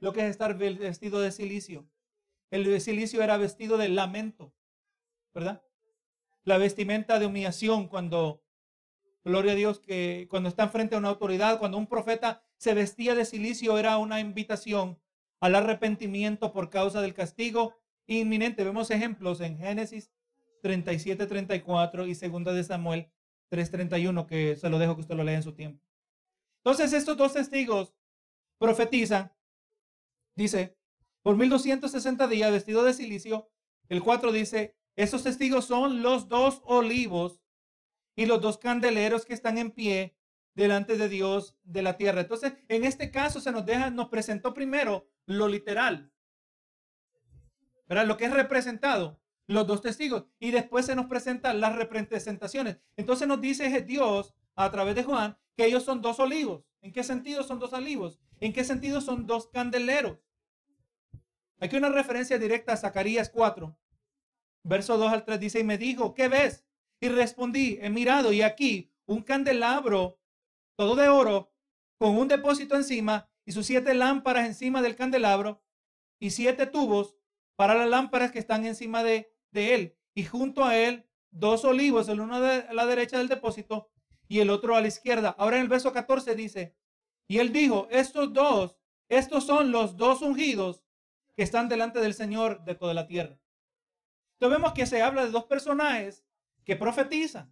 lo 0.00 0.12
que 0.12 0.20
es 0.20 0.30
estar 0.30 0.56
vestido 0.56 1.20
de 1.20 1.32
silicio. 1.32 1.88
El 2.50 2.80
silicio 2.80 3.22
era 3.22 3.36
vestido 3.36 3.76
de 3.76 3.88
lamento, 3.88 4.54
¿verdad? 5.34 5.62
La 6.44 6.58
vestimenta 6.58 7.18
de 7.18 7.26
humillación 7.26 7.88
cuando, 7.88 8.42
gloria 9.28 9.52
a 9.52 9.54
Dios, 9.54 9.78
que 9.78 10.26
cuando 10.30 10.48
están 10.48 10.70
frente 10.70 10.94
a 10.94 10.98
una 10.98 11.08
autoridad, 11.08 11.58
cuando 11.58 11.78
un 11.78 11.86
profeta 11.86 12.42
se 12.56 12.74
vestía 12.74 13.14
de 13.14 13.24
silicio, 13.24 13.78
era 13.78 13.98
una 13.98 14.20
invitación 14.20 14.98
al 15.40 15.54
arrepentimiento 15.54 16.52
por 16.52 16.70
causa 16.70 17.00
del 17.00 17.14
castigo 17.14 17.76
inminente. 18.06 18.64
Vemos 18.64 18.90
ejemplos 18.90 19.40
en 19.40 19.58
Génesis 19.58 20.10
37, 20.62 21.26
34 21.26 22.06
y 22.06 22.14
segunda 22.14 22.52
de 22.52 22.64
Samuel 22.64 23.10
3.31, 23.50 24.26
que 24.26 24.56
se 24.56 24.68
lo 24.68 24.78
dejo 24.78 24.96
que 24.96 25.02
usted 25.02 25.14
lo 25.14 25.24
lea 25.24 25.36
en 25.36 25.42
su 25.42 25.52
tiempo. 25.52 25.84
Entonces 26.64 26.92
estos 26.92 27.16
dos 27.16 27.34
testigos 27.34 27.94
profetizan, 28.58 29.32
dice, 30.34 30.76
por 31.22 31.36
1260 31.36 32.26
días 32.28 32.50
vestido 32.50 32.82
de 32.82 32.94
silicio. 32.94 33.50
El 33.88 34.02
4 34.02 34.32
dice, 34.32 34.76
esos 34.96 35.22
testigos 35.22 35.66
son 35.66 36.02
los 36.02 36.28
dos 36.28 36.62
olivos 36.64 37.40
y 38.18 38.26
los 38.26 38.40
dos 38.40 38.58
candeleros 38.58 39.24
que 39.24 39.32
están 39.32 39.58
en 39.58 39.70
pie 39.70 40.16
delante 40.56 40.96
de 40.96 41.08
Dios 41.08 41.56
de 41.62 41.82
la 41.82 41.96
tierra. 41.96 42.22
Entonces, 42.22 42.54
en 42.66 42.82
este 42.82 43.12
caso 43.12 43.40
se 43.40 43.52
nos 43.52 43.64
deja, 43.64 43.90
nos 43.90 44.08
presentó 44.08 44.52
primero 44.52 45.08
lo 45.24 45.46
literal, 45.46 46.10
¿verdad? 47.86 48.08
Lo 48.08 48.16
que 48.16 48.24
es 48.24 48.32
representado, 48.32 49.20
los 49.46 49.68
dos 49.68 49.82
testigos, 49.82 50.24
y 50.40 50.50
después 50.50 50.84
se 50.84 50.96
nos 50.96 51.06
presentan 51.06 51.60
las 51.60 51.76
representaciones. 51.76 52.78
Entonces 52.96 53.28
nos 53.28 53.40
dice 53.40 53.82
Dios 53.82 54.34
a 54.56 54.68
través 54.72 54.96
de 54.96 55.04
Juan 55.04 55.38
que 55.56 55.66
ellos 55.66 55.84
son 55.84 56.02
dos 56.02 56.18
olivos. 56.18 56.64
¿En 56.82 56.92
qué 56.92 57.04
sentido 57.04 57.44
son 57.44 57.60
dos 57.60 57.72
olivos? 57.72 58.18
¿En 58.40 58.52
qué 58.52 58.64
sentido 58.64 59.00
son 59.00 59.28
dos 59.28 59.46
candeleros? 59.46 60.18
Aquí 61.60 61.76
una 61.76 61.88
referencia 61.88 62.36
directa 62.36 62.72
a 62.72 62.76
Zacarías 62.76 63.30
4, 63.30 63.78
verso 64.64 64.98
2 64.98 65.12
al 65.12 65.24
3 65.24 65.38
dice, 65.38 65.60
y 65.60 65.64
me 65.64 65.78
dijo, 65.78 66.14
¿qué 66.14 66.26
ves? 66.26 66.64
Y 67.00 67.08
respondí, 67.08 67.78
he 67.80 67.90
mirado 67.90 68.32
y 68.32 68.42
aquí 68.42 68.92
un 69.06 69.22
candelabro 69.22 70.20
todo 70.76 70.96
de 70.96 71.08
oro 71.08 71.52
con 71.98 72.16
un 72.16 72.28
depósito 72.28 72.76
encima 72.76 73.28
y 73.44 73.52
sus 73.52 73.66
siete 73.66 73.94
lámparas 73.94 74.46
encima 74.46 74.82
del 74.82 74.96
candelabro 74.96 75.62
y 76.20 76.30
siete 76.30 76.66
tubos 76.66 77.16
para 77.56 77.74
las 77.74 77.88
lámparas 77.88 78.30
que 78.30 78.38
están 78.38 78.64
encima 78.64 79.02
de, 79.02 79.32
de 79.50 79.74
él. 79.74 79.98
Y 80.14 80.24
junto 80.24 80.64
a 80.64 80.76
él 80.76 81.08
dos 81.30 81.64
olivos, 81.64 82.08
el 82.08 82.20
uno 82.20 82.36
a 82.36 82.72
la 82.72 82.86
derecha 82.86 83.18
del 83.18 83.28
depósito 83.28 83.90
y 84.28 84.40
el 84.40 84.50
otro 84.50 84.76
a 84.76 84.80
la 84.80 84.88
izquierda. 84.88 85.34
Ahora 85.38 85.56
en 85.56 85.62
el 85.62 85.68
verso 85.68 85.92
14 85.92 86.34
dice, 86.34 86.76
y 87.26 87.38
él 87.38 87.52
dijo, 87.52 87.88
estos 87.90 88.32
dos, 88.32 88.76
estos 89.08 89.44
son 89.44 89.72
los 89.72 89.96
dos 89.96 90.22
ungidos 90.22 90.84
que 91.34 91.42
están 91.42 91.68
delante 91.68 92.00
del 92.00 92.14
Señor 92.14 92.64
de 92.64 92.74
toda 92.74 92.94
la 92.94 93.06
tierra. 93.06 93.40
Entonces 94.34 94.58
vemos 94.58 94.72
que 94.72 94.86
se 94.86 95.02
habla 95.02 95.24
de 95.24 95.30
dos 95.30 95.44
personajes 95.44 96.24
que 96.68 96.76
profetizan. 96.76 97.50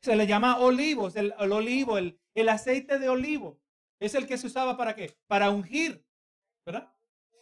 Se 0.00 0.14
le 0.14 0.28
llama 0.28 0.60
olivos, 0.60 1.16
el, 1.16 1.34
olivo, 1.36 1.98
el, 1.98 2.20
el 2.32 2.48
aceite 2.48 3.00
de 3.00 3.08
olivo. 3.08 3.60
Es 3.98 4.14
el 4.14 4.28
que 4.28 4.38
se 4.38 4.46
usaba 4.46 4.76
para 4.76 4.94
qué? 4.94 5.18
Para 5.26 5.50
ungir, 5.50 6.06
¿verdad? 6.64 6.94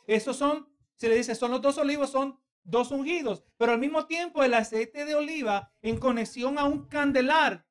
Esos 0.06 0.38
son, 0.38 0.74
se 0.94 1.10
le 1.10 1.16
dice, 1.16 1.34
son 1.34 1.50
los 1.50 1.60
dos 1.60 1.76
olivos, 1.76 2.10
son 2.10 2.40
dos 2.62 2.90
ungidos, 2.90 3.44
pero 3.58 3.72
al 3.72 3.78
mismo 3.78 4.06
tiempo 4.06 4.42
el 4.42 4.54
aceite 4.54 5.04
de 5.04 5.14
oliva 5.14 5.74
en 5.82 5.98
conexión 5.98 6.58
a 6.58 6.64
un 6.64 6.86
candelar 6.88 7.66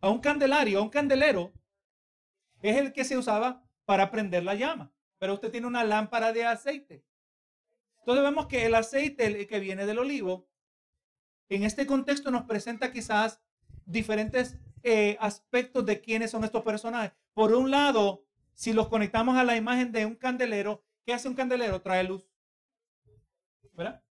a 0.00 0.08
un 0.08 0.20
candelario, 0.20 0.78
a 0.78 0.82
un 0.82 0.88
candelero, 0.88 1.52
es 2.62 2.78
el 2.78 2.94
que 2.94 3.04
se 3.04 3.18
usaba 3.18 3.62
para 3.84 4.10
prender 4.10 4.44
la 4.44 4.54
llama. 4.54 4.94
Pero 5.18 5.34
usted 5.34 5.50
tiene 5.50 5.66
una 5.66 5.84
lámpara 5.84 6.32
de 6.32 6.46
aceite. 6.46 7.04
Entonces 7.98 8.24
vemos 8.24 8.46
que 8.46 8.64
el 8.64 8.74
aceite 8.74 9.46
que 9.46 9.60
viene 9.60 9.84
del 9.84 9.98
olivo, 9.98 10.48
en 11.48 11.64
este 11.64 11.86
contexto 11.86 12.30
nos 12.30 12.44
presenta 12.44 12.92
quizás 12.92 13.40
diferentes 13.86 14.58
eh, 14.82 15.16
aspectos 15.20 15.84
de 15.86 16.00
quiénes 16.00 16.30
son 16.30 16.44
estos 16.44 16.62
personajes. 16.62 17.12
Por 17.34 17.54
un 17.54 17.70
lado, 17.70 18.24
si 18.54 18.72
los 18.72 18.88
conectamos 18.88 19.36
a 19.36 19.44
la 19.44 19.56
imagen 19.56 19.92
de 19.92 20.06
un 20.06 20.14
candelero, 20.14 20.84
¿qué 21.04 21.14
hace 21.14 21.28
un 21.28 21.34
candelero? 21.34 21.80
Trae 21.80 22.04
luz. 22.04 22.28
¿Verdad? 23.72 24.02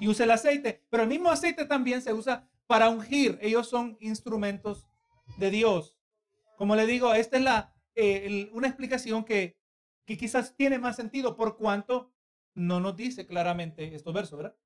Y 0.00 0.08
usa 0.08 0.24
el 0.24 0.30
aceite. 0.30 0.84
Pero 0.90 1.02
el 1.02 1.08
mismo 1.08 1.30
aceite 1.30 1.64
también 1.64 2.02
se 2.02 2.12
usa 2.12 2.48
para 2.66 2.88
ungir. 2.88 3.38
Ellos 3.42 3.68
son 3.68 3.96
instrumentos 4.00 4.86
de 5.38 5.50
Dios. 5.50 5.96
Como 6.56 6.76
le 6.76 6.86
digo, 6.86 7.14
esta 7.14 7.36
es 7.36 7.42
la, 7.42 7.74
eh, 7.94 8.50
una 8.52 8.68
explicación 8.68 9.24
que, 9.24 9.58
que 10.04 10.16
quizás 10.16 10.54
tiene 10.56 10.78
más 10.78 10.96
sentido 10.96 11.36
por 11.36 11.56
cuanto 11.56 12.12
no 12.54 12.80
nos 12.80 12.96
dice 12.96 13.26
claramente 13.26 13.94
estos 13.94 14.14
versos, 14.14 14.38
¿verdad? 14.38 14.56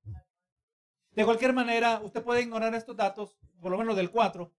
De 1.11 1.25
cualquier 1.25 1.53
manera, 1.53 2.01
usted 2.03 2.23
puede 2.23 2.41
ignorar 2.41 2.73
estos 2.75 2.95
datos, 2.95 3.37
por 3.59 3.71
lo 3.71 3.77
menos 3.77 3.95
del 3.95 4.11
4, 4.11 4.51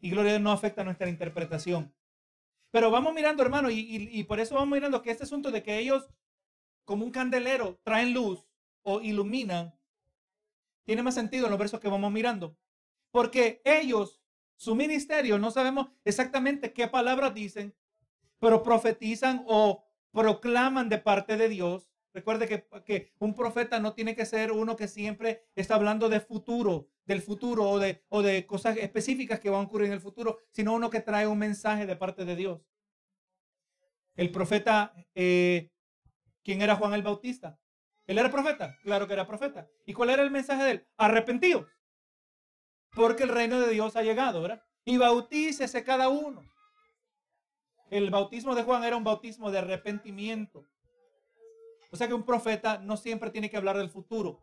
y 0.00 0.10
gloria 0.10 0.38
no 0.38 0.52
afecta 0.52 0.84
nuestra 0.84 1.08
interpretación. 1.08 1.92
Pero 2.70 2.90
vamos 2.90 3.14
mirando, 3.14 3.42
hermano, 3.42 3.70
y, 3.70 4.22
por 4.24 4.40
eso 4.40 4.54
vamos 4.54 4.76
mirando 4.76 5.02
que 5.02 5.10
este 5.10 5.24
asunto 5.24 5.50
de 5.50 5.62
que 5.62 5.78
ellos, 5.78 6.10
como 6.84 7.04
un 7.04 7.10
candelero, 7.10 7.78
traen 7.82 8.12
luz 8.12 8.46
o 8.82 9.00
iluminan, 9.00 9.74
tiene 10.84 11.02
más 11.02 11.14
sentido 11.14 11.46
en 11.46 11.50
los 11.50 11.58
versos 11.58 11.80
que 11.80 11.88
vamos 11.88 12.12
mirando. 12.12 12.56
Porque 13.10 13.62
ellos, 13.64 14.20
su 14.56 14.74
ministerio, 14.74 15.38
no 15.38 15.50
sabemos 15.50 15.88
exactamente 16.04 16.72
qué 16.72 16.88
palabras 16.88 17.34
dicen, 17.34 17.74
pero 18.38 18.62
profetizan 18.62 19.44
o 19.46 19.84
proclaman 20.12 20.88
de 20.88 20.98
parte 20.98 21.36
de 21.36 21.48
Dios. 21.48 21.87
Recuerde 22.18 22.66
que, 22.84 23.12
un 23.18 23.34
profeta 23.34 23.78
no 23.80 23.94
tiene 23.94 24.14
que 24.14 24.26
ser 24.26 24.52
uno 24.52 24.76
que 24.76 24.88
siempre 24.88 25.44
está 25.54 25.76
hablando 25.76 26.08
de 26.08 26.20
futuro, 26.20 26.88
del 27.06 27.22
futuro 27.22 27.70
o 27.70 27.78
de, 27.78 28.04
o 28.08 28.22
de 28.22 28.44
cosas 28.44 28.76
específicas 28.76 29.40
que 29.40 29.50
van 29.50 29.60
a 29.60 29.64
ocurrir 29.64 29.86
en 29.86 29.94
el 29.94 30.00
futuro, 30.00 30.38
sino 30.50 30.74
uno 30.74 30.90
que 30.90 31.00
trae 31.00 31.26
un 31.26 31.38
mensaje 31.38 31.86
de 31.86 31.96
parte 31.96 32.24
de 32.24 32.36
Dios. 32.36 32.60
El 34.16 34.30
profeta 34.32 34.92
eh, 35.14 35.70
¿Quién 36.48 36.62
era 36.62 36.76
Juan 36.76 36.94
el 36.94 37.02
Bautista? 37.02 37.58
¿Él 38.06 38.16
era 38.16 38.30
profeta? 38.30 38.78
Claro 38.82 39.06
que 39.06 39.12
era 39.12 39.26
profeta. 39.26 39.68
¿Y 39.84 39.92
cuál 39.92 40.08
era 40.08 40.22
el 40.22 40.30
mensaje 40.30 40.64
de 40.64 40.70
él? 40.70 40.88
Arrepentidos. 40.96 41.66
Porque 42.94 43.24
el 43.24 43.28
reino 43.28 43.60
de 43.60 43.70
Dios 43.70 43.96
ha 43.96 44.02
llegado, 44.02 44.40
¿verdad? 44.40 44.62
Y 44.86 44.96
bautícese 44.96 45.84
cada 45.84 46.08
uno. 46.08 46.42
El 47.90 48.08
bautismo 48.08 48.54
de 48.54 48.62
Juan 48.62 48.82
era 48.82 48.96
un 48.96 49.04
bautismo 49.04 49.50
de 49.50 49.58
arrepentimiento. 49.58 50.64
O 51.90 51.96
sea 51.96 52.08
que 52.08 52.14
un 52.14 52.24
profeta 52.24 52.78
no 52.78 52.96
siempre 52.96 53.30
tiene 53.30 53.50
que 53.50 53.56
hablar 53.56 53.76
del 53.78 53.90
futuro. 53.90 54.42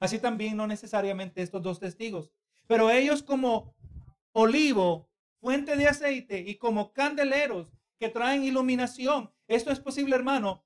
Así 0.00 0.18
también 0.18 0.56
no 0.56 0.66
necesariamente 0.66 1.42
estos 1.42 1.62
dos 1.62 1.80
testigos. 1.80 2.30
Pero 2.66 2.90
ellos 2.90 3.22
como 3.22 3.74
olivo, 4.32 5.08
fuente 5.40 5.76
de 5.76 5.86
aceite 5.86 6.40
y 6.40 6.56
como 6.56 6.92
candeleros 6.92 7.72
que 7.98 8.08
traen 8.08 8.44
iluminación. 8.44 9.32
Esto 9.46 9.70
es 9.70 9.78
posible, 9.78 10.16
hermano, 10.16 10.64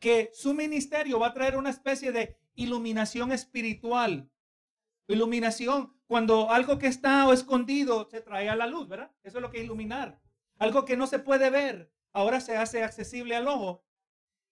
que 0.00 0.30
su 0.32 0.54
ministerio 0.54 1.18
va 1.18 1.28
a 1.28 1.34
traer 1.34 1.56
una 1.56 1.70
especie 1.70 2.10
de 2.10 2.36
iluminación 2.54 3.32
espiritual. 3.32 4.30
Iluminación 5.06 5.94
cuando 6.06 6.50
algo 6.50 6.78
que 6.78 6.86
está 6.86 7.30
escondido 7.32 8.08
se 8.10 8.20
trae 8.20 8.48
a 8.48 8.56
la 8.56 8.66
luz, 8.66 8.88
¿verdad? 8.88 9.12
Eso 9.22 9.38
es 9.38 9.42
lo 9.42 9.50
que 9.50 9.62
iluminar. 9.62 10.20
Algo 10.58 10.84
que 10.84 10.96
no 10.96 11.06
se 11.06 11.18
puede 11.18 11.50
ver, 11.50 11.92
ahora 12.12 12.40
se 12.40 12.56
hace 12.56 12.82
accesible 12.82 13.36
al 13.36 13.48
ojo. 13.48 13.83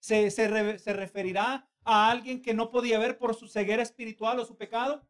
Se, 0.02 0.32
se, 0.32 0.78
se 0.80 0.92
referirá 0.92 1.68
a 1.84 2.10
alguien 2.10 2.42
que 2.42 2.54
no 2.54 2.70
podía 2.72 2.98
ver 2.98 3.18
por 3.18 3.36
su 3.36 3.46
ceguera 3.46 3.84
espiritual 3.84 4.40
o 4.40 4.44
su 4.44 4.56
pecado. 4.56 5.06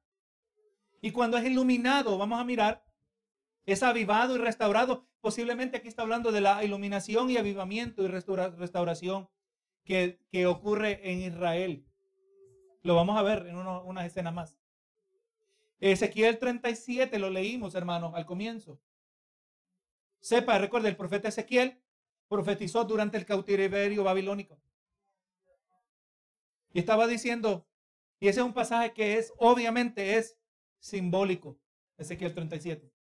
Y 1.01 1.13
cuando 1.13 1.39
es 1.39 1.47
iluminado, 1.47 2.19
vamos 2.19 2.39
a 2.39 2.45
mirar, 2.45 2.85
es 3.65 3.83
avivado 3.83 4.37
y 4.37 4.39
restaurado. 4.39 5.09
Posiblemente 5.23 5.79
aquí 5.79 5.89
está 5.89 6.03
hablando 6.03 6.31
de 6.31 6.43
la 6.43 6.63
iluminación 6.63 7.31
y 7.31 7.39
avivamiento 7.39 8.03
y 8.03 8.09
restauración 8.09 9.31
que, 9.83 10.21
que, 10.31 10.45
ocurre 10.45 11.11
en 11.11 11.23
Israel. 11.23 11.87
Lo 12.83 12.95
vamos 12.95 13.17
a 13.17 13.23
ver 13.23 13.47
en 13.47 13.57
uno, 13.57 13.83
unas 13.85 14.05
escenas 14.05 14.35
más. 14.35 14.59
Ezequiel 15.81 16.39
37 16.39 17.19
lo 17.19 17.31
leímos, 17.31 17.75
hermanos, 17.75 18.13
al 18.15 18.27
comienzo. 18.27 18.79
Sepa, 20.21 20.59
recuerde, 20.59 20.91
el 20.91 20.97
profeta 20.97 21.29
Ezequiel 21.29 21.81
profetizó 22.29 22.85
durante 22.85 23.17
el 23.17 23.25
cautiverio 23.25 24.05
babilónico. 24.05 24.61
Y 26.73 26.79
estaba 26.79 27.07
diciendo, 27.07 27.67
y 28.21 28.29
ese 28.29 28.41
es 28.41 28.47
un 28.47 28.55
pasaje 28.55 28.93
que 28.93 29.19
es, 29.19 29.33
obviamente, 29.39 30.17
es 30.17 30.39
simbólico. 30.79 31.59
Ezequiel 31.99 32.35
37. 32.35 32.93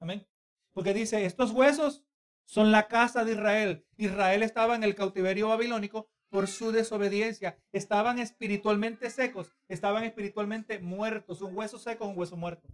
Amén. 0.00 0.26
Porque 0.72 0.94
dice, 0.94 1.24
estos 1.24 1.50
huesos 1.50 2.04
son 2.44 2.72
la 2.72 2.88
casa 2.88 3.24
de 3.24 3.32
Israel. 3.32 3.86
Israel 3.96 4.42
estaba 4.42 4.74
en 4.74 4.84
el 4.84 4.94
cautiverio 4.94 5.48
babilónico 5.48 6.08
por 6.30 6.46
su 6.46 6.72
desobediencia. 6.72 7.58
Estaban 7.72 8.18
espiritualmente 8.18 9.10
secos, 9.10 9.52
estaban 9.68 10.04
espiritualmente 10.04 10.78
muertos. 10.78 11.42
Un 11.42 11.56
hueso 11.56 11.78
seco, 11.78 12.06
un 12.06 12.18
hueso 12.18 12.36
muerto. 12.36 12.68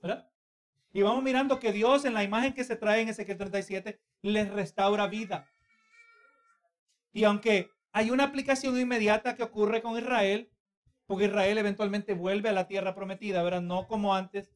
¿Verdad? 0.00 0.30
Y 0.92 1.02
vamos 1.02 1.22
mirando 1.22 1.58
que 1.58 1.72
Dios 1.72 2.04
en 2.04 2.14
la 2.14 2.22
imagen 2.22 2.54
que 2.54 2.64
se 2.64 2.76
trae 2.76 3.00
en 3.00 3.08
Ezequiel 3.08 3.38
37 3.38 4.00
les 4.22 4.50
restaura 4.50 5.06
vida. 5.06 5.48
Y 7.12 7.24
aunque 7.24 7.70
hay 7.92 8.10
una 8.10 8.24
aplicación 8.24 8.78
inmediata 8.78 9.36
que 9.36 9.42
ocurre 9.42 9.82
con 9.82 9.96
Israel, 9.98 10.50
porque 11.06 11.26
Israel 11.26 11.58
eventualmente 11.58 12.14
vuelve 12.14 12.48
a 12.48 12.52
la 12.52 12.66
tierra 12.66 12.94
prometida, 12.94 13.42
¿verdad? 13.42 13.60
No 13.60 13.86
como 13.86 14.14
antes. 14.14 14.52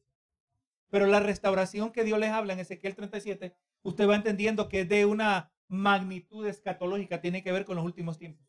Pero 0.89 1.05
la 1.05 1.19
restauración 1.19 1.91
que 1.91 2.03
Dios 2.03 2.19
les 2.19 2.31
habla 2.31 2.53
en 2.53 2.59
Ezequiel 2.59 2.95
37, 2.95 3.55
usted 3.83 4.07
va 4.07 4.15
entendiendo 4.15 4.69
que 4.69 4.81
es 4.81 4.89
de 4.89 5.05
una 5.05 5.51
magnitud 5.67 6.47
escatológica, 6.47 7.21
tiene 7.21 7.43
que 7.43 7.51
ver 7.51 7.65
con 7.65 7.75
los 7.75 7.85
últimos 7.85 8.17
tiempos. 8.17 8.47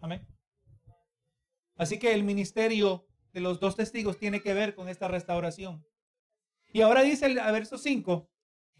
Amén. 0.00 0.26
Así 1.76 1.98
que 1.98 2.14
el 2.14 2.24
ministerio 2.24 3.06
de 3.32 3.40
los 3.40 3.60
dos 3.60 3.76
testigos 3.76 4.18
tiene 4.18 4.40
que 4.40 4.54
ver 4.54 4.74
con 4.74 4.88
esta 4.88 5.08
restauración. 5.08 5.84
Y 6.72 6.80
ahora 6.80 7.02
dice 7.02 7.26
el 7.26 7.34
verso 7.34 7.78
5, 7.78 8.30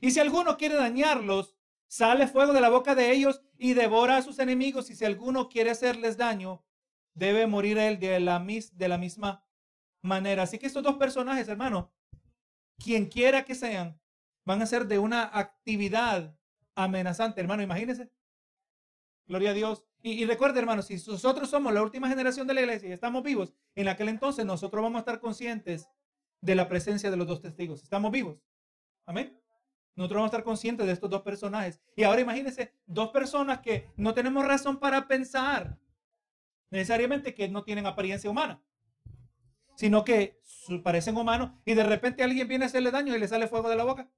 y 0.00 0.10
si 0.12 0.20
alguno 0.20 0.56
quiere 0.56 0.76
dañarlos, 0.76 1.57
sale 1.88 2.28
fuego 2.28 2.52
de 2.52 2.60
la 2.60 2.68
boca 2.68 2.94
de 2.94 3.10
ellos 3.10 3.42
y 3.56 3.74
devora 3.74 4.18
a 4.18 4.22
sus 4.22 4.38
enemigos, 4.38 4.90
y 4.90 4.94
si 4.94 5.04
alguno 5.04 5.48
quiere 5.48 5.70
hacerles 5.70 6.16
daño, 6.16 6.62
debe 7.14 7.46
morir 7.46 7.78
él 7.78 7.98
de 7.98 8.20
la, 8.20 8.38
misma 8.38 9.44
manera. 10.02 10.44
Así 10.44 10.58
que 10.58 10.66
estos 10.66 10.84
dos 10.84 10.96
personajes, 10.96 11.48
hermano, 11.48 11.92
quien 12.78 13.06
quiera 13.06 13.44
que 13.44 13.54
sean, 13.54 14.00
van 14.44 14.62
a 14.62 14.66
ser 14.66 14.86
de 14.86 14.98
una 14.98 15.30
actividad 15.36 16.38
amenazante, 16.74 17.40
hermano, 17.40 17.62
imagínense. 17.62 18.10
Gloria 19.26 19.50
a 19.50 19.54
Dios. 19.54 19.84
Y, 20.00 20.12
y, 20.12 20.24
recuerde, 20.26 20.60
hermano, 20.60 20.82
si 20.82 20.94
nosotros 20.94 21.50
somos 21.50 21.72
la 21.72 21.82
última 21.82 22.08
generación 22.08 22.46
de 22.46 22.54
la 22.54 22.60
iglesia 22.60 22.88
y 22.88 22.92
estamos 22.92 23.22
vivos, 23.22 23.52
en 23.74 23.88
aquel 23.88 24.08
entonces 24.08 24.46
nosotros 24.46 24.82
vamos 24.82 24.96
a 24.96 25.00
estar 25.00 25.20
conscientes 25.20 25.88
de 26.40 26.54
la 26.54 26.68
presencia 26.68 27.10
de 27.10 27.16
los 27.16 27.26
dos 27.26 27.42
testigos. 27.42 27.82
Estamos 27.82 28.12
vivos. 28.12 28.38
Amén. 29.06 29.38
Nosotros 29.98 30.18
vamos 30.18 30.26
a 30.26 30.36
estar 30.36 30.44
conscientes 30.44 30.86
de 30.86 30.92
estos 30.92 31.10
dos 31.10 31.22
personajes. 31.22 31.80
Y 31.96 32.04
ahora 32.04 32.20
imagínense, 32.20 32.72
dos 32.86 33.08
personas 33.10 33.58
que 33.58 33.90
no 33.96 34.14
tenemos 34.14 34.46
razón 34.46 34.78
para 34.78 35.08
pensar 35.08 35.76
necesariamente 36.70 37.34
que 37.34 37.48
no 37.48 37.64
tienen 37.64 37.84
apariencia 37.84 38.30
humana, 38.30 38.62
sino 39.74 40.04
que 40.04 40.40
parecen 40.84 41.16
humanos 41.16 41.50
y 41.64 41.74
de 41.74 41.82
repente 41.82 42.22
alguien 42.22 42.46
viene 42.46 42.64
a 42.64 42.68
hacerle 42.68 42.92
daño 42.92 43.16
y 43.16 43.18
le 43.18 43.26
sale 43.26 43.48
fuego 43.48 43.68
de 43.68 43.74
la 43.74 43.82
boca. 43.82 44.08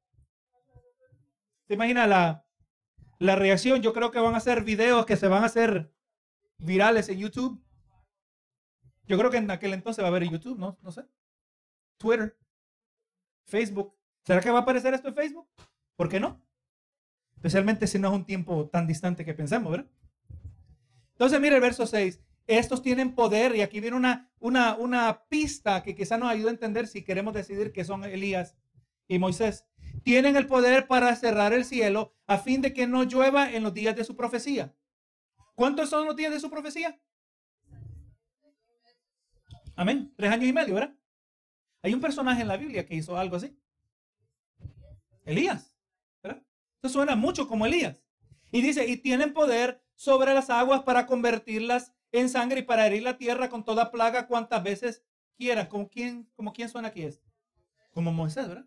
¿Se 1.67 1.73
imagina 1.73 2.07
la, 2.07 2.45
la 3.19 3.37
reacción? 3.37 3.81
Yo 3.81 3.95
creo 3.95 4.11
que 4.11 4.21
van 4.21 4.35
a 4.35 4.41
ser 4.41 4.65
videos 4.65 5.07
que 5.07 5.17
se 5.17 5.29
van 5.29 5.45
a 5.45 5.47
hacer 5.47 5.91
virales 6.59 7.09
en 7.09 7.21
YouTube. 7.21 7.65
Yo 9.07 9.17
creo 9.17 9.31
que 9.31 9.39
en 9.39 9.51
aquel 9.51 9.73
entonces 9.73 10.05
va 10.05 10.09
a 10.09 10.11
haber 10.11 10.29
YouTube, 10.29 10.59
¿no? 10.59 10.77
No 10.83 10.93
sé. 10.93 11.07
Twitter, 11.97 12.37
Facebook. 13.47 13.99
¿Será 14.31 14.41
que 14.41 14.51
va 14.53 14.61
a 14.61 14.63
aparecer 14.63 14.95
esto 14.95 15.09
en 15.09 15.17
Facebook? 15.17 15.49
¿Por 15.97 16.09
qué 16.09 16.21
no? 16.21 16.41
Especialmente 17.35 17.89
si 17.89 17.99
no 17.99 18.07
es 18.11 18.15
un 18.15 18.25
tiempo 18.25 18.69
tan 18.69 18.87
distante 18.87 19.25
que 19.25 19.35
pensamos, 19.35 19.73
¿verdad? 19.73 19.91
Entonces, 21.15 21.41
mire 21.41 21.57
el 21.57 21.61
verso 21.61 21.85
6. 21.85 22.21
Estos 22.47 22.81
tienen 22.81 23.17
poder 23.17 23.57
y 23.57 23.63
aquí 23.63 23.81
viene 23.81 23.97
una, 23.97 24.31
una, 24.39 24.77
una 24.77 25.25
pista 25.29 25.83
que 25.83 25.97
quizá 25.97 26.17
nos 26.17 26.29
ayude 26.29 26.47
a 26.47 26.53
entender 26.53 26.87
si 26.87 27.03
queremos 27.03 27.35
decidir 27.35 27.73
que 27.73 27.83
son 27.83 28.05
Elías 28.05 28.57
y 29.09 29.19
Moisés. 29.19 29.67
Tienen 30.05 30.37
el 30.37 30.47
poder 30.47 30.87
para 30.87 31.17
cerrar 31.17 31.53
el 31.53 31.65
cielo 31.65 32.15
a 32.29 32.39
fin 32.39 32.63
de 32.63 32.73
que 32.73 32.87
no 32.87 33.03
llueva 33.03 33.51
en 33.51 33.65
los 33.65 33.75
días 33.75 33.97
de 33.97 34.05
su 34.05 34.15
profecía. 34.15 34.73
¿Cuántos 35.57 35.91
son 35.91 36.07
los 36.07 36.15
días 36.15 36.33
de 36.33 36.39
su 36.39 36.49
profecía? 36.49 37.01
Amén. 39.75 40.15
Tres 40.17 40.31
años 40.31 40.47
y 40.47 40.53
medio, 40.53 40.75
¿verdad? 40.75 40.95
Hay 41.83 41.93
un 41.93 42.01
personaje 42.01 42.43
en 42.43 42.47
la 42.47 42.57
Biblia 42.57 42.87
que 42.87 42.95
hizo 42.95 43.19
algo 43.19 43.35
así. 43.35 43.59
Elías. 45.31 45.77
¿verdad? 46.23 46.43
Eso 46.83 46.93
suena 46.93 47.17
mucho 47.17 47.49
como 47.49 47.67
Elías. 47.67 48.05
Y 48.53 48.63
dice, 48.63 48.87
y 48.87 48.97
tienen 48.97 49.33
poder 49.33 49.83
sobre 49.95 50.35
las 50.35 50.51
aguas 50.51 50.83
para 50.83 51.07
convertirlas 51.07 51.93
en 52.13 52.29
sangre 52.29 52.61
y 52.61 52.63
para 52.63 52.87
herir 52.87 53.03
la 53.03 53.19
tierra 53.19 53.49
con 53.49 53.65
toda 53.65 53.91
plaga 53.91 54.27
cuantas 54.27 54.63
veces 54.63 55.05
quieran. 55.37 55.67
¿Como 55.67 55.89
quién, 55.89 56.29
como 56.35 56.53
quién 56.53 56.69
suena 56.69 56.89
aquí 56.89 57.03
es? 57.03 57.23
Como 57.93 58.13
Moisés, 58.13 58.49
¿verdad? 58.49 58.67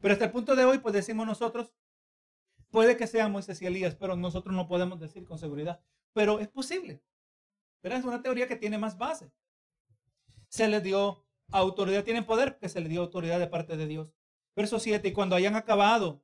Pero 0.00 0.12
hasta 0.12 0.26
el 0.26 0.30
punto 0.30 0.56
de 0.56 0.64
hoy, 0.64 0.78
pues 0.78 0.94
decimos 0.94 1.26
nosotros, 1.26 1.74
puede 2.70 2.96
que 2.96 3.06
sea 3.06 3.28
Moisés 3.28 3.60
y 3.60 3.66
Elías, 3.66 3.94
pero 3.94 4.16
nosotros 4.16 4.54
no 4.54 4.66
podemos 4.66 4.98
decir 4.98 5.24
con 5.24 5.38
seguridad. 5.38 5.80
Pero 6.12 6.40
es 6.40 6.48
posible. 6.48 7.02
Pero 7.80 7.96
es 7.96 8.04
una 8.04 8.22
teoría 8.22 8.48
que 8.48 8.56
tiene 8.56 8.78
más 8.78 8.96
base. 8.96 9.30
Se 10.48 10.68
les 10.68 10.82
dio 10.82 11.26
autoridad, 11.50 12.04
tienen 12.04 12.24
poder, 12.24 12.58
que 12.58 12.68
se 12.68 12.80
les 12.80 12.88
dio 12.88 13.02
autoridad 13.02 13.38
de 13.38 13.46
parte 13.46 13.76
de 13.76 13.86
Dios. 13.86 14.14
Verso 14.56 14.78
7, 14.78 15.08
y 15.08 15.12
cuando 15.12 15.36
hayan 15.36 15.56
acabado 15.56 16.22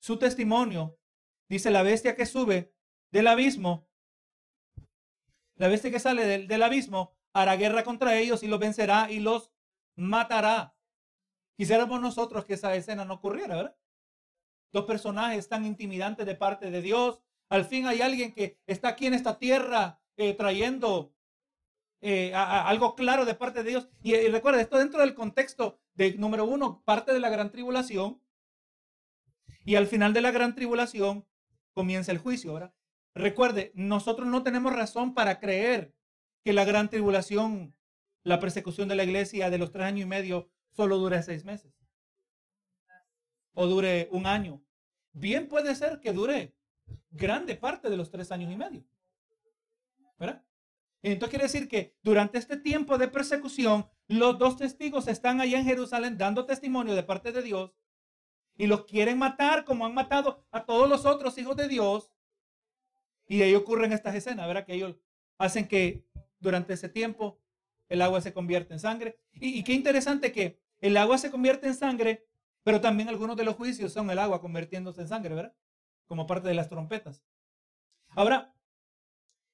su 0.00 0.18
testimonio, 0.18 0.98
dice 1.48 1.70
la 1.70 1.82
bestia 1.82 2.14
que 2.14 2.26
sube 2.26 2.72
del 3.10 3.26
abismo, 3.26 3.88
la 5.56 5.68
bestia 5.68 5.90
que 5.90 5.98
sale 5.98 6.46
del, 6.46 6.62
abismo, 6.62 7.16
hará 7.32 7.56
guerra 7.56 7.82
contra 7.82 8.16
ellos 8.16 8.42
y 8.42 8.46
los 8.46 8.60
vencerá 8.60 9.10
y 9.10 9.18
los 9.18 9.50
matará. 9.96 10.76
Quisiéramos 11.56 12.00
nosotros 12.00 12.44
que 12.44 12.54
esa 12.54 12.74
escena 12.76 13.04
no 13.04 13.14
ocurriera, 13.14 13.56
¿verdad? 13.56 13.76
Dos 14.72 14.84
personajes 14.84 15.48
tan 15.48 15.64
intimidantes 15.64 16.26
de 16.26 16.36
parte 16.36 16.70
de 16.70 16.80
Dios. 16.80 17.20
Al 17.48 17.64
fin 17.64 17.86
hay 17.86 18.02
alguien 18.02 18.32
que 18.32 18.60
está 18.66 18.88
aquí 18.88 19.06
en 19.06 19.14
esta 19.14 19.38
tierra 19.38 20.00
eh, 20.16 20.34
trayendo 20.34 21.12
eh, 22.00 22.32
algo 22.34 22.94
claro 22.94 23.24
de 23.24 23.34
parte 23.34 23.62
de 23.62 23.70
Dios. 23.70 23.88
Y, 24.02 24.14
y 24.14 24.28
recuerda, 24.28 24.60
esto 24.60 24.78
dentro 24.78 25.00
del 25.00 25.14
contexto 25.14 25.80
de, 25.94 26.14
número 26.14 26.44
uno, 26.44 26.82
parte 26.84 27.12
de 27.12 27.20
la 27.20 27.28
gran 27.28 27.50
tribulación. 27.50 28.22
Y 29.64 29.74
al 29.74 29.86
final 29.86 30.12
de 30.12 30.20
la 30.20 30.30
gran 30.30 30.54
tribulación 30.54 31.26
comienza 31.72 32.12
el 32.12 32.18
juicio, 32.18 32.54
¿verdad? 32.54 32.74
Recuerde, 33.14 33.72
nosotros 33.74 34.28
no 34.28 34.42
tenemos 34.42 34.72
razón 34.72 35.14
para 35.14 35.40
creer 35.40 35.94
que 36.44 36.52
la 36.52 36.64
gran 36.64 36.88
tribulación, 36.88 37.74
la 38.22 38.40
persecución 38.40 38.88
de 38.88 38.94
la 38.94 39.04
iglesia 39.04 39.50
de 39.50 39.58
los 39.58 39.72
tres 39.72 39.86
años 39.86 40.06
y 40.06 40.08
medio, 40.08 40.50
solo 40.70 40.98
dure 40.98 41.22
seis 41.22 41.44
meses. 41.44 41.72
O 43.54 43.66
dure 43.66 44.08
un 44.12 44.26
año. 44.26 44.62
Bien 45.12 45.48
puede 45.48 45.74
ser 45.74 46.00
que 46.00 46.12
dure 46.12 46.54
grande 47.10 47.56
parte 47.56 47.90
de 47.90 47.96
los 47.96 48.10
tres 48.10 48.30
años 48.30 48.52
y 48.52 48.56
medio. 48.56 48.84
¿Verdad? 50.18 50.44
Entonces 51.02 51.30
quiere 51.30 51.44
decir 51.44 51.68
que 51.68 51.96
durante 52.02 52.38
este 52.38 52.56
tiempo 52.56 52.98
de 52.98 53.08
persecución, 53.08 53.88
los 54.08 54.38
dos 54.38 54.56
testigos 54.56 55.06
están 55.06 55.40
allá 55.40 55.58
en 55.58 55.64
Jerusalén 55.64 56.18
dando 56.18 56.44
testimonio 56.44 56.94
de 56.94 57.02
parte 57.02 57.30
de 57.32 57.42
Dios 57.42 57.72
y 58.56 58.66
los 58.66 58.84
quieren 58.84 59.18
matar 59.18 59.64
como 59.64 59.86
han 59.86 59.94
matado 59.94 60.44
a 60.50 60.64
todos 60.64 60.88
los 60.88 61.06
otros 61.06 61.38
hijos 61.38 61.56
de 61.56 61.68
Dios. 61.68 62.10
Y 63.28 63.42
ahí 63.42 63.54
ocurren 63.54 63.92
estas 63.92 64.14
escenas, 64.14 64.46
¿verdad? 64.46 64.66
Que 64.66 64.74
ellos 64.74 64.96
hacen 65.38 65.68
que 65.68 66.04
durante 66.40 66.74
ese 66.74 66.88
tiempo 66.88 67.40
el 67.88 68.02
agua 68.02 68.20
se 68.20 68.32
convierte 68.32 68.72
en 68.72 68.80
sangre. 68.80 69.20
Y, 69.32 69.58
y 69.58 69.62
qué 69.62 69.74
interesante 69.74 70.32
que 70.32 70.60
el 70.80 70.96
agua 70.96 71.18
se 71.18 71.30
convierte 71.30 71.68
en 71.68 71.74
sangre, 71.74 72.26
pero 72.64 72.80
también 72.80 73.08
algunos 73.08 73.36
de 73.36 73.44
los 73.44 73.54
juicios 73.54 73.92
son 73.92 74.10
el 74.10 74.18
agua 74.18 74.40
convirtiéndose 74.40 75.02
en 75.02 75.08
sangre, 75.08 75.34
¿verdad? 75.34 75.54
Como 76.06 76.26
parte 76.26 76.48
de 76.48 76.54
las 76.54 76.68
trompetas. 76.68 77.22
Ahora, 78.10 78.54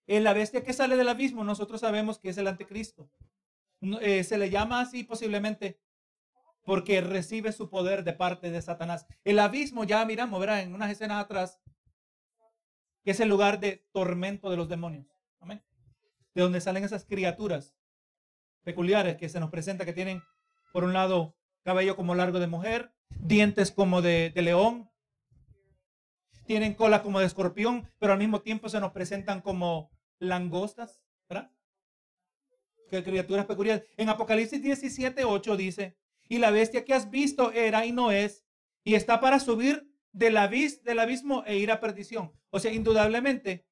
en 0.07 0.25
la 0.25 0.33
bestia 0.33 0.63
que 0.63 0.73
sale 0.73 0.97
del 0.97 1.09
abismo, 1.09 1.45
nosotros 1.45 1.81
sabemos 1.81 2.19
que 2.19 2.31
es 2.31 2.39
el 2.39 2.47
anticristo. 2.47 3.11
Eh, 4.01 4.25
se 4.25 4.39
le 4.39 4.51
llama 4.51 4.81
así 4.81 5.05
posiblemente 5.05 5.81
porque 6.65 7.01
recibe 7.01 7.53
su 7.53 7.69
poder 7.69 8.05
de 8.05 8.15
parte 8.15 8.51
de 8.51 8.63
Satanás. 8.63 9.07
El 9.25 9.39
abismo, 9.39 9.85
ya 9.85 10.05
miramos, 10.05 10.41
¿verdad? 10.41 10.61
En 10.61 10.75
unas 10.75 10.91
escenas 10.91 11.23
atrás, 11.23 11.61
que 13.03 13.11
es 13.11 13.21
el 13.21 13.29
lugar 13.29 13.61
de 13.61 13.87
tormento 13.93 14.51
de 14.51 14.57
los 14.57 14.69
demonios. 14.69 15.07
Amén. 15.41 15.63
De 16.35 16.43
donde 16.43 16.61
salen 16.61 16.85
esas 16.85 17.05
criaturas 17.05 17.75
peculiares 18.63 19.17
que 19.17 19.29
se 19.29 19.41
nos 19.41 19.51
presenta, 19.51 19.85
que 19.85 19.93
tienen, 19.93 20.23
por 20.73 20.85
un 20.85 20.95
lado, 20.95 21.37
cabello 21.63 21.97
como 21.97 22.15
largo 22.15 22.41
de 22.41 22.47
mujer, 22.47 22.95
dientes 23.11 23.71
como 23.71 24.01
de, 24.01 24.31
de 24.35 24.43
león, 24.43 24.91
tienen 26.47 26.75
cola 26.75 27.03
como 27.03 27.21
de 27.21 27.27
escorpión, 27.27 27.91
pero 27.99 28.15
al 28.15 28.19
mismo 28.19 28.41
tiempo 28.41 28.69
se 28.69 28.81
nos 28.81 28.93
presentan 28.93 29.43
como 29.43 29.91
langostas, 30.25 31.01
¿verdad? 31.29 31.51
Que 32.91 33.03
criaturas 33.03 33.47
peculiares. 33.47 33.85
En 33.97 34.09
Apocalipsis 34.09 34.63
17, 34.63 35.25
8 35.25 35.57
dice, 35.57 35.97
y 36.29 36.39
la 36.39 36.51
bestia 36.51 36.85
que 36.85 36.95
has 36.95 37.11
visto 37.11 37.53
era 37.53 37.87
y 37.87 37.93
no 37.93 38.11
es, 38.11 38.45
y 38.83 38.95
está 38.95 39.21
para 39.21 39.41
subir 39.41 39.91
del, 40.13 40.37
abis, 40.37 40.83
del 40.83 41.01
abismo 41.01 41.45
e 41.47 41.59
ir 41.59 41.71
a 41.71 41.81
perdición. 41.81 42.33
O 42.51 42.61
sea, 42.61 42.73
indudablemente, 42.73 43.67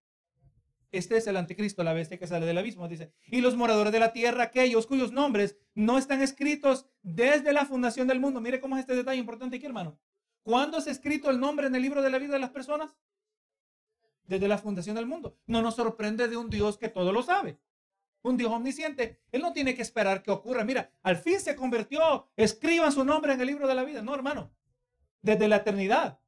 este 0.91 1.17
es 1.17 1.27
el 1.27 1.37
anticristo, 1.37 1.83
la 1.83 1.95
bestia 1.95 2.19
que 2.19 2.27
sale 2.27 2.45
del 2.45 2.59
abismo, 2.59 2.89
dice. 2.89 3.13
Y 3.27 3.41
los 3.41 3.57
moradores 3.57 3.93
de 3.93 4.01
la 4.01 4.13
tierra, 4.13 4.45
aquellos 4.45 4.87
cuyos 4.87 5.13
nombres 5.13 5.57
no 5.75 5.97
están 5.97 6.21
escritos 6.21 6.87
desde 7.03 7.53
la 7.53 7.65
fundación 7.65 8.09
del 8.09 8.21
mundo. 8.21 8.41
Mire 8.41 8.61
cómo 8.61 8.77
es 8.77 8.81
este 8.81 8.97
detalle 8.97 9.19
importante 9.19 9.57
aquí, 9.57 9.67
hermano. 9.67 9.99
¿Cuándo 10.43 10.81
se 10.81 10.91
ha 10.91 10.93
escrito 10.93 11.31
el 11.31 11.41
nombre 11.41 11.69
en 11.69 11.75
el 11.75 11.83
libro 11.83 12.03
de 12.03 12.11
la 12.11 12.19
vida 12.19 12.35
de 12.35 12.41
las 12.41 12.51
personas? 12.51 12.95
Desde 14.27 14.49
la 14.49 14.59
fundación 14.59 14.97
del 14.97 15.07
mundo. 15.07 15.37
No 15.47 15.63
nos 15.63 15.77
sorprende 15.77 16.29
de 16.29 16.37
un 16.37 16.51
Dios 16.51 16.79
que 16.79 16.89
todo 16.89 17.13
lo 17.13 17.23
sabe. 17.23 17.59
Un 18.23 18.37
Dios 18.37 18.53
omnisciente. 18.53 19.21
Él 19.33 19.43
no 19.43 19.53
tiene 19.53 19.75
que 19.75 19.83
esperar 19.83 20.23
que 20.23 20.31
ocurra. 20.31 20.65
Mira, 20.65 20.93
al 21.03 21.17
fin 21.17 21.41
se 21.41 21.57
convirtió. 21.57 22.29
Escriban 22.37 22.93
su 22.93 23.05
nombre 23.05 23.33
en 23.33 23.41
el 23.41 23.47
libro 23.47 23.67
de 23.67 23.75
la 23.75 23.85
vida. 23.85 24.03
No, 24.03 24.15
hermano. 24.15 24.53
Desde 25.21 25.49
la 25.49 25.57
eternidad. 25.57 26.21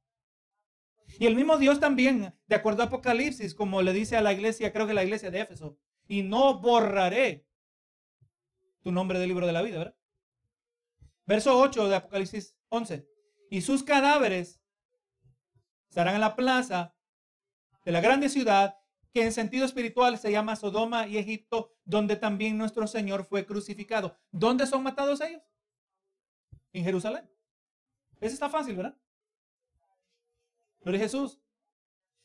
Y 1.19 1.27
el 1.27 1.37
mismo 1.37 1.59
Dios 1.59 1.81
también, 1.81 2.35
de 2.47 2.57
acuerdo 2.57 2.83
a 2.83 2.87
Apocalipsis, 2.87 3.55
como 3.55 3.83
le 3.83 3.93
dice 3.93 4.17
a 4.17 4.23
la 4.23 4.33
iglesia, 4.33 4.73
creo 4.73 4.87
que 4.87 4.95
la 4.95 5.05
iglesia 5.05 5.31
de 5.31 5.41
Éfeso, 5.41 5.79
y 6.09 6.23
no 6.23 6.61
borraré 6.61 7.47
tu 8.83 8.91
nombre 8.91 9.19
del 9.19 9.29
libro 9.29 9.47
de 9.47 9.53
la 9.53 9.63
vida, 9.63 9.79
¿verdad? 9.79 9.97
Verso 11.27 11.59
8 11.59 11.89
de 11.89 11.97
Apocalipsis 11.97 12.57
11 12.69 13.15
y 13.55 13.61
sus 13.61 13.85
cadáveres 13.85 14.61
estarán 15.89 16.17
en 16.17 16.21
la 16.21 16.35
plaza 16.35 16.95
de 17.85 17.93
la 17.93 18.01
grande 18.01 18.29
ciudad 18.29 18.77
que 19.13 19.23
en 19.23 19.33
sentido 19.33 19.65
espiritual 19.65 20.19
se 20.19 20.33
llama 20.33 20.57
Sodoma 20.57 21.07
y 21.07 21.19
Egipto, 21.19 21.73
donde 21.85 22.17
también 22.17 22.59
nuestro 22.59 22.87
Señor 22.89 23.25
fue 23.25 23.47
crucificado. 23.47 24.19
¿Dónde 24.33 24.67
son 24.67 24.83
matados 24.83 25.21
ellos? 25.21 25.43
En 26.73 26.83
Jerusalén. 26.83 27.31
Eso 28.21 28.35
está 28.35 28.49
fácil, 28.49 28.75
¿verdad? 28.75 28.97
Gloria 30.81 31.01
a 31.01 31.05
Jesús. 31.05 31.39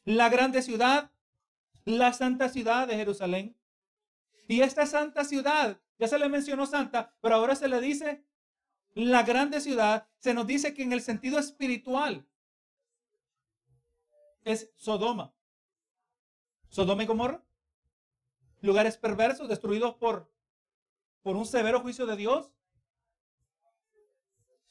La 0.03 0.29
grande 0.29 0.63
ciudad, 0.63 1.11
la 1.85 2.11
santa 2.13 2.49
ciudad 2.49 2.87
de 2.87 2.95
Jerusalén. 2.95 3.55
Y 4.47 4.61
esta 4.61 4.87
santa 4.87 5.23
ciudad, 5.25 5.79
ya 5.99 6.07
se 6.07 6.17
le 6.17 6.27
mencionó 6.27 6.65
santa, 6.65 7.15
pero 7.21 7.35
ahora 7.35 7.55
se 7.55 7.67
le 7.67 7.79
dice 7.81 8.25
la 8.95 9.21
grande 9.21 9.61
ciudad, 9.61 10.07
se 10.17 10.33
nos 10.33 10.47
dice 10.47 10.73
que 10.73 10.81
en 10.81 10.93
el 10.93 11.01
sentido 11.01 11.37
espiritual 11.37 12.27
es 14.43 14.71
Sodoma. 14.75 15.35
Sodoma 16.69 17.03
y 17.03 17.05
Gomorra. 17.05 17.43
Lugares 18.61 18.97
perversos 18.97 19.47
destruidos 19.47 19.95
por, 19.95 20.31
por 21.21 21.35
un 21.35 21.45
severo 21.45 21.81
juicio 21.81 22.05
de 22.05 22.15
Dios. 22.15 22.53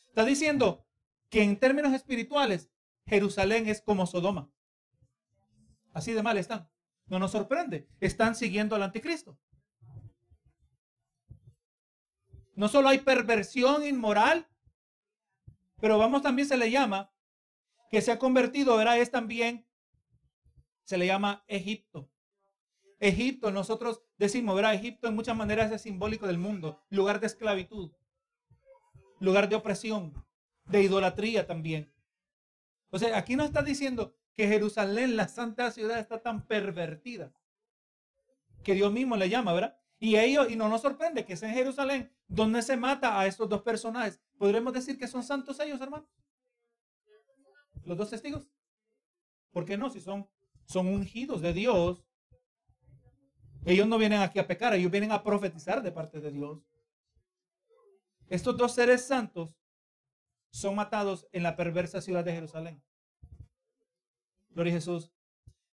Está 0.08 0.24
diciendo 0.24 0.86
que 1.30 1.42
en 1.42 1.58
términos 1.58 1.92
espirituales, 1.92 2.70
Jerusalén 3.06 3.68
es 3.68 3.80
como 3.80 4.06
Sodoma. 4.06 4.50
Así 5.92 6.12
de 6.12 6.22
mal 6.22 6.38
están. 6.38 6.68
No 7.06 7.18
nos 7.18 7.32
sorprende. 7.32 7.88
Están 8.00 8.34
siguiendo 8.34 8.76
al 8.76 8.82
anticristo. 8.82 9.38
No 12.54 12.68
solo 12.68 12.88
hay 12.88 12.98
perversión 12.98 13.86
inmoral, 13.86 14.48
pero 15.80 15.96
vamos 15.96 16.22
también 16.22 16.48
se 16.48 16.56
le 16.56 16.70
llama, 16.72 17.12
que 17.88 18.02
se 18.02 18.10
ha 18.10 18.18
convertido, 18.18 18.72
ahora 18.72 18.98
es 18.98 19.12
también, 19.12 19.67
se 20.88 20.96
le 20.96 21.06
llama 21.06 21.44
Egipto. 21.48 22.10
Egipto, 22.98 23.50
nosotros 23.50 24.02
decimos, 24.16 24.56
verá, 24.56 24.72
Egipto 24.72 25.06
en 25.06 25.14
muchas 25.14 25.36
maneras 25.36 25.70
es 25.70 25.82
simbólico 25.82 26.26
del 26.26 26.38
mundo, 26.38 26.82
lugar 26.88 27.20
de 27.20 27.26
esclavitud, 27.26 27.92
lugar 29.20 29.50
de 29.50 29.56
opresión, 29.56 30.14
de 30.64 30.82
idolatría 30.82 31.46
también. 31.46 31.92
O 32.88 32.98
sea, 32.98 33.18
aquí 33.18 33.36
no 33.36 33.44
está 33.44 33.60
diciendo 33.60 34.16
que 34.34 34.48
Jerusalén, 34.48 35.14
la 35.14 35.28
santa 35.28 35.70
ciudad, 35.72 35.98
está 35.98 36.22
tan 36.22 36.46
pervertida, 36.46 37.34
que 38.64 38.72
Dios 38.72 38.90
mismo 38.90 39.14
le 39.18 39.28
llama, 39.28 39.52
¿verdad? 39.52 39.78
Y 39.98 40.16
ellos, 40.16 40.50
y 40.50 40.56
no 40.56 40.70
nos 40.70 40.80
sorprende 40.80 41.26
que 41.26 41.34
es 41.34 41.42
en 41.42 41.52
Jerusalén 41.52 42.10
donde 42.28 42.62
se 42.62 42.78
mata 42.78 43.20
a 43.20 43.26
estos 43.26 43.46
dos 43.46 43.60
personajes. 43.60 44.22
¿Podremos 44.38 44.72
decir 44.72 44.98
que 44.98 45.06
son 45.06 45.22
santos 45.22 45.60
ellos, 45.60 45.82
hermano? 45.82 46.08
Los 47.84 47.98
dos 47.98 48.08
testigos. 48.08 48.48
¿Por 49.50 49.66
qué 49.66 49.76
no? 49.76 49.90
Si 49.90 50.00
son, 50.00 50.26
son 50.68 50.86
ungidos 50.86 51.40
de 51.40 51.52
Dios. 51.52 52.04
Ellos 53.64 53.88
no 53.88 53.98
vienen 53.98 54.20
aquí 54.20 54.38
a 54.38 54.46
pecar, 54.46 54.74
ellos 54.74 54.90
vienen 54.90 55.12
a 55.12 55.22
profetizar 55.22 55.82
de 55.82 55.92
parte 55.92 56.20
de 56.20 56.30
Dios. 56.30 56.62
Estos 58.28 58.56
dos 58.56 58.72
seres 58.72 59.06
santos 59.06 59.56
son 60.50 60.74
matados 60.74 61.26
en 61.32 61.42
la 61.42 61.56
perversa 61.56 62.00
ciudad 62.00 62.24
de 62.24 62.32
Jerusalén. 62.32 62.82
Gloria 64.50 64.72
a 64.74 64.76
Jesús. 64.76 65.10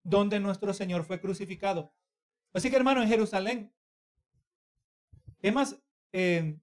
Donde 0.03 0.39
nuestro 0.39 0.73
Señor 0.73 1.03
fue 1.03 1.19
crucificado. 1.19 1.93
Así 2.53 2.69
que 2.69 2.75
hermano, 2.75 3.01
en 3.01 3.07
Jerusalén 3.07 3.73
es 5.39 5.53
más, 5.53 5.81
em, 6.11 6.61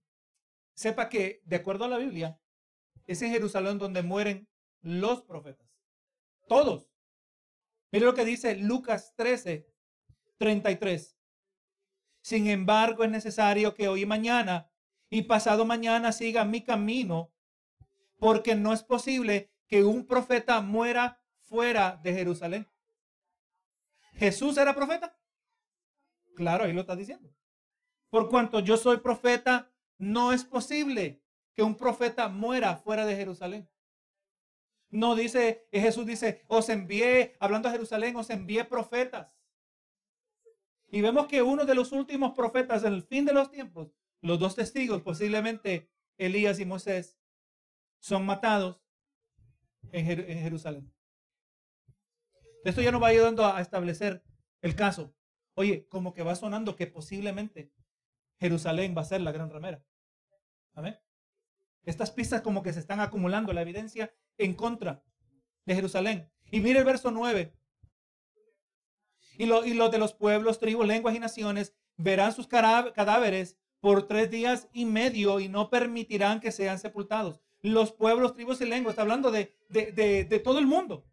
sepa 0.75 1.09
que 1.09 1.43
de 1.45 1.57
acuerdo 1.57 1.85
a 1.85 1.89
la 1.89 1.99
Biblia, 1.99 2.41
es 3.07 3.21
en 3.23 3.31
Jerusalén 3.31 3.79
donde 3.79 4.03
mueren 4.03 4.49
los 4.83 5.23
profetas. 5.23 5.69
Todos. 6.49 6.90
Mire 7.93 8.07
lo 8.07 8.15
que 8.15 8.25
dice 8.25 8.57
Lucas 8.57 9.15
13, 9.17 9.67
33. 10.39 11.17
Sin 12.23 12.47
embargo, 12.49 13.05
es 13.05 13.11
necesario 13.11 13.75
que 13.75 13.89
hoy 13.89 14.03
y 14.03 14.07
mañana 14.07 14.71
y 15.09 15.23
pasado 15.23 15.65
mañana 15.65 16.13
siga 16.13 16.45
mi 16.45 16.63
camino, 16.63 17.33
porque 18.19 18.55
no 18.55 18.73
es 18.73 18.85
posible 18.85 19.51
que 19.67 19.83
un 19.83 20.07
profeta 20.07 20.61
muera 20.61 21.21
fuera 21.41 21.99
de 22.03 22.15
Jerusalén. 22.15 22.69
¿Jesús 24.15 24.57
era 24.57 24.75
profeta? 24.75 25.19
Claro, 26.37 26.65
ahí 26.65 26.73
lo 26.73 26.83
está 26.83 26.95
diciendo. 26.95 27.35
Por 28.09 28.29
cuanto 28.29 28.61
yo 28.61 28.77
soy 28.77 28.99
profeta, 28.99 29.73
no 29.99 30.33
es 30.33 30.45
posible 30.45 31.23
que 31.55 31.63
un 31.63 31.77
profeta 31.77 32.29
muera 32.29 32.77
fuera 32.77 33.05
de 33.05 33.17
Jerusalén. 33.17 33.69
No 34.91 35.15
dice, 35.15 35.69
Jesús 35.71 36.05
dice, 36.05 36.45
os 36.49 36.69
envié, 36.69 37.37
hablando 37.39 37.69
a 37.69 37.73
Jerusalén, 37.73 38.17
os 38.17 38.29
envié 38.29 38.65
profetas. 38.65 39.41
Y 40.91 41.01
vemos 41.01 41.29
que 41.29 41.43
uno 41.43 41.65
de 41.65 41.77
los 41.77 41.93
últimos 41.93 42.33
profetas 42.33 42.83
en 42.83 42.95
el 42.95 43.03
fin 43.03 43.25
de 43.25 43.33
los 43.33 43.51
tiempos, 43.51 43.93
los 44.21 44.41
dos 44.41 44.57
testigos, 44.57 45.03
posiblemente 45.03 45.89
Elías 46.19 46.59
y 46.59 46.65
Moisés, 46.65 47.17
son 48.01 48.27
matados 48.27 48.83
en, 49.93 50.05
Jerusalén. 50.05 50.93
Esto 52.65 52.83
ya 52.83 52.91
nos 52.91 53.03
va 53.03 53.09
ayudando 53.09 53.47
a 53.47 53.61
establecer 53.61 54.25
el 54.61 54.75
caso. 54.75 55.15
Oye, 55.55 55.87
como 55.89 56.13
que 56.13 56.23
va 56.23 56.35
sonando 56.35 56.75
que 56.75 56.87
posiblemente 56.87 57.73
Jerusalén 58.39 58.95
va 58.97 59.03
a 59.03 59.07
ser 59.07 59.21
la 59.21 59.33
gran 59.33 59.51
ramera. 59.51 59.85
Amén. 60.75 60.99
Estas 61.85 62.11
pistas 62.11 62.43
como 62.43 62.63
que 62.63 62.73
se 62.73 62.81
están 62.81 63.01
acumulando 63.01 63.53
la 63.53 63.63
evidencia 63.63 64.13
en 64.41 64.55
contra 64.55 65.03
de 65.67 65.75
Jerusalén. 65.75 66.31
Y 66.51 66.61
mire 66.61 66.81
el 66.81 66.85
verso 66.85 67.11
9 67.11 67.55
Y, 69.39 69.47
lo, 69.47 69.65
y 69.65 69.75
los 69.75 69.91
de 69.91 69.99
los 69.99 70.13
pueblos, 70.13 70.59
tribus, 70.59 70.87
lenguas 70.87 71.15
y 71.15 71.21
naciones 71.21 71.75
verán 71.97 72.33
sus 72.33 72.49
cadáveres 72.49 73.57
por 73.81 74.07
tres 74.07 74.31
días 74.31 74.69
y 74.73 74.85
medio 74.85 75.41
y 75.41 75.49
no 75.49 75.71
permitirán 75.71 76.41
que 76.41 76.53
sean 76.53 76.79
sepultados. 76.79 77.41
Los 77.63 77.93
pueblos, 77.93 78.35
tribus 78.35 78.61
y 78.61 78.67
lenguas, 78.67 78.93
está 78.93 79.03
hablando 79.03 79.31
de, 79.31 80.41
todo 80.45 80.59
el 80.59 80.67
mundo. 80.67 81.07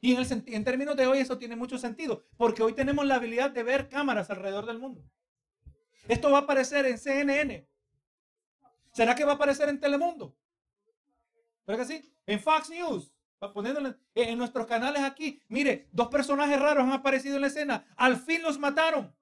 Y 0.00 0.14
en, 0.14 0.44
en 0.46 0.64
términos 0.64 0.96
de 0.96 1.06
hoy 1.06 1.18
eso 1.18 1.38
tiene 1.38 1.56
mucho 1.56 1.78
sentido, 1.78 2.24
porque 2.36 2.62
hoy 2.62 2.72
tenemos 2.72 3.06
la 3.06 3.16
habilidad 3.16 3.50
de 3.50 3.62
ver 3.62 3.88
cámaras 3.88 4.30
alrededor 4.30 4.66
del 4.66 4.78
mundo. 4.78 5.04
Esto 6.08 6.30
va 6.30 6.38
a 6.38 6.40
aparecer 6.42 6.86
en 6.86 6.98
CNN. 6.98 7.68
¿Será 8.92 9.14
que 9.14 9.24
va 9.24 9.32
a 9.32 9.34
aparecer 9.36 9.68
en 9.68 9.80
Telemundo? 9.80 10.36
¿Verdad 11.66 11.86
que 11.86 11.92
sí? 11.92 12.14
En 12.26 12.40
Fox 12.40 12.70
News. 12.70 13.12
Poniéndole 13.52 13.96
en 14.14 14.38
nuestros 14.38 14.66
canales 14.66 15.02
aquí. 15.02 15.42
Mire, 15.48 15.88
dos 15.90 16.08
personajes 16.08 16.60
raros 16.60 16.84
han 16.84 16.92
aparecido 16.92 17.36
en 17.36 17.40
la 17.40 17.48
escena. 17.48 17.92
Al 17.96 18.16
fin 18.16 18.40
los 18.42 18.58
mataron. 18.58 19.14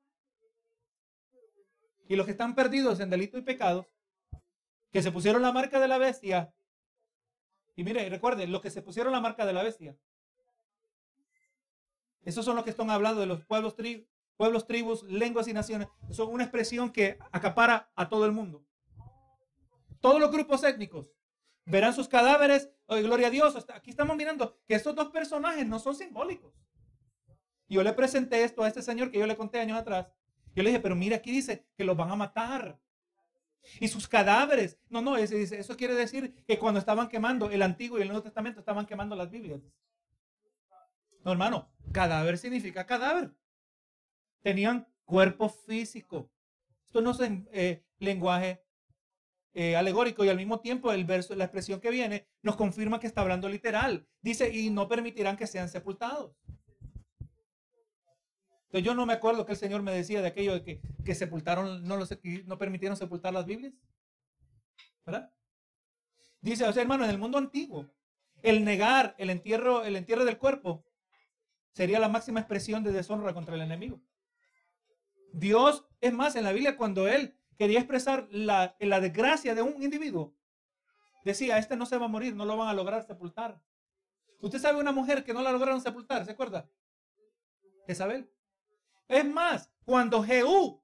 Y 2.07 2.17
los 2.17 2.27
que 2.27 2.33
están 2.33 2.55
perdidos 2.55 3.01
en 3.01 3.09
delito 3.09 3.39
y 3.39 3.43
pecados, 3.43 3.87
que 4.93 5.01
se 5.01 5.13
pusieron 5.13 5.41
la 5.41 5.53
marca 5.53 5.81
de 5.81 5.89
la 5.89 5.97
bestia. 5.97 6.53
Y 7.77 7.85
mire, 7.85 8.09
recuerden, 8.11 8.53
los 8.53 8.61
que 8.61 8.71
se 8.71 8.83
pusieron 8.83 9.13
la 9.13 9.21
marca 9.21 9.47
de 9.47 9.53
la 9.53 9.63
bestia. 9.63 9.97
Esos 12.23 12.45
son 12.45 12.57
los 12.57 12.65
que 12.65 12.71
están 12.71 12.91
hablando 12.91 13.21
de 13.21 13.27
los 13.27 13.45
pueblos, 13.47 13.75
pueblos, 14.37 14.67
tribus, 14.67 15.03
lenguas 15.05 15.49
y 15.49 15.55
naciones. 15.55 15.89
Es 16.11 16.19
una 16.19 16.45
expresión 16.45 16.91
que 16.91 17.17
acapara 17.33 17.91
a 17.95 18.09
todo 18.09 18.27
el 18.27 18.33
mundo. 18.33 18.67
Todos 20.01 20.21
los 20.21 20.31
grupos 20.31 20.63
étnicos 20.65 21.11
verán 21.71 21.95
sus 21.95 22.09
cadáveres. 22.09 22.71
Oh, 22.87 22.97
gloria 22.97 23.29
a 23.29 23.31
Dios. 23.31 23.57
Aquí 23.75 23.91
estamos 23.91 24.17
mirando 24.17 24.59
que 24.67 24.75
estos 24.75 24.95
dos 24.95 25.11
personajes 25.11 25.67
no 25.67 25.79
son 25.79 25.95
simbólicos. 25.95 26.53
Yo 27.69 27.83
le 27.83 27.93
presenté 27.93 28.43
esto 28.43 28.63
a 28.63 28.69
este 28.69 28.83
señor 28.83 29.11
que 29.11 29.19
yo 29.19 29.27
le 29.27 29.37
conté 29.37 29.61
años 29.61 29.79
atrás. 29.79 30.09
Yo 30.55 30.63
le 30.63 30.71
dije, 30.71 30.81
pero 30.81 30.97
mira, 30.97 31.17
aquí 31.17 31.31
dice 31.31 31.67
que 31.77 31.85
los 31.85 31.97
van 31.97 32.11
a 32.11 32.17
matar. 32.17 32.81
Y 33.79 33.89
sus 33.89 34.09
cadáveres. 34.09 34.79
No, 34.89 35.01
no, 35.01 35.17
eso 35.17 35.77
quiere 35.77 35.95
decir 35.95 36.35
que 36.47 36.59
cuando 36.59 36.81
estaban 36.81 37.09
quemando 37.09 37.51
el 37.51 37.63
Antiguo 37.63 37.99
y 37.99 38.03
el 38.03 38.09
Nuevo 38.09 38.23
Testamento 38.23 38.59
estaban 38.59 38.87
quemando 38.87 39.15
las 39.15 39.31
Biblias. 39.31 39.61
No, 41.25 41.33
hermano, 41.33 41.71
cadáver 41.93 42.39
significa 42.39 42.87
cadáver. 42.87 43.33
Tenían 44.43 44.89
cuerpo 45.05 45.49
físico. 45.49 46.31
Esto 46.87 47.03
no 47.03 47.13
es 47.13 47.21
eh, 47.53 47.85
lenguaje 47.99 48.65
eh, 49.53 49.77
alegórico 49.77 50.25
y 50.25 50.29
al 50.29 50.37
mismo 50.37 50.61
tiempo 50.61 50.93
el 50.93 51.05
verso, 51.05 51.35
la 51.35 51.45
expresión 51.45 51.81
que 51.81 51.91
viene 51.91 52.29
nos 52.43 52.57
confirma 52.57 53.01
que 53.01 53.07
está 53.07 53.23
hablando 53.23 53.49
literal. 53.49 54.07
Dice, 54.21 54.55
y 54.55 54.71
no 54.71 54.89
permitirán 54.89 55.37
que 55.37 55.47
sean 55.47 55.69
sepultados. 55.69 56.37
Entonces 58.67 58.87
yo 58.87 58.95
no 58.95 59.05
me 59.05 59.15
acuerdo 59.15 59.45
que 59.45 59.53
el 59.53 59.59
Señor 59.59 59.83
me 59.83 59.91
decía 59.91 60.23
de 60.23 60.29
aquello 60.29 60.55
de 60.55 60.63
que, 60.63 60.81
que 61.05 61.15
sepultaron, 61.17 61.83
no, 61.83 61.97
los, 61.97 62.17
no 62.45 62.57
permitieron 62.57 62.97
sepultar 62.97 63.33
las 63.33 63.45
Biblias. 63.45 63.75
¿Verdad? 65.05 65.33
Dice, 66.41 66.65
o 66.65 66.73
sea, 66.73 66.83
hermano, 66.83 67.05
en 67.05 67.11
el 67.11 67.19
mundo 67.19 67.37
antiguo, 67.37 67.91
el 68.43 68.65
negar 68.65 69.17
el 69.19 69.31
entierro, 69.31 69.85
el 69.85 69.97
entierro 69.97 70.25
del 70.25 70.39
cuerpo 70.39 70.85
sería 71.73 71.99
la 71.99 72.09
máxima 72.09 72.39
expresión 72.39 72.85
de 72.85 72.93
deshonra 72.93 73.35
contra 73.35 73.57
el 73.57 73.63
enemigo. 73.63 74.01
Dios, 75.33 75.85
es 76.01 76.13
más, 76.13 76.37
en 76.37 76.45
la 76.45 76.53
Biblia, 76.53 76.77
cuando 76.77 77.09
Él 77.09 77.40
quería 77.61 77.81
expresar 77.81 78.27
la, 78.31 78.75
desgracia 78.79 79.55
de 79.55 79.61
un 79.61 79.83
individuo, 79.83 80.35
decía, 81.27 81.59
este 81.59 81.77
no 81.77 81.85
se 81.85 81.99
va 81.99 82.07
a 82.07 82.09
morir, 82.09 82.35
no 82.35 82.47
lo 82.47 82.57
van 82.57 82.69
a 82.69 82.73
lograr 82.73 83.05
sepultar. 83.05 83.61
Usted 84.41 84.59
sabe 84.59 84.81
una 84.81 84.93
mujer 84.93 85.25
que 85.25 85.35
no 85.35 85.43
la 85.43 85.53
lograron 85.53 85.83
sepultar, 85.83 86.25
¿se 86.25 86.31
acuerda? 86.31 86.71
Isabel. 87.87 88.33
Es 89.09 89.27
más, 89.27 89.71
cuando 89.85 90.23
Jehú, 90.23 90.83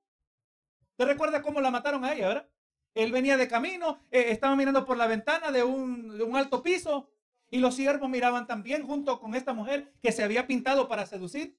¿te 0.96 1.06
recuerda 1.06 1.40
cómo 1.40 1.62
la 1.62 1.70
mataron 1.70 2.04
a 2.04 2.12
ella, 2.12 2.28
verdad? 2.28 2.50
Él 2.92 3.10
venía 3.10 3.38
de 3.38 3.48
camino, 3.48 4.02
eh, 4.10 4.26
estaba 4.28 4.54
mirando 4.54 4.84
por 4.84 4.98
la 4.98 5.06
ventana 5.06 5.52
de 5.52 5.64
un, 5.64 6.36
alto 6.36 6.62
piso 6.62 7.08
y 7.48 7.60
los 7.60 7.74
siervos 7.74 8.10
miraban 8.10 8.46
también 8.46 8.86
junto 8.86 9.18
con 9.18 9.34
esta 9.34 9.54
mujer 9.54 9.94
que 10.02 10.12
se 10.12 10.22
había 10.22 10.46
pintado 10.46 10.88
para 10.88 11.06
seducir. 11.06 11.58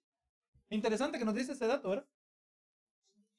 Interesante 0.70 1.18
que 1.18 1.26
nos 1.26 1.34
dice 1.34 1.53
ese 1.53 1.65
dato, 1.65 1.89
¿verdad? 1.89 2.05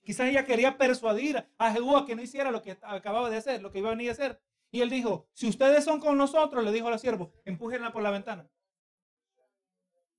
Quizás 0.09 0.31
ella 0.31 0.47
quería 0.47 0.79
persuadir 0.79 1.47
a 1.59 1.71
Jehú 1.71 1.95
a 1.95 2.07
que 2.07 2.17
no 2.17 2.23
hiciera 2.23 2.51
lo 2.51 2.63
que 2.63 2.79
acababa 2.81 3.29
de 3.29 3.37
hacer, 3.37 3.61
lo 3.61 3.71
que 3.71 3.81
iba 3.81 3.91
a 3.91 3.93
venir 3.93 4.09
a 4.09 4.13
hacer. 4.13 4.41
Y 4.71 4.81
él 4.81 4.89
dijo, 4.89 5.29
si 5.35 5.47
ustedes 5.47 5.85
son 5.85 6.01
con 6.01 6.17
nosotros, 6.17 6.65
le 6.65 6.73
dijo 6.73 6.89
a 6.89 6.91
los 6.91 7.03
siervos, 7.03 7.29
empújenla 7.45 7.93
por 7.93 8.03
la 8.03 8.11
ventana. 8.11 8.49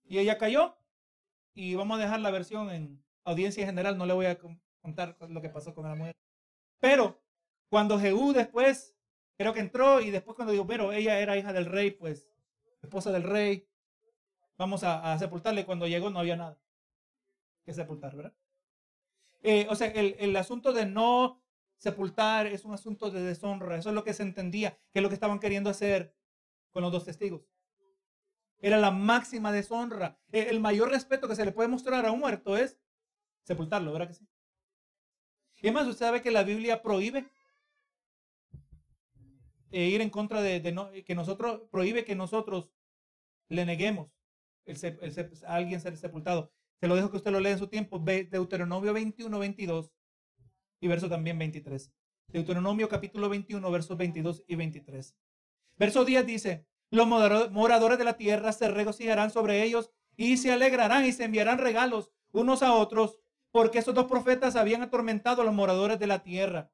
Y 0.06 0.20
ella 0.20 0.38
cayó 0.38 0.78
y 1.56 1.74
vamos 1.74 1.98
a 1.98 2.04
dejar 2.04 2.20
la 2.20 2.30
versión 2.30 2.70
en 2.70 3.04
audiencia 3.24 3.66
general, 3.66 3.98
no 3.98 4.06
le 4.06 4.14
voy 4.14 4.28
a 4.28 4.38
contar 4.80 5.18
lo 5.28 5.42
que 5.42 5.50
pasó 5.50 5.74
con 5.74 5.86
la 5.86 5.96
mujer. 5.96 6.16
Pero 6.80 7.20
cuando 7.68 8.00
Jehú 8.00 8.32
después, 8.32 8.96
creo 9.40 9.56
que 9.56 9.62
entró 9.62 10.02
y 10.02 10.12
después 10.12 10.36
cuando 10.36 10.52
dijo, 10.52 10.68
pero 10.68 10.94
ella 10.94 11.18
era 11.18 11.36
hija 11.36 11.52
del 11.52 11.66
rey, 11.66 11.90
pues 11.90 12.30
esposa 12.84 13.12
del 13.12 13.24
rey, 13.24 13.68
vamos 14.56 14.84
a, 14.84 15.18
sepultarle. 15.18 15.66
Cuando 15.66 15.88
llegó 15.88 16.12
no 16.12 16.20
había 16.20 16.36
nada 16.36 16.60
que 17.66 17.74
sepultar, 17.74 18.16
¿verdad? 18.16 18.36
Eh, 19.42 19.68
o 19.70 19.76
sea, 19.76 19.88
el, 19.88 20.16
el 20.20 20.36
asunto 20.36 20.74
de 20.74 20.86
no 20.86 21.42
sepultar 21.78 22.48
es 22.48 22.66
un 22.66 22.74
asunto 22.74 23.10
de 23.10 23.22
deshonra. 23.24 23.78
Eso 23.78 23.90
es 23.90 23.96
lo 23.96 24.04
que 24.04 24.14
se 24.14 24.24
entendía, 24.24 24.78
que 24.92 25.00
es 25.00 25.04
lo 25.04 25.10
que 25.10 25.16
estaban 25.16 25.40
queriendo 25.40 25.70
hacer 25.70 26.14
con 26.72 26.84
los 26.84 26.92
dos 26.92 27.06
testigos. 27.06 27.48
Era 28.60 28.78
la 28.78 28.92
máxima 28.92 29.52
deshonra. 29.52 30.20
Eh, 30.32 30.48
el 30.50 30.60
mayor 30.60 30.90
respeto 30.90 31.28
que 31.28 31.36
se 31.36 31.46
le 31.46 31.52
puede 31.52 31.70
mostrar 31.70 32.06
a 32.06 32.12
un 32.12 32.20
muerto 32.20 32.58
es 32.58 32.78
sepultarlo, 33.44 33.94
¿verdad 33.94 34.10
que 34.10 34.14
sí? 34.14 34.28
Y 35.62 35.68
además, 35.68 35.88
usted 35.88 36.06
sabe 36.06 36.22
que 36.22 36.32
la 36.32 36.44
Biblia 36.44 36.82
prohíbe 36.82 37.28
eh, 39.72 39.88
ir 39.88 40.02
en 40.02 40.10
contra 40.10 40.42
de, 40.42 41.04
que 41.06 41.16
nosotros, 41.16 41.64
prohíbe 41.70 42.06
que 42.06 42.16
nosotros 42.16 42.72
le 43.50 43.66
neguemos 43.66 44.10
a 45.46 45.56
alguien 45.56 45.82
ser 45.82 45.98
sepultado. 45.98 46.52
Se 46.80 46.88
lo 46.88 46.96
dejo 46.96 47.12
que 47.12 47.18
usted 47.18 47.32
lo 47.32 47.40
lea 47.40 47.54
en 47.54 47.60
su 47.60 47.68
tiempo. 47.68 48.00
Deuteronomio 48.00 48.94
21, 48.94 49.38
22 49.38 49.92
y 50.80 50.88
verso 50.88 51.10
también 51.10 51.38
23. 51.38 51.92
Deuteronomio 52.28 52.88
capítulo 52.88 53.28
21, 53.28 53.70
versos 53.72 53.98
22 53.98 54.44
y 54.48 54.56
23. 54.56 55.16
Verso 55.78 56.06
10 56.06 56.26
dice, 56.26 56.68
los 56.90 57.08
moradores 57.08 57.98
de 57.98 58.04
la 58.04 58.18
tierra 58.18 58.52
se 58.52 58.70
regocijarán 58.70 59.32
sobre 59.32 59.64
ellos 59.64 59.92
y 60.16 60.38
se 60.38 60.52
alegrarán 60.52 61.06
y 61.06 61.12
se 61.12 61.26
enviarán 61.26 61.58
regalos 61.58 62.12
unos 62.32 62.64
a 62.64 62.74
otros, 62.74 63.18
porque 63.52 63.80
esos 63.80 63.96
dos 63.96 64.06
profetas 64.06 64.56
habían 64.56 64.82
atormentado 64.82 65.42
a 65.42 65.46
los 65.46 65.54
moradores 65.54 66.00
de 66.00 66.08
la 66.08 66.22
tierra. 66.22 66.72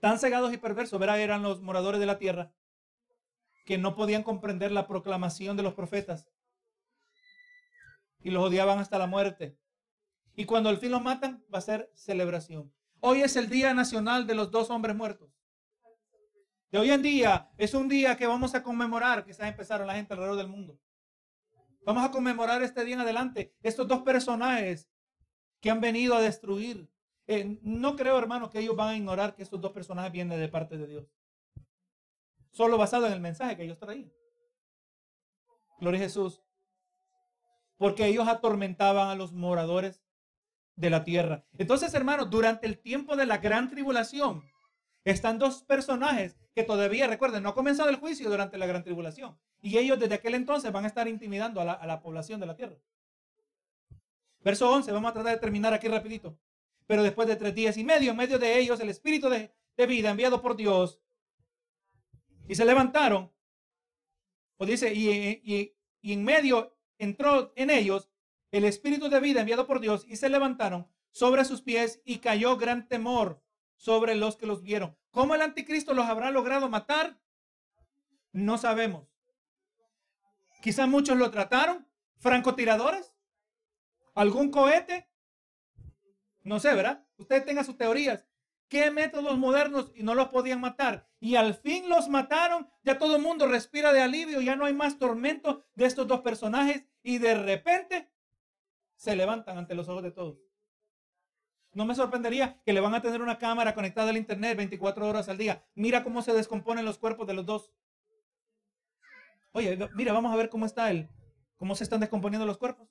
Tan 0.00 0.18
cegados 0.18 0.52
y 0.52 0.56
perversos, 0.56 1.00
eran 1.00 1.42
los 1.42 1.62
moradores 1.62 2.00
de 2.00 2.06
la 2.06 2.18
tierra, 2.18 2.52
que 3.64 3.78
no 3.78 3.94
podían 3.94 4.22
comprender 4.22 4.72
la 4.72 4.86
proclamación 4.86 5.56
de 5.56 5.62
los 5.62 5.74
profetas 5.74 6.26
y 8.26 8.30
los 8.32 8.42
odiaban 8.42 8.80
hasta 8.80 8.98
la 8.98 9.06
muerte. 9.06 9.56
Y 10.34 10.46
cuando 10.46 10.68
al 10.68 10.78
fin 10.78 10.90
los 10.90 11.00
matan, 11.00 11.44
va 11.54 11.58
a 11.58 11.60
ser 11.60 11.92
celebración. 11.94 12.74
Hoy 12.98 13.22
es 13.22 13.36
el 13.36 13.48
Día 13.48 13.72
Nacional 13.72 14.26
de 14.26 14.34
los 14.34 14.50
Dos 14.50 14.68
Hombres 14.68 14.96
Muertos. 14.96 15.30
De 16.72 16.78
hoy 16.80 16.90
en 16.90 17.02
día 17.02 17.52
es 17.56 17.72
un 17.72 17.86
día 17.86 18.16
que 18.16 18.26
vamos 18.26 18.56
a 18.56 18.64
conmemorar, 18.64 19.24
quizás 19.24 19.46
empezaron 19.46 19.86
la 19.86 19.94
gente 19.94 20.12
alrededor 20.12 20.38
del 20.38 20.48
mundo. 20.48 20.76
Vamos 21.84 22.04
a 22.04 22.10
conmemorar 22.10 22.64
este 22.64 22.84
día 22.84 22.96
en 22.96 23.02
adelante 23.02 23.54
estos 23.62 23.86
dos 23.86 24.02
personajes 24.02 24.90
que 25.60 25.70
han 25.70 25.80
venido 25.80 26.16
a 26.16 26.20
destruir. 26.20 26.90
Eh, 27.28 27.60
no 27.62 27.94
creo, 27.94 28.18
hermano, 28.18 28.50
que 28.50 28.58
ellos 28.58 28.74
van 28.74 28.88
a 28.88 28.96
ignorar 28.96 29.36
que 29.36 29.44
estos 29.44 29.60
dos 29.60 29.70
personajes 29.70 30.10
vienen 30.10 30.40
de 30.40 30.48
parte 30.48 30.76
de 30.76 30.88
Dios. 30.88 31.06
Solo 32.50 32.76
basado 32.76 33.06
en 33.06 33.12
el 33.12 33.20
mensaje 33.20 33.56
que 33.56 33.62
ellos 33.62 33.78
traían. 33.78 34.12
Gloria 35.78 36.00
a 36.00 36.02
Jesús. 36.02 36.42
Porque 37.76 38.06
ellos 38.06 38.28
atormentaban 38.28 39.08
a 39.08 39.14
los 39.14 39.32
moradores 39.32 40.02
de 40.76 40.90
la 40.90 41.04
tierra. 41.04 41.44
Entonces, 41.58 41.92
hermano, 41.94 42.26
durante 42.26 42.66
el 42.66 42.78
tiempo 42.78 43.16
de 43.16 43.26
la 43.26 43.38
gran 43.38 43.68
tribulación, 43.70 44.44
están 45.04 45.38
dos 45.38 45.62
personajes 45.62 46.36
que 46.54 46.64
todavía, 46.64 47.06
recuerden, 47.06 47.42
no 47.42 47.50
ha 47.50 47.54
comenzado 47.54 47.88
el 47.88 47.96
juicio 47.96 48.28
durante 48.28 48.58
la 48.58 48.66
gran 48.66 48.82
tribulación. 48.82 49.38
Y 49.60 49.78
ellos 49.78 49.98
desde 49.98 50.16
aquel 50.16 50.34
entonces 50.34 50.70
van 50.72 50.84
a 50.84 50.88
estar 50.88 51.08
intimidando 51.08 51.60
a 51.60 51.86
la, 51.86 52.00
población 52.00 52.40
de 52.40 52.46
la 52.46 52.54
tierra. 52.54 52.76
Verso 54.40 54.70
11, 54.70 54.92
vamos 54.92 55.10
a 55.10 55.14
tratar 55.14 55.34
de 55.34 55.40
terminar 55.40 55.72
aquí 55.72 55.88
rapidito. 55.88 56.38
Pero 56.86 57.02
después 57.02 57.26
de 57.26 57.36
tres 57.36 57.54
días 57.54 57.76
y 57.76 57.84
medio, 57.84 58.10
en 58.10 58.16
medio 58.16 58.38
de 58.38 58.58
ellos, 58.58 58.78
el 58.80 58.90
Espíritu 58.90 59.28
de, 59.28 59.52
vida 59.86 60.10
enviado 60.10 60.40
por 60.40 60.56
Dios, 60.56 61.00
y 62.48 62.54
se 62.54 62.64
levantaron, 62.64 63.32
o 64.56 64.66
dice, 64.66 64.92
y, 64.94 65.74
y 66.00 66.12
en 66.12 66.24
medio 66.24 66.75
entró 66.98 67.52
en 67.56 67.70
ellos 67.70 68.08
el 68.52 68.64
Espíritu 68.64 69.08
de 69.08 69.20
vida 69.20 69.40
enviado 69.40 69.66
por 69.66 69.80
Dios, 69.80 70.04
y 70.08 70.16
se 70.16 70.28
levantaron 70.28 70.88
sobre 71.10 71.44
sus 71.44 71.62
pies 71.62 72.00
y 72.04 72.18
cayó 72.18 72.56
gran 72.56 72.88
temor 72.88 73.42
sobre 73.76 74.14
los 74.14 74.36
que 74.36 74.46
los 74.46 74.62
vieron. 74.62 74.96
¿Cómo 75.10 75.34
el 75.34 75.42
anticristo 75.42 75.94
los 75.94 76.06
habrá 76.06 76.30
logrado 76.30 76.68
matar? 76.68 77.18
No 78.32 78.58
sabemos. 78.58 79.08
Quizá 80.62 80.86
muchos 80.86 81.16
lo 81.16 81.30
trataron, 81.30 81.86
francotiradores. 82.18 83.12
¿Algún 84.14 84.50
cohete? 84.50 85.08
No 86.42 86.60
sé, 86.60 86.74
¿verdad? 86.74 87.06
Usted 87.16 87.44
tenga 87.44 87.64
sus 87.64 87.76
teorías. 87.76 88.26
¿Qué 88.68 88.90
métodos 88.90 89.38
modernos 89.38 89.92
y 89.94 90.02
no 90.02 90.14
los 90.14 90.28
podían 90.28 90.60
matar? 90.60 91.08
Y 91.20 91.36
al 91.36 91.54
fin 91.54 91.88
los 91.88 92.08
mataron. 92.08 92.68
Ya 92.82 92.98
todo 92.98 93.16
el 93.16 93.22
mundo 93.22 93.46
respira 93.46 93.92
de 93.92 94.02
alivio. 94.02 94.40
Ya 94.40 94.56
no 94.56 94.64
hay 94.64 94.74
más 94.74 94.98
tormento 94.98 95.64
de 95.74 95.86
estos 95.86 96.06
dos 96.06 96.20
personajes. 96.20 96.84
Y 97.02 97.18
de 97.18 97.34
repente 97.34 98.10
se 98.96 99.14
levantan 99.14 99.58
ante 99.58 99.74
los 99.74 99.88
ojos 99.88 100.02
de 100.02 100.10
todos. 100.10 100.38
No 101.72 101.84
me 101.84 101.94
sorprendería 101.94 102.60
que 102.64 102.72
le 102.72 102.80
van 102.80 102.94
a 102.94 103.02
tener 103.02 103.20
una 103.20 103.38
cámara 103.38 103.74
conectada 103.74 104.10
al 104.10 104.16
internet 104.16 104.56
24 104.56 105.06
horas 105.08 105.28
al 105.28 105.36
día. 105.36 105.64
Mira 105.74 106.02
cómo 106.02 106.22
se 106.22 106.32
descomponen 106.32 106.84
los 106.84 106.98
cuerpos 106.98 107.26
de 107.26 107.34
los 107.34 107.44
dos. 107.44 107.72
Oye, 109.52 109.78
mira, 109.94 110.12
vamos 110.12 110.32
a 110.32 110.36
ver 110.36 110.48
cómo 110.48 110.66
está 110.66 110.90
el, 110.90 111.08
cómo 111.56 111.74
se 111.74 111.84
están 111.84 112.00
descomponiendo 112.00 112.46
los 112.46 112.58
cuerpos. 112.58 112.88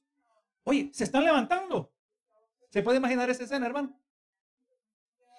Oye, 0.64 0.90
se 0.94 1.04
están 1.04 1.24
levantando. 1.24 1.94
¿Se 2.70 2.82
puede 2.84 2.98
imaginar 2.98 3.30
esa 3.30 3.44
escena, 3.44 3.66
hermano? 3.66 4.00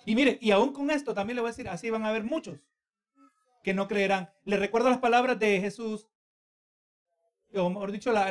Y 0.07 0.15
mire, 0.15 0.39
y 0.41 0.53
aún 0.53 0.73
con 0.73 0.91
esto 0.91 1.13
también 1.13 1.35
le 1.35 1.43
voy 1.43 1.49
a 1.49 1.51
decir, 1.51 1.69
así 1.69 1.91
van 1.91 2.05
a 2.05 2.09
haber 2.09 2.25
muchos 2.25 2.61
que 3.65 3.75
no 3.75 3.89
creerán. 3.89 4.31
Le 4.45 4.57
recuerdo 4.57 4.89
las 4.89 5.01
palabras 5.01 5.37
de 5.41 5.61
Jesús, 5.61 6.07
o 7.53 7.69
mejor 7.69 7.91
dicho, 7.91 8.13
la, 8.13 8.31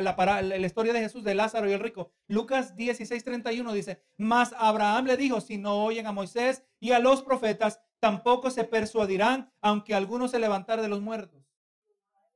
historia 0.66 0.94
de 0.94 1.00
Jesús 1.00 1.22
de 1.22 1.34
Lázaro 1.34 1.68
y 1.68 1.72
el 1.74 1.80
rico. 1.80 2.10
Lucas 2.28 2.74
16, 2.76 3.22
31 3.22 3.72
dice, 3.74 4.02
mas 4.16 4.54
Abraham 4.58 5.04
le 5.04 5.18
dijo, 5.18 5.42
si 5.42 5.58
no 5.58 5.84
oyen 5.84 6.06
a 6.06 6.12
Moisés 6.12 6.64
y 6.80 6.92
a 6.92 6.98
los 6.98 7.22
profetas, 7.22 7.82
tampoco 8.00 8.50
se 8.50 8.64
persuadirán, 8.64 9.52
aunque 9.60 9.94
algunos 9.94 10.30
se 10.30 10.38
levantara 10.38 10.80
de 10.80 10.88
los 10.88 11.02
muertos. 11.02 11.44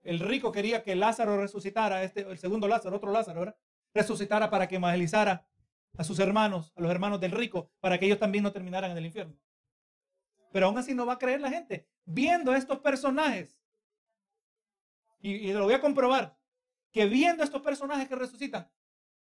El 0.03 0.18
rico 0.20 0.53
quería 0.53 0.82
que 0.82 0.97
Lázaro 0.97 1.41
resucitara, 1.41 2.03
este, 2.03 2.20
el 2.20 2.38
segundo 2.38 2.68
Lázaro, 2.68 2.97
otro 2.97 3.11
Lázaro, 3.11 3.41
¿verdad? 3.41 3.57
resucitara 3.95 4.51
para 4.51 4.68
que 4.68 4.76
evangelizara 4.76 5.47
a 5.97 6.05
sus 6.05 6.18
hermanos, 6.18 6.72
a 6.76 6.80
los 6.80 6.91
hermanos 6.91 7.20
del 7.20 7.32
rico, 7.32 7.70
para 7.80 7.99
que 7.99 8.07
ellos 8.07 8.18
también 8.18 8.45
no 8.45 8.53
terminaran 8.53 8.91
en 8.91 8.99
el 8.99 9.07
infierno. 9.07 9.36
Pero 10.53 10.66
aún 10.66 10.78
así 10.78 10.95
no 10.95 11.07
va 11.07 11.14
a 11.14 11.18
creer 11.18 11.41
la 11.41 11.51
gente. 11.51 11.88
Viendo 12.05 12.55
estos 12.55 12.78
personajes, 12.78 13.61
y, 15.20 15.53
lo 15.53 15.64
voy 15.64 15.74
a 15.74 15.80
comprobar, 15.80 16.38
que 16.93 17.07
viendo 17.07 17.45
estos 17.45 17.62
personajes 17.62 18.09
que 18.09 18.16
resucitan, 18.16 18.70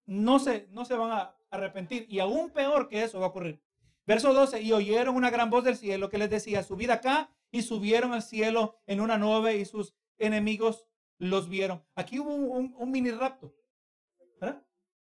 no 0.05 0.39
se, 0.39 0.67
no 0.71 0.85
se 0.85 0.95
van 0.95 1.11
a 1.11 1.35
arrepentir. 1.49 2.05
Y 2.09 2.19
aún 2.19 2.49
peor 2.49 2.89
que 2.89 3.03
eso 3.03 3.19
va 3.19 3.27
a 3.27 3.29
ocurrir. 3.29 3.61
Verso 4.05 4.33
12, 4.33 4.61
y 4.61 4.73
oyeron 4.73 5.15
una 5.15 5.29
gran 5.29 5.49
voz 5.49 5.63
del 5.63 5.77
cielo 5.77 6.09
que 6.09 6.17
les 6.17 6.29
decía, 6.29 6.63
subid 6.63 6.89
acá, 6.89 7.29
y 7.51 7.61
subieron 7.61 8.11
al 8.13 8.23
cielo 8.23 8.79
en 8.87 8.99
una 8.99 9.17
nube 9.17 9.55
y 9.57 9.65
sus 9.65 9.95
enemigos 10.17 10.87
los 11.19 11.47
vieron. 11.47 11.85
Aquí 11.95 12.19
hubo 12.19 12.33
un, 12.33 12.73
un 12.75 12.91
mini 12.91 13.11
rapto. 13.11 13.53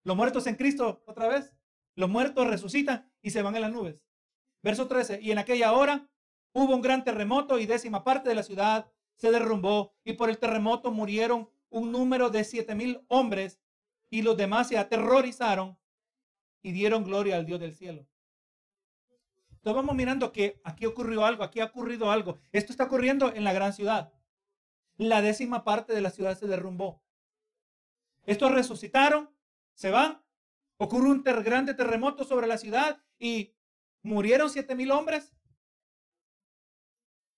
Los 0.03 0.15
muertos 0.15 0.47
en 0.47 0.55
Cristo, 0.55 1.03
otra 1.05 1.27
vez, 1.27 1.53
los 1.95 2.09
muertos 2.09 2.47
resucitan 2.47 3.11
y 3.21 3.31
se 3.31 3.41
van 3.41 3.55
en 3.55 3.61
las 3.61 3.71
nubes. 3.71 4.01
Verso 4.63 4.87
13, 4.87 5.19
y 5.21 5.31
en 5.31 5.37
aquella 5.37 5.73
hora 5.73 6.09
hubo 6.53 6.75
un 6.75 6.81
gran 6.81 7.03
terremoto 7.03 7.59
y 7.59 7.65
décima 7.65 8.03
parte 8.03 8.29
de 8.29 8.35
la 8.35 8.43
ciudad 8.43 8.91
se 9.15 9.31
derrumbó 9.31 9.95
y 10.03 10.13
por 10.13 10.29
el 10.29 10.39
terremoto 10.39 10.91
murieron 10.91 11.49
un 11.69 11.91
número 11.91 12.29
de 12.29 12.43
siete 12.43 12.75
mil 12.75 13.05
hombres 13.07 13.61
y 14.09 14.23
los 14.23 14.35
demás 14.35 14.67
se 14.67 14.77
aterrorizaron 14.77 15.77
y 16.61 16.71
dieron 16.71 17.03
gloria 17.03 17.37
al 17.37 17.45
Dios 17.45 17.59
del 17.59 17.73
cielo. 17.73 18.07
Entonces 19.49 19.75
vamos 19.75 19.95
mirando 19.95 20.31
que 20.31 20.59
aquí 20.63 20.87
ocurrió 20.87 21.23
algo, 21.23 21.43
aquí 21.43 21.59
ha 21.59 21.65
ocurrido 21.65 22.09
algo. 22.09 22.39
Esto 22.51 22.71
está 22.71 22.85
ocurriendo 22.85 23.33
en 23.33 23.43
la 23.43 23.53
gran 23.53 23.73
ciudad. 23.73 24.11
La 24.97 25.21
décima 25.21 25.63
parte 25.63 25.93
de 25.93 26.01
la 26.01 26.09
ciudad 26.09 26.37
se 26.37 26.47
derrumbó. 26.47 27.03
Estos 28.25 28.51
resucitaron, 28.51 29.29
se 29.73 29.89
van. 29.91 30.23
Ocurre 30.77 31.09
un 31.09 31.23
grande 31.23 31.73
terremoto 31.73 32.23
sobre 32.23 32.47
la 32.47 32.57
ciudad 32.57 33.03
y 33.19 33.55
murieron 34.01 34.49
siete 34.49 34.75
mil 34.75 34.91
hombres. 34.91 35.33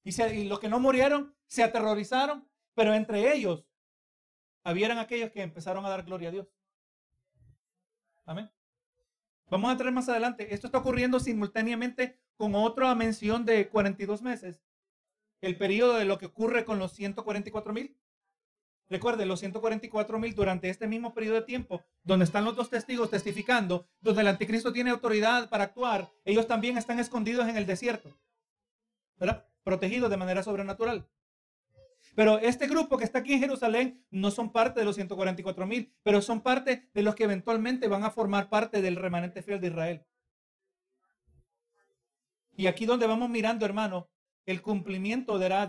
Y, 0.04 0.22
y, 0.22 0.44
los 0.46 0.60
que 0.60 0.70
no 0.70 0.80
murieron 0.80 1.36
se 1.48 1.64
aterrorizaron, 1.64 2.48
pero 2.74 2.94
entre 2.94 3.34
ellos 3.34 3.66
habían 4.64 4.98
aquellos 4.98 5.32
que 5.32 5.42
empezaron 5.42 5.86
a 5.86 5.90
dar 5.90 6.04
gloria 6.04 6.30
a 6.30 6.32
Dios. 6.32 6.48
Amén. 8.26 8.50
Vamos 9.50 9.72
a 9.72 9.78
traer 9.78 9.94
más 9.94 10.10
adelante. 10.10 10.54
Esto 10.54 10.68
está 10.68 10.80
ocurriendo 10.80 11.20
simultáneamente 11.20 12.18
con 12.38 12.56
otra 12.56 12.96
mención 12.96 13.46
de 13.46 13.70
42 13.70 14.22
meses. 14.22 14.62
El 15.42 15.58
periodo 15.58 15.96
de 15.96 16.06
lo 16.06 16.18
que 16.18 16.28
ocurre 16.28 16.66
con 16.66 16.80
los 16.80 16.94
144 16.94 17.74
mil. 17.74 17.98
Recuerde, 18.90 19.26
los 19.26 19.40
144 19.40 20.20
mil 20.20 20.36
durante 20.36 20.70
este 20.70 20.88
mismo 20.88 21.14
periodo 21.14 21.36
de 21.36 21.42
tiempo, 21.44 21.84
donde 22.04 22.26
están 22.26 22.46
los 22.46 22.56
dos 22.56 22.70
testigos 22.70 23.10
testificando, 23.10 23.88
donde 24.02 24.22
el 24.22 24.28
anticristo 24.28 24.74
tiene 24.74 24.92
autoridad 24.92 25.50
para 25.50 25.64
actuar, 25.64 26.12
ellos 26.26 26.48
también 26.48 26.78
están 26.78 27.00
escondidos 27.00 27.48
en 27.48 27.58
el 27.58 27.66
desierto, 27.66 28.18
¿verdad? 29.18 29.48
Protegidos 29.64 30.10
de 30.10 30.18
manera 30.18 30.44
sobrenatural. 30.44 31.08
Pero 32.16 32.38
este 32.38 32.68
grupo 32.68 32.98
que 32.98 33.06
está 33.06 33.20
aquí 33.20 33.34
en 33.34 33.40
Jerusalén 33.40 34.06
no 34.12 34.30
son 34.30 34.52
parte 34.52 34.80
de 34.80 34.86
los 34.86 34.96
144 34.96 35.66
mil, 35.66 35.96
pero 36.04 36.22
son 36.22 36.42
parte 36.42 36.90
de 36.94 37.02
los 37.02 37.16
que 37.16 37.24
eventualmente 37.24 37.88
van 37.88 38.04
a 38.04 38.12
formar 38.12 38.50
parte 38.50 38.82
del 38.82 38.98
remanente 38.98 39.42
fiel 39.42 39.60
de 39.60 39.68
Israel. 39.68 40.06
Y 42.56 42.68
aquí 42.68 42.86
donde 42.86 43.08
vamos 43.08 43.30
mirando, 43.30 43.66
hermano, 43.66 44.12
el 44.46 44.62
cumplimiento 44.62 45.40
dará 45.40 45.66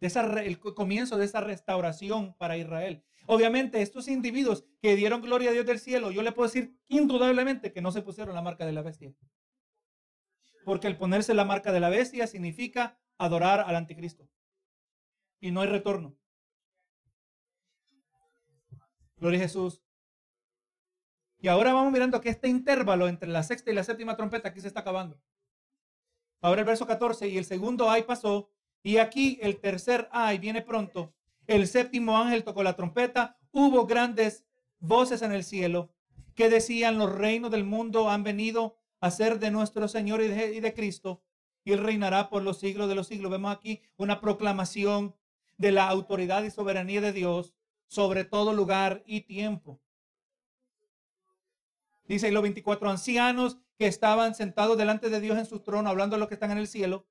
de 0.00 0.46
el 0.46 0.58
comienzo 0.58 1.16
de 1.18 1.24
esa 1.24 1.40
restauración 1.40 2.34
para 2.34 2.56
Israel. 2.56 3.04
Obviamente, 3.26 3.82
estos 3.82 4.08
individuos 4.08 4.64
que 4.80 4.96
dieron 4.96 5.20
gloria 5.20 5.50
a 5.50 5.52
Dios 5.52 5.66
del 5.66 5.78
cielo, 5.78 6.10
yo 6.10 6.22
le 6.22 6.32
puedo 6.32 6.48
decir 6.48 6.78
indudablemente 6.88 7.72
que 7.72 7.82
no 7.82 7.92
se 7.92 8.02
pusieron 8.02 8.34
la 8.34 8.42
marca 8.42 8.64
de 8.64 8.72
la 8.72 8.82
bestia. 8.82 9.12
Porque 10.64 10.86
el 10.86 10.96
ponerse 10.96 11.34
la 11.34 11.44
marca 11.44 11.72
de 11.72 11.80
la 11.80 11.90
bestia 11.90 12.26
significa 12.26 12.98
adorar 13.18 13.60
al 13.60 13.76
anticristo. 13.76 14.28
Y 15.40 15.50
no 15.50 15.60
hay 15.60 15.68
retorno. 15.68 16.16
Gloria 19.16 19.40
a 19.40 19.42
Jesús. 19.42 19.82
Y 21.40 21.48
ahora 21.48 21.72
vamos 21.72 21.92
mirando 21.92 22.20
que 22.20 22.30
este 22.30 22.48
intervalo 22.48 23.08
entre 23.08 23.28
la 23.28 23.42
sexta 23.42 23.70
y 23.70 23.74
la 23.74 23.84
séptima 23.84 24.16
trompeta 24.16 24.48
aquí 24.48 24.60
se 24.60 24.68
está 24.68 24.80
acabando. 24.80 25.20
Ahora 26.40 26.60
el 26.60 26.66
verso 26.66 26.86
14, 26.86 27.28
y 27.28 27.36
el 27.36 27.44
segundo 27.44 27.90
ay 27.90 28.04
pasó, 28.04 28.50
y 28.82 28.98
aquí 28.98 29.38
el 29.42 29.58
tercer 29.58 30.08
ay 30.12 30.38
viene 30.38 30.62
pronto. 30.62 31.12
El 31.46 31.66
séptimo 31.66 32.16
ángel 32.16 32.44
tocó 32.44 32.62
la 32.62 32.76
trompeta. 32.76 33.38
Hubo 33.52 33.86
grandes 33.86 34.44
voces 34.80 35.22
en 35.22 35.32
el 35.32 35.44
cielo 35.44 35.90
que 36.34 36.48
decían 36.48 36.98
los 36.98 37.12
reinos 37.12 37.50
del 37.50 37.64
mundo 37.64 38.10
han 38.10 38.22
venido 38.22 38.76
a 39.00 39.10
ser 39.10 39.38
de 39.38 39.50
nuestro 39.50 39.88
Señor 39.88 40.22
y 40.22 40.28
de, 40.28 40.56
y 40.56 40.72
Cristo. 40.72 41.22
Y 41.64 41.72
él 41.72 41.80
reinará 41.80 42.30
por 42.30 42.42
los 42.42 42.58
siglos 42.58 42.88
de 42.88 42.94
los 42.94 43.08
siglos. 43.08 43.30
Vemos 43.30 43.54
aquí 43.54 43.82
una 43.96 44.20
proclamación 44.20 45.14
de 45.56 45.72
la 45.72 45.88
autoridad 45.88 46.44
y 46.44 46.50
soberanía 46.50 47.00
de 47.00 47.12
Dios 47.12 47.54
sobre 47.88 48.24
todo 48.24 48.52
lugar 48.52 49.02
y 49.06 49.22
tiempo. 49.22 49.80
Dice 52.04 52.30
los 52.30 52.42
24 52.42 52.88
ancianos 52.88 53.58
que 53.76 53.86
estaban 53.86 54.34
sentados 54.34 54.78
delante 54.78 55.10
de 55.10 55.20
Dios 55.20 55.38
en 55.38 55.46
su 55.46 55.60
trono, 55.60 55.90
hablando 55.90 56.16
de 56.16 56.20
los 56.20 56.28
que 56.28 56.34
están 56.34 56.50
en 56.50 56.58
el 56.58 56.68
cielo, 56.68 57.06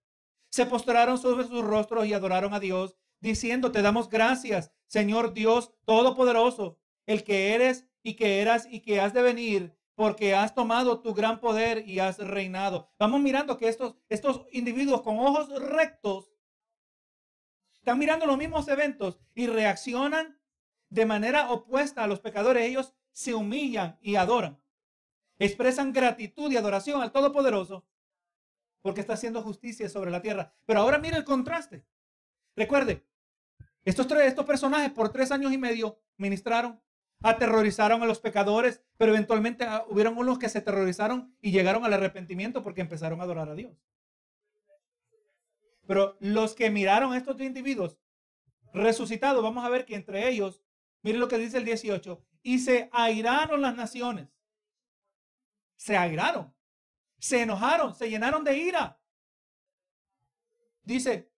se 0.58 0.66
postraron 0.66 1.20
sobre 1.20 1.46
sus 1.46 1.64
rostros 1.64 2.08
y 2.08 2.16
adoraron 2.16 2.52
a 2.56 2.60
Dios, 2.60 2.98
diciendo, 3.20 3.72
te 3.72 3.84
damos 3.84 4.10
gracias, 4.10 4.72
Señor 4.88 5.36
Dios 5.36 5.76
Todopoderoso, 5.86 6.80
el 7.06 7.24
que 7.24 7.54
eres 7.54 7.86
y 8.02 8.16
que 8.16 8.42
eras 8.42 8.68
y 8.68 8.80
que 8.80 9.00
has 9.00 9.14
de 9.14 9.22
venir, 9.22 9.78
porque 9.94 10.34
has 10.34 10.56
tomado 10.56 11.00
tu 11.02 11.14
gran 11.14 11.40
poder 11.40 11.88
y 11.88 12.00
has 12.00 12.18
reinado. 12.18 12.92
Vamos 12.98 13.22
mirando 13.22 13.56
que 13.56 13.68
estos, 13.68 13.98
estos 14.10 14.48
individuos 14.52 15.04
con 15.04 15.20
ojos 15.20 15.48
rectos 15.62 16.34
están 17.76 18.00
mirando 18.00 18.26
los 18.26 18.40
mismos 18.40 18.68
eventos 18.68 19.20
y 19.36 19.46
reaccionan 19.46 20.42
de 20.90 21.06
manera 21.06 21.52
opuesta 21.52 22.04
a 22.04 22.08
los 22.08 22.20
pecadores. 22.20 22.66
Ellos 22.66 22.96
se 23.12 23.36
humillan 23.36 24.00
y 24.02 24.16
adoran. 24.16 24.60
Expresan 25.38 25.94
gratitud 25.94 26.52
y 26.52 26.58
adoración 26.58 27.04
al 27.04 27.12
Todopoderoso 27.12 27.86
porque 28.82 29.02
está 29.02 29.14
haciendo 29.14 29.42
justicia 29.42 29.90
sobre 29.90 30.12
la 30.12 30.22
tierra. 30.22 30.54
Pero 30.66 30.80
ahora 30.80 30.98
mire 30.98 31.18
el 31.18 31.24
contraste. 31.24 31.86
Recuerde, 32.56 33.06
estos, 33.86 34.08
tres, 34.08 34.24
estos 34.24 34.46
personajes 34.46 34.92
por 34.92 35.10
tres 35.10 35.32
años 35.32 35.54
y 35.54 35.58
medio 35.58 36.00
ministraron, 36.18 36.82
aterrorizaron 37.22 38.04
a 38.04 38.06
los 38.06 38.20
pecadores, 38.20 38.84
pero 38.98 39.14
eventualmente 39.14 39.64
ah, 39.64 39.86
hubieron 39.90 40.18
unos 40.18 40.40
que 40.40 40.50
se 40.50 40.60
aterrorizaron 40.60 41.36
y 41.42 41.52
llegaron 41.52 41.86
al 41.86 41.94
arrepentimiento 41.94 42.64
porque 42.64 42.82
empezaron 42.82 43.22
a 43.22 43.24
adorar 43.24 43.50
a 43.50 43.56
Dios. 43.56 43.78
Pero 45.88 46.18
los 46.20 46.54
que 46.54 46.70
miraron 46.70 47.14
a 47.14 47.18
estos 47.18 47.40
individuos 47.40 47.98
resucitados, 48.74 49.42
vamos 49.42 49.64
a 49.64 49.70
ver 49.70 49.86
que 49.86 49.96
entre 49.96 50.28
ellos, 50.28 50.62
mire 51.02 51.18
lo 51.18 51.28
que 51.28 51.38
dice 51.38 51.58
el 51.58 51.66
18, 51.66 52.22
y 52.44 52.60
se 52.60 52.90
airaron 52.92 53.62
las 53.62 53.76
naciones. 53.76 54.28
Se 55.78 55.96
airaron 55.96 56.57
se 57.20 57.42
enojaron, 57.42 57.96
se 57.96 58.10
llenaron 58.10 58.44
de 58.44 58.58
ira. 58.58 59.00
Dice, 60.84 61.32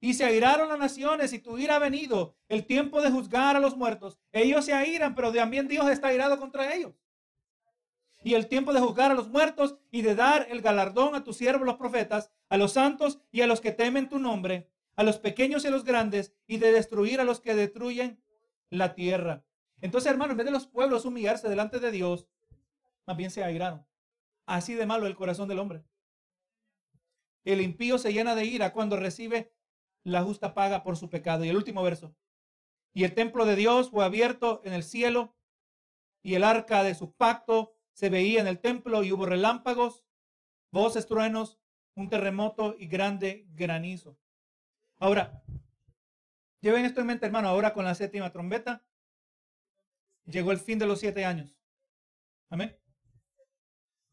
y 0.00 0.14
se 0.14 0.24
airaron 0.24 0.68
las 0.68 0.78
naciones 0.78 1.32
y 1.32 1.40
tu 1.40 1.58
ira 1.58 1.76
ha 1.76 1.80
venido, 1.80 2.36
el 2.48 2.66
tiempo 2.66 3.02
de 3.02 3.10
juzgar 3.10 3.56
a 3.56 3.60
los 3.60 3.76
muertos. 3.76 4.18
Ellos 4.32 4.64
se 4.64 4.72
airan, 4.72 5.14
pero 5.14 5.32
también 5.32 5.66
Dios 5.66 5.88
está 5.88 6.08
airado 6.08 6.38
contra 6.38 6.74
ellos. 6.74 6.94
y 8.24 8.34
el 8.34 8.48
tiempo 8.48 8.72
de 8.72 8.80
juzgar 8.80 9.12
a 9.12 9.14
los 9.14 9.28
muertos 9.28 9.78
y 9.92 10.02
de 10.02 10.14
dar 10.16 10.48
el 10.50 10.60
galardón 10.60 11.14
a 11.14 11.22
tus 11.22 11.36
siervos 11.36 11.64
los 11.64 11.76
profetas, 11.76 12.32
a 12.48 12.56
los 12.56 12.72
santos 12.72 13.20
y 13.30 13.42
a 13.42 13.46
los 13.46 13.60
que 13.60 13.70
temen 13.70 14.08
tu 14.08 14.18
nombre, 14.18 14.68
a 14.96 15.04
los 15.04 15.18
pequeños 15.18 15.64
y 15.64 15.68
a 15.68 15.70
los 15.70 15.84
grandes, 15.84 16.34
y 16.46 16.58
de 16.58 16.72
destruir 16.72 17.20
a 17.20 17.24
los 17.24 17.40
que 17.40 17.54
destruyen 17.54 18.20
la 18.70 18.94
tierra. 18.94 19.44
Entonces, 19.80 20.10
hermano, 20.10 20.32
en 20.32 20.38
vez 20.38 20.46
de 20.46 20.52
los 20.52 20.66
pueblos 20.66 21.04
humillarse 21.04 21.48
delante 21.48 21.78
de 21.78 21.92
Dios, 21.92 22.26
más 23.06 23.16
bien 23.16 23.30
se 23.30 23.44
airaron. 23.44 23.87
Así 24.48 24.72
de 24.72 24.86
malo 24.86 25.06
el 25.06 25.14
corazón 25.14 25.46
del 25.46 25.58
hombre. 25.58 25.84
El 27.44 27.60
impío 27.60 27.98
se 27.98 28.14
llena 28.14 28.34
de 28.34 28.46
ira 28.46 28.72
cuando 28.72 28.96
recibe 28.96 29.52
la 30.04 30.22
justa 30.22 30.54
paga 30.54 30.82
por 30.82 30.96
su 30.96 31.10
pecado. 31.10 31.44
Y 31.44 31.50
el 31.50 31.56
último 31.56 31.82
verso. 31.82 32.16
Y 32.94 33.04
el 33.04 33.14
templo 33.14 33.44
de 33.44 33.56
Dios 33.56 33.90
fue 33.90 34.06
abierto 34.06 34.62
en 34.64 34.72
el 34.72 34.82
cielo 34.82 35.36
y 36.22 36.34
el 36.34 36.44
arca 36.44 36.82
de 36.82 36.94
su 36.94 37.12
pacto 37.12 37.74
se 37.92 38.08
veía 38.08 38.40
en 38.40 38.46
el 38.46 38.58
templo 38.58 39.04
y 39.04 39.12
hubo 39.12 39.26
relámpagos, 39.26 40.06
voces, 40.70 41.06
truenos, 41.06 41.58
un 41.94 42.08
terremoto 42.08 42.74
y 42.78 42.86
grande 42.86 43.46
granizo. 43.50 44.18
Ahora, 44.96 45.42
lleven 46.62 46.86
esto 46.86 47.02
en 47.02 47.08
mente, 47.08 47.26
hermano, 47.26 47.48
ahora 47.48 47.74
con 47.74 47.84
la 47.84 47.94
séptima 47.94 48.32
trombeta 48.32 48.82
llegó 50.24 50.52
el 50.52 50.58
fin 50.58 50.78
de 50.78 50.86
los 50.86 51.00
siete 51.00 51.26
años. 51.26 51.54
Amén. 52.48 52.74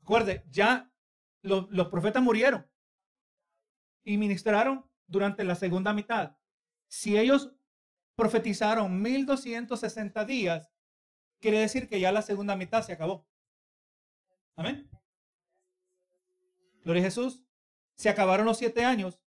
Recuerde, 0.05 0.43
ya 0.51 0.93
los, 1.41 1.67
los 1.71 1.87
profetas 1.87 2.21
murieron 2.21 2.69
y 4.03 4.19
ministraron 4.19 4.87
durante 5.07 5.43
la 5.43 5.55
segunda 5.55 5.93
mitad. 5.93 6.37
Si 6.87 7.17
ellos 7.17 7.55
profetizaron 8.15 9.01
1260 9.01 10.23
días, 10.25 10.71
quiere 11.39 11.57
decir 11.57 11.89
que 11.89 11.99
ya 11.99 12.11
la 12.11 12.21
segunda 12.21 12.55
mitad 12.55 12.83
se 12.83 12.93
acabó. 12.93 13.27
Amén. 14.55 14.87
Gloria 16.83 17.01
a 17.01 17.05
Jesús. 17.05 17.43
Se 17.95 18.07
acabaron 18.09 18.45
los 18.45 18.59
siete 18.59 18.85
años, 18.85 19.19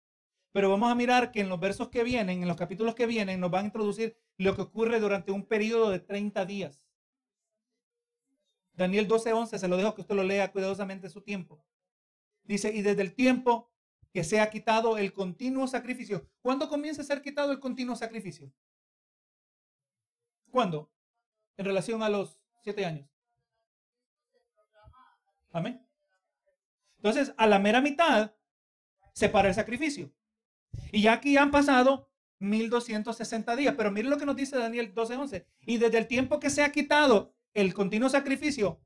pero 0.53 0.69
vamos 0.69 0.93
a 0.93 0.95
mirar 0.95 1.33
que 1.33 1.41
en 1.41 1.49
los 1.49 1.59
versos 1.59 1.89
que 1.89 2.05
vienen, 2.05 2.43
en 2.43 2.49
los 2.49 2.59
capítulos 2.59 2.95
que 2.95 3.07
vienen, 3.07 3.41
nos 3.41 3.51
van 3.51 3.65
a 3.65 3.69
introducir 3.69 4.19
lo 4.37 4.55
que 4.55 4.61
ocurre 4.61 5.01
durante 5.01 5.33
un 5.33 5.47
periodo 5.47 5.89
de 5.89 6.01
30 6.01 6.45
días. 6.45 6.86
Daniel 8.77 9.09
12:11, 9.09 9.59
se 9.59 9.69
lo 9.69 9.77
dejo 9.77 9.95
que 9.95 10.03
usted 10.03 10.15
lo 10.15 10.23
lea 10.23 10.53
cuidadosamente 10.53 11.09
su 11.09 11.23
tiempo. 11.23 11.65
Dice, 12.45 12.73
y 12.73 12.83
desde 12.83 13.03
el 13.03 13.15
tiempo 13.15 13.71
que 14.13 14.25
se 14.25 14.41
ha 14.41 14.49
quitado 14.49 14.97
el 14.97 15.13
continuo 15.13 15.67
sacrificio. 15.67 16.27
¿Cuándo 16.41 16.69
comienza 16.69 17.03
a 17.03 17.05
ser 17.05 17.21
quitado 17.21 17.53
el 17.53 17.61
continuo 17.61 17.97
sacrificio? 17.97 18.51
¿Cuándo? 20.51 20.91
En 21.57 21.67
relación 21.67 22.03
a 22.03 22.09
los 22.09 22.41
siete 22.63 22.87
años. 22.87 23.09
Amén. 25.51 25.87
Entonces, 26.97 27.35
a 27.37 27.47
la 27.47 27.59
mera 27.59 27.81
mitad 27.81 28.35
se 29.13 29.29
para 29.29 29.49
el 29.49 29.55
sacrificio. 29.55 30.11
Y 30.93 31.03
ya 31.03 31.13
aquí 31.15 31.37
han 31.37 31.51
pasado 31.51 32.11
1260 32.39 33.55
días. 33.57 33.75
Pero 33.77 33.91
mire 33.91 34.09
lo 34.09 34.19
que 34.19 34.27
nos 34.27 34.37
dice 34.37 34.59
Daniel 34.59 34.95
12:11. 34.95 35.47
Y 35.67 35.79
desde 35.79 35.99
el 35.99 36.07
tiempo 36.07 36.41
que 36.41 36.51
se 36.51 36.63
ha 36.63 36.73
quitado 36.73 37.36
el 37.57 37.75
continuo 37.75 38.09
sacrificio, 38.11 38.81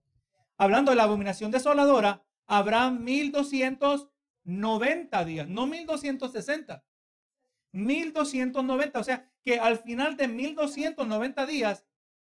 hablando 0.57 0.93
de 0.93 0.97
la 0.97 1.03
abominación 1.03 1.51
desoladora, 1.51 2.25
habrá 2.47 2.91
1290 2.91 5.25
días, 5.25 5.49
no 5.49 5.67
1260. 5.67 6.85
1290, 7.73 8.99
o 8.99 9.05
sea 9.05 9.31
que 9.43 9.59
al 9.59 9.79
final 9.79 10.17
de 10.17 10.29
1290 10.29 11.47
días, 11.47 11.85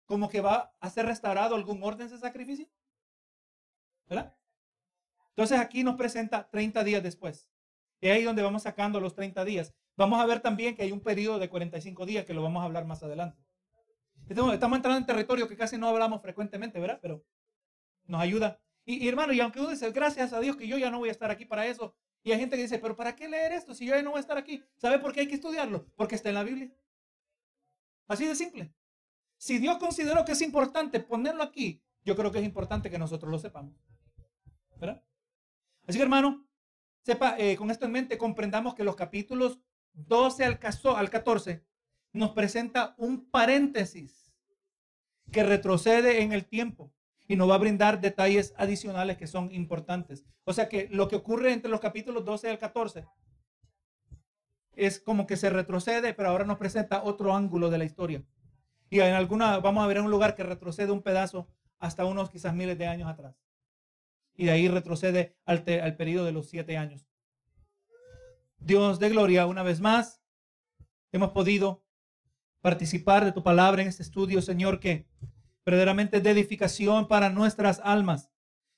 como 0.05 0.29
que 0.29 0.39
va 0.39 0.73
a 0.79 0.89
ser 0.89 1.05
restaurado 1.05 1.55
algún 1.55 1.83
orden 1.83 2.07
de 2.09 2.17
sacrificio. 2.17 2.69
¿Verdad? 4.07 4.37
Entonces 5.29 5.59
aquí 5.59 5.83
nos 5.83 5.95
presenta 5.95 6.49
30 6.49 6.85
días 6.85 7.03
después. 7.03 7.49
Y 7.99 8.07
ahí 8.07 8.23
donde 8.23 8.41
vamos 8.41 8.63
sacando 8.63 9.01
los 9.01 9.15
30 9.15 9.43
días. 9.43 9.73
Vamos 9.97 10.21
a 10.21 10.25
ver 10.25 10.39
también 10.39 10.75
que 10.75 10.83
hay 10.83 10.93
un 10.93 11.01
periodo 11.01 11.39
de 11.39 11.49
45 11.49 12.05
días 12.05 12.23
que 12.25 12.33
lo 12.33 12.41
vamos 12.41 12.61
a 12.61 12.65
hablar 12.65 12.85
más 12.85 13.03
adelante. 13.03 13.43
Estamos, 14.31 14.77
entrando 14.77 14.97
en 14.97 15.05
territorio 15.05 15.45
que 15.45 15.57
casi 15.57 15.77
no 15.77 15.89
hablamos 15.89 16.21
frecuentemente, 16.21 16.79
¿verdad? 16.79 16.99
Pero 17.01 17.21
nos 18.05 18.21
ayuda. 18.21 18.61
Y, 18.85 19.05
hermano, 19.07 19.33
y 19.33 19.41
aunque 19.41 19.59
uno 19.59 19.69
dice, 19.69 19.91
gracias 19.91 20.31
a 20.31 20.39
Dios 20.39 20.55
que 20.55 20.67
yo 20.67 20.77
ya 20.77 20.89
no 20.89 20.99
voy 20.99 21.09
a 21.09 21.11
estar 21.11 21.29
aquí 21.29 21.45
para 21.45 21.67
eso. 21.67 21.93
Y 22.23 22.31
hay 22.31 22.39
gente 22.39 22.55
que 22.55 22.61
dice, 22.61 22.79
pero 22.79 22.95
¿para 22.95 23.13
qué 23.13 23.27
leer 23.27 23.51
esto 23.51 23.73
si 23.73 23.85
yo 23.85 23.93
ya 23.93 24.01
no 24.01 24.11
voy 24.11 24.19
a 24.19 24.21
estar 24.21 24.37
aquí? 24.37 24.63
¿Sabe 24.77 24.99
por 24.99 25.11
qué 25.11 25.21
hay 25.21 25.27
que 25.27 25.35
estudiarlo? 25.35 25.85
Porque 25.97 26.15
está 26.15 26.29
en 26.29 26.35
la 26.35 26.43
Biblia. 26.43 26.71
Así 28.07 28.25
de 28.25 28.35
simple. 28.35 28.73
Si 29.37 29.57
Dios 29.57 29.77
consideró 29.79 30.23
que 30.23 30.31
es 30.31 30.41
importante 30.41 31.01
ponerlo 31.01 31.43
aquí, 31.43 31.83
yo 32.05 32.15
creo 32.15 32.31
que 32.31 32.39
es 32.39 32.45
importante 32.45 32.89
que 32.89 32.99
nosotros 32.99 33.29
lo 33.29 33.37
sepamos. 33.37 33.75
¿Verdad? 34.77 35.03
Así 35.87 35.97
que 35.97 36.03
hermano, 36.03 36.47
sepa, 37.01 37.35
eh, 37.37 37.57
con 37.57 37.69
esto 37.69 37.85
en 37.85 37.91
mente, 37.91 38.17
comprendamos 38.17 38.75
que 38.75 38.85
los 38.85 38.95
capítulos 38.95 39.59
12 39.93 40.45
al 40.45 41.09
14 41.09 41.65
nos 42.13 42.31
presenta 42.31 42.95
un 42.97 43.29
paréntesis 43.29 44.33
que 45.31 45.43
retrocede 45.43 46.21
en 46.21 46.33
el 46.33 46.45
tiempo 46.45 46.91
y 47.27 47.37
nos 47.37 47.49
va 47.49 47.55
a 47.55 47.59
brindar 47.59 48.01
detalles 48.01 48.53
adicionales 48.57 49.17
que 49.17 49.27
son 49.27 49.53
importantes. 49.53 50.25
O 50.43 50.53
sea 50.53 50.67
que 50.67 50.89
lo 50.91 51.07
que 51.07 51.15
ocurre 51.15 51.53
entre 51.53 51.71
los 51.71 51.79
capítulos 51.79 52.25
12 52.25 52.49
al 52.49 52.59
14 52.59 53.05
es 54.75 54.99
como 54.99 55.27
que 55.27 55.37
se 55.37 55.49
retrocede, 55.49 56.13
pero 56.13 56.29
ahora 56.29 56.45
nos 56.45 56.57
presenta 56.57 57.03
otro 57.03 57.33
ángulo 57.33 57.69
de 57.69 57.77
la 57.77 57.85
historia. 57.85 58.23
Y 58.89 58.99
en 58.99 59.13
alguna, 59.13 59.59
vamos 59.59 59.83
a 59.83 59.87
ver 59.87 60.01
un 60.01 60.11
lugar 60.11 60.35
que 60.35 60.43
retrocede 60.43 60.91
un 60.91 61.01
pedazo 61.01 61.47
hasta 61.79 62.05
unos 62.05 62.29
quizás 62.29 62.53
miles 62.53 62.77
de 62.77 62.87
años 62.87 63.09
atrás. 63.09 63.35
Y 64.35 64.45
de 64.45 64.51
ahí 64.51 64.67
retrocede 64.67 65.37
al, 65.45 65.63
al 65.81 65.95
periodo 65.95 66.25
de 66.25 66.31
los 66.31 66.49
siete 66.49 66.77
años. 66.77 67.07
Dios 68.57 68.99
de 68.99 69.09
gloria, 69.09 69.47
una 69.47 69.63
vez 69.63 69.79
más, 69.79 70.21
hemos 71.11 71.31
podido 71.31 71.83
participar 72.61 73.25
de 73.25 73.31
tu 73.31 73.43
palabra 73.43 73.81
en 73.81 73.87
este 73.87 74.03
estudio, 74.03 74.41
Señor, 74.41 74.79
que 74.79 75.07
verdaderamente 75.65 76.17
es 76.17 76.23
de 76.23 76.31
edificación 76.31 77.07
para 77.07 77.29
nuestras 77.29 77.81
almas. 77.83 78.29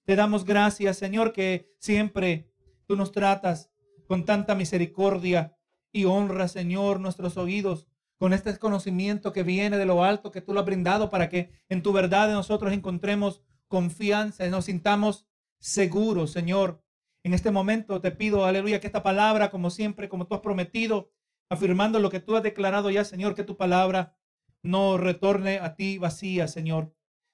Te 0.05 0.15
damos 0.15 0.45
gracias, 0.45 0.97
Señor, 0.97 1.33
que 1.33 1.73
siempre 1.79 2.51
tú 2.85 2.95
nos 2.95 3.11
tratas 3.11 3.71
con 4.07 4.25
tanta 4.25 4.55
misericordia 4.55 5.55
y 5.91 6.05
honra, 6.05 6.47
Señor, 6.47 6.99
nuestros 6.99 7.37
oídos 7.37 7.87
con 8.17 8.33
este 8.33 8.57
conocimiento 8.57 9.33
que 9.33 9.43
viene 9.43 9.77
de 9.77 9.85
lo 9.85 10.03
alto 10.03 10.31
que 10.31 10.41
tú 10.41 10.53
lo 10.53 10.61
has 10.61 10.65
brindado 10.65 11.09
para 11.09 11.29
que 11.29 11.51
en 11.69 11.83
tu 11.83 11.91
verdad 11.91 12.31
nosotros 12.31 12.71
encontremos 12.71 13.41
confianza 13.67 14.45
y 14.45 14.49
nos 14.49 14.65
sintamos 14.65 15.27
seguros, 15.59 16.31
Señor. 16.31 16.81
En 17.23 17.33
este 17.33 17.51
momento 17.51 18.01
te 18.01 18.11
pido, 18.11 18.45
aleluya, 18.45 18.79
que 18.79 18.87
esta 18.87 19.03
palabra, 19.03 19.49
como 19.49 19.69
siempre, 19.69 20.09
como 20.09 20.27
tú 20.27 20.35
has 20.35 20.41
prometido, 20.41 21.11
afirmando 21.53 21.99
lo 21.99 22.09
que 22.09 22.19
tú 22.19 22.35
has 22.35 22.43
declarado 22.43 22.89
ya, 22.89 23.05
Señor, 23.05 23.35
que 23.35 23.43
tu 23.43 23.57
palabra 23.57 24.17
no 24.61 24.97
retorne 24.97 25.59
a 25.59 25.75
ti 25.75 25.97
vacía, 25.97 26.47
Señor. 26.47 26.93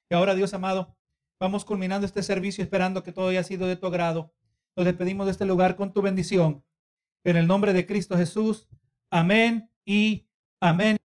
Y 0.10 0.16
ahora, 0.16 0.36
Dios 0.36 0.54
amado, 0.54 0.96
vamos 1.40 1.66
culminando 1.66 2.06
este 2.06 2.24
servicio 2.24 2.64
esperando 2.64 3.04
que 3.04 3.12
todo 3.12 3.30
haya 3.30 3.44
sido 3.44 3.68
de 3.68 3.76
tu 3.76 3.88
agrado. 3.88 4.34
Nos 4.76 4.86
despedimos 4.86 5.26
de 5.26 5.32
este 5.32 5.46
lugar 5.46 5.76
con 5.76 5.94
tu 5.94 6.02
bendición. 6.02 6.64
En 7.24 7.38
el 7.38 7.48
nombre 7.48 7.74
de 7.74 7.86
Cristo 7.86 8.18
Jesús. 8.18 8.68
Amén 9.12 9.70
y 9.86 10.28
amén. 10.62 10.99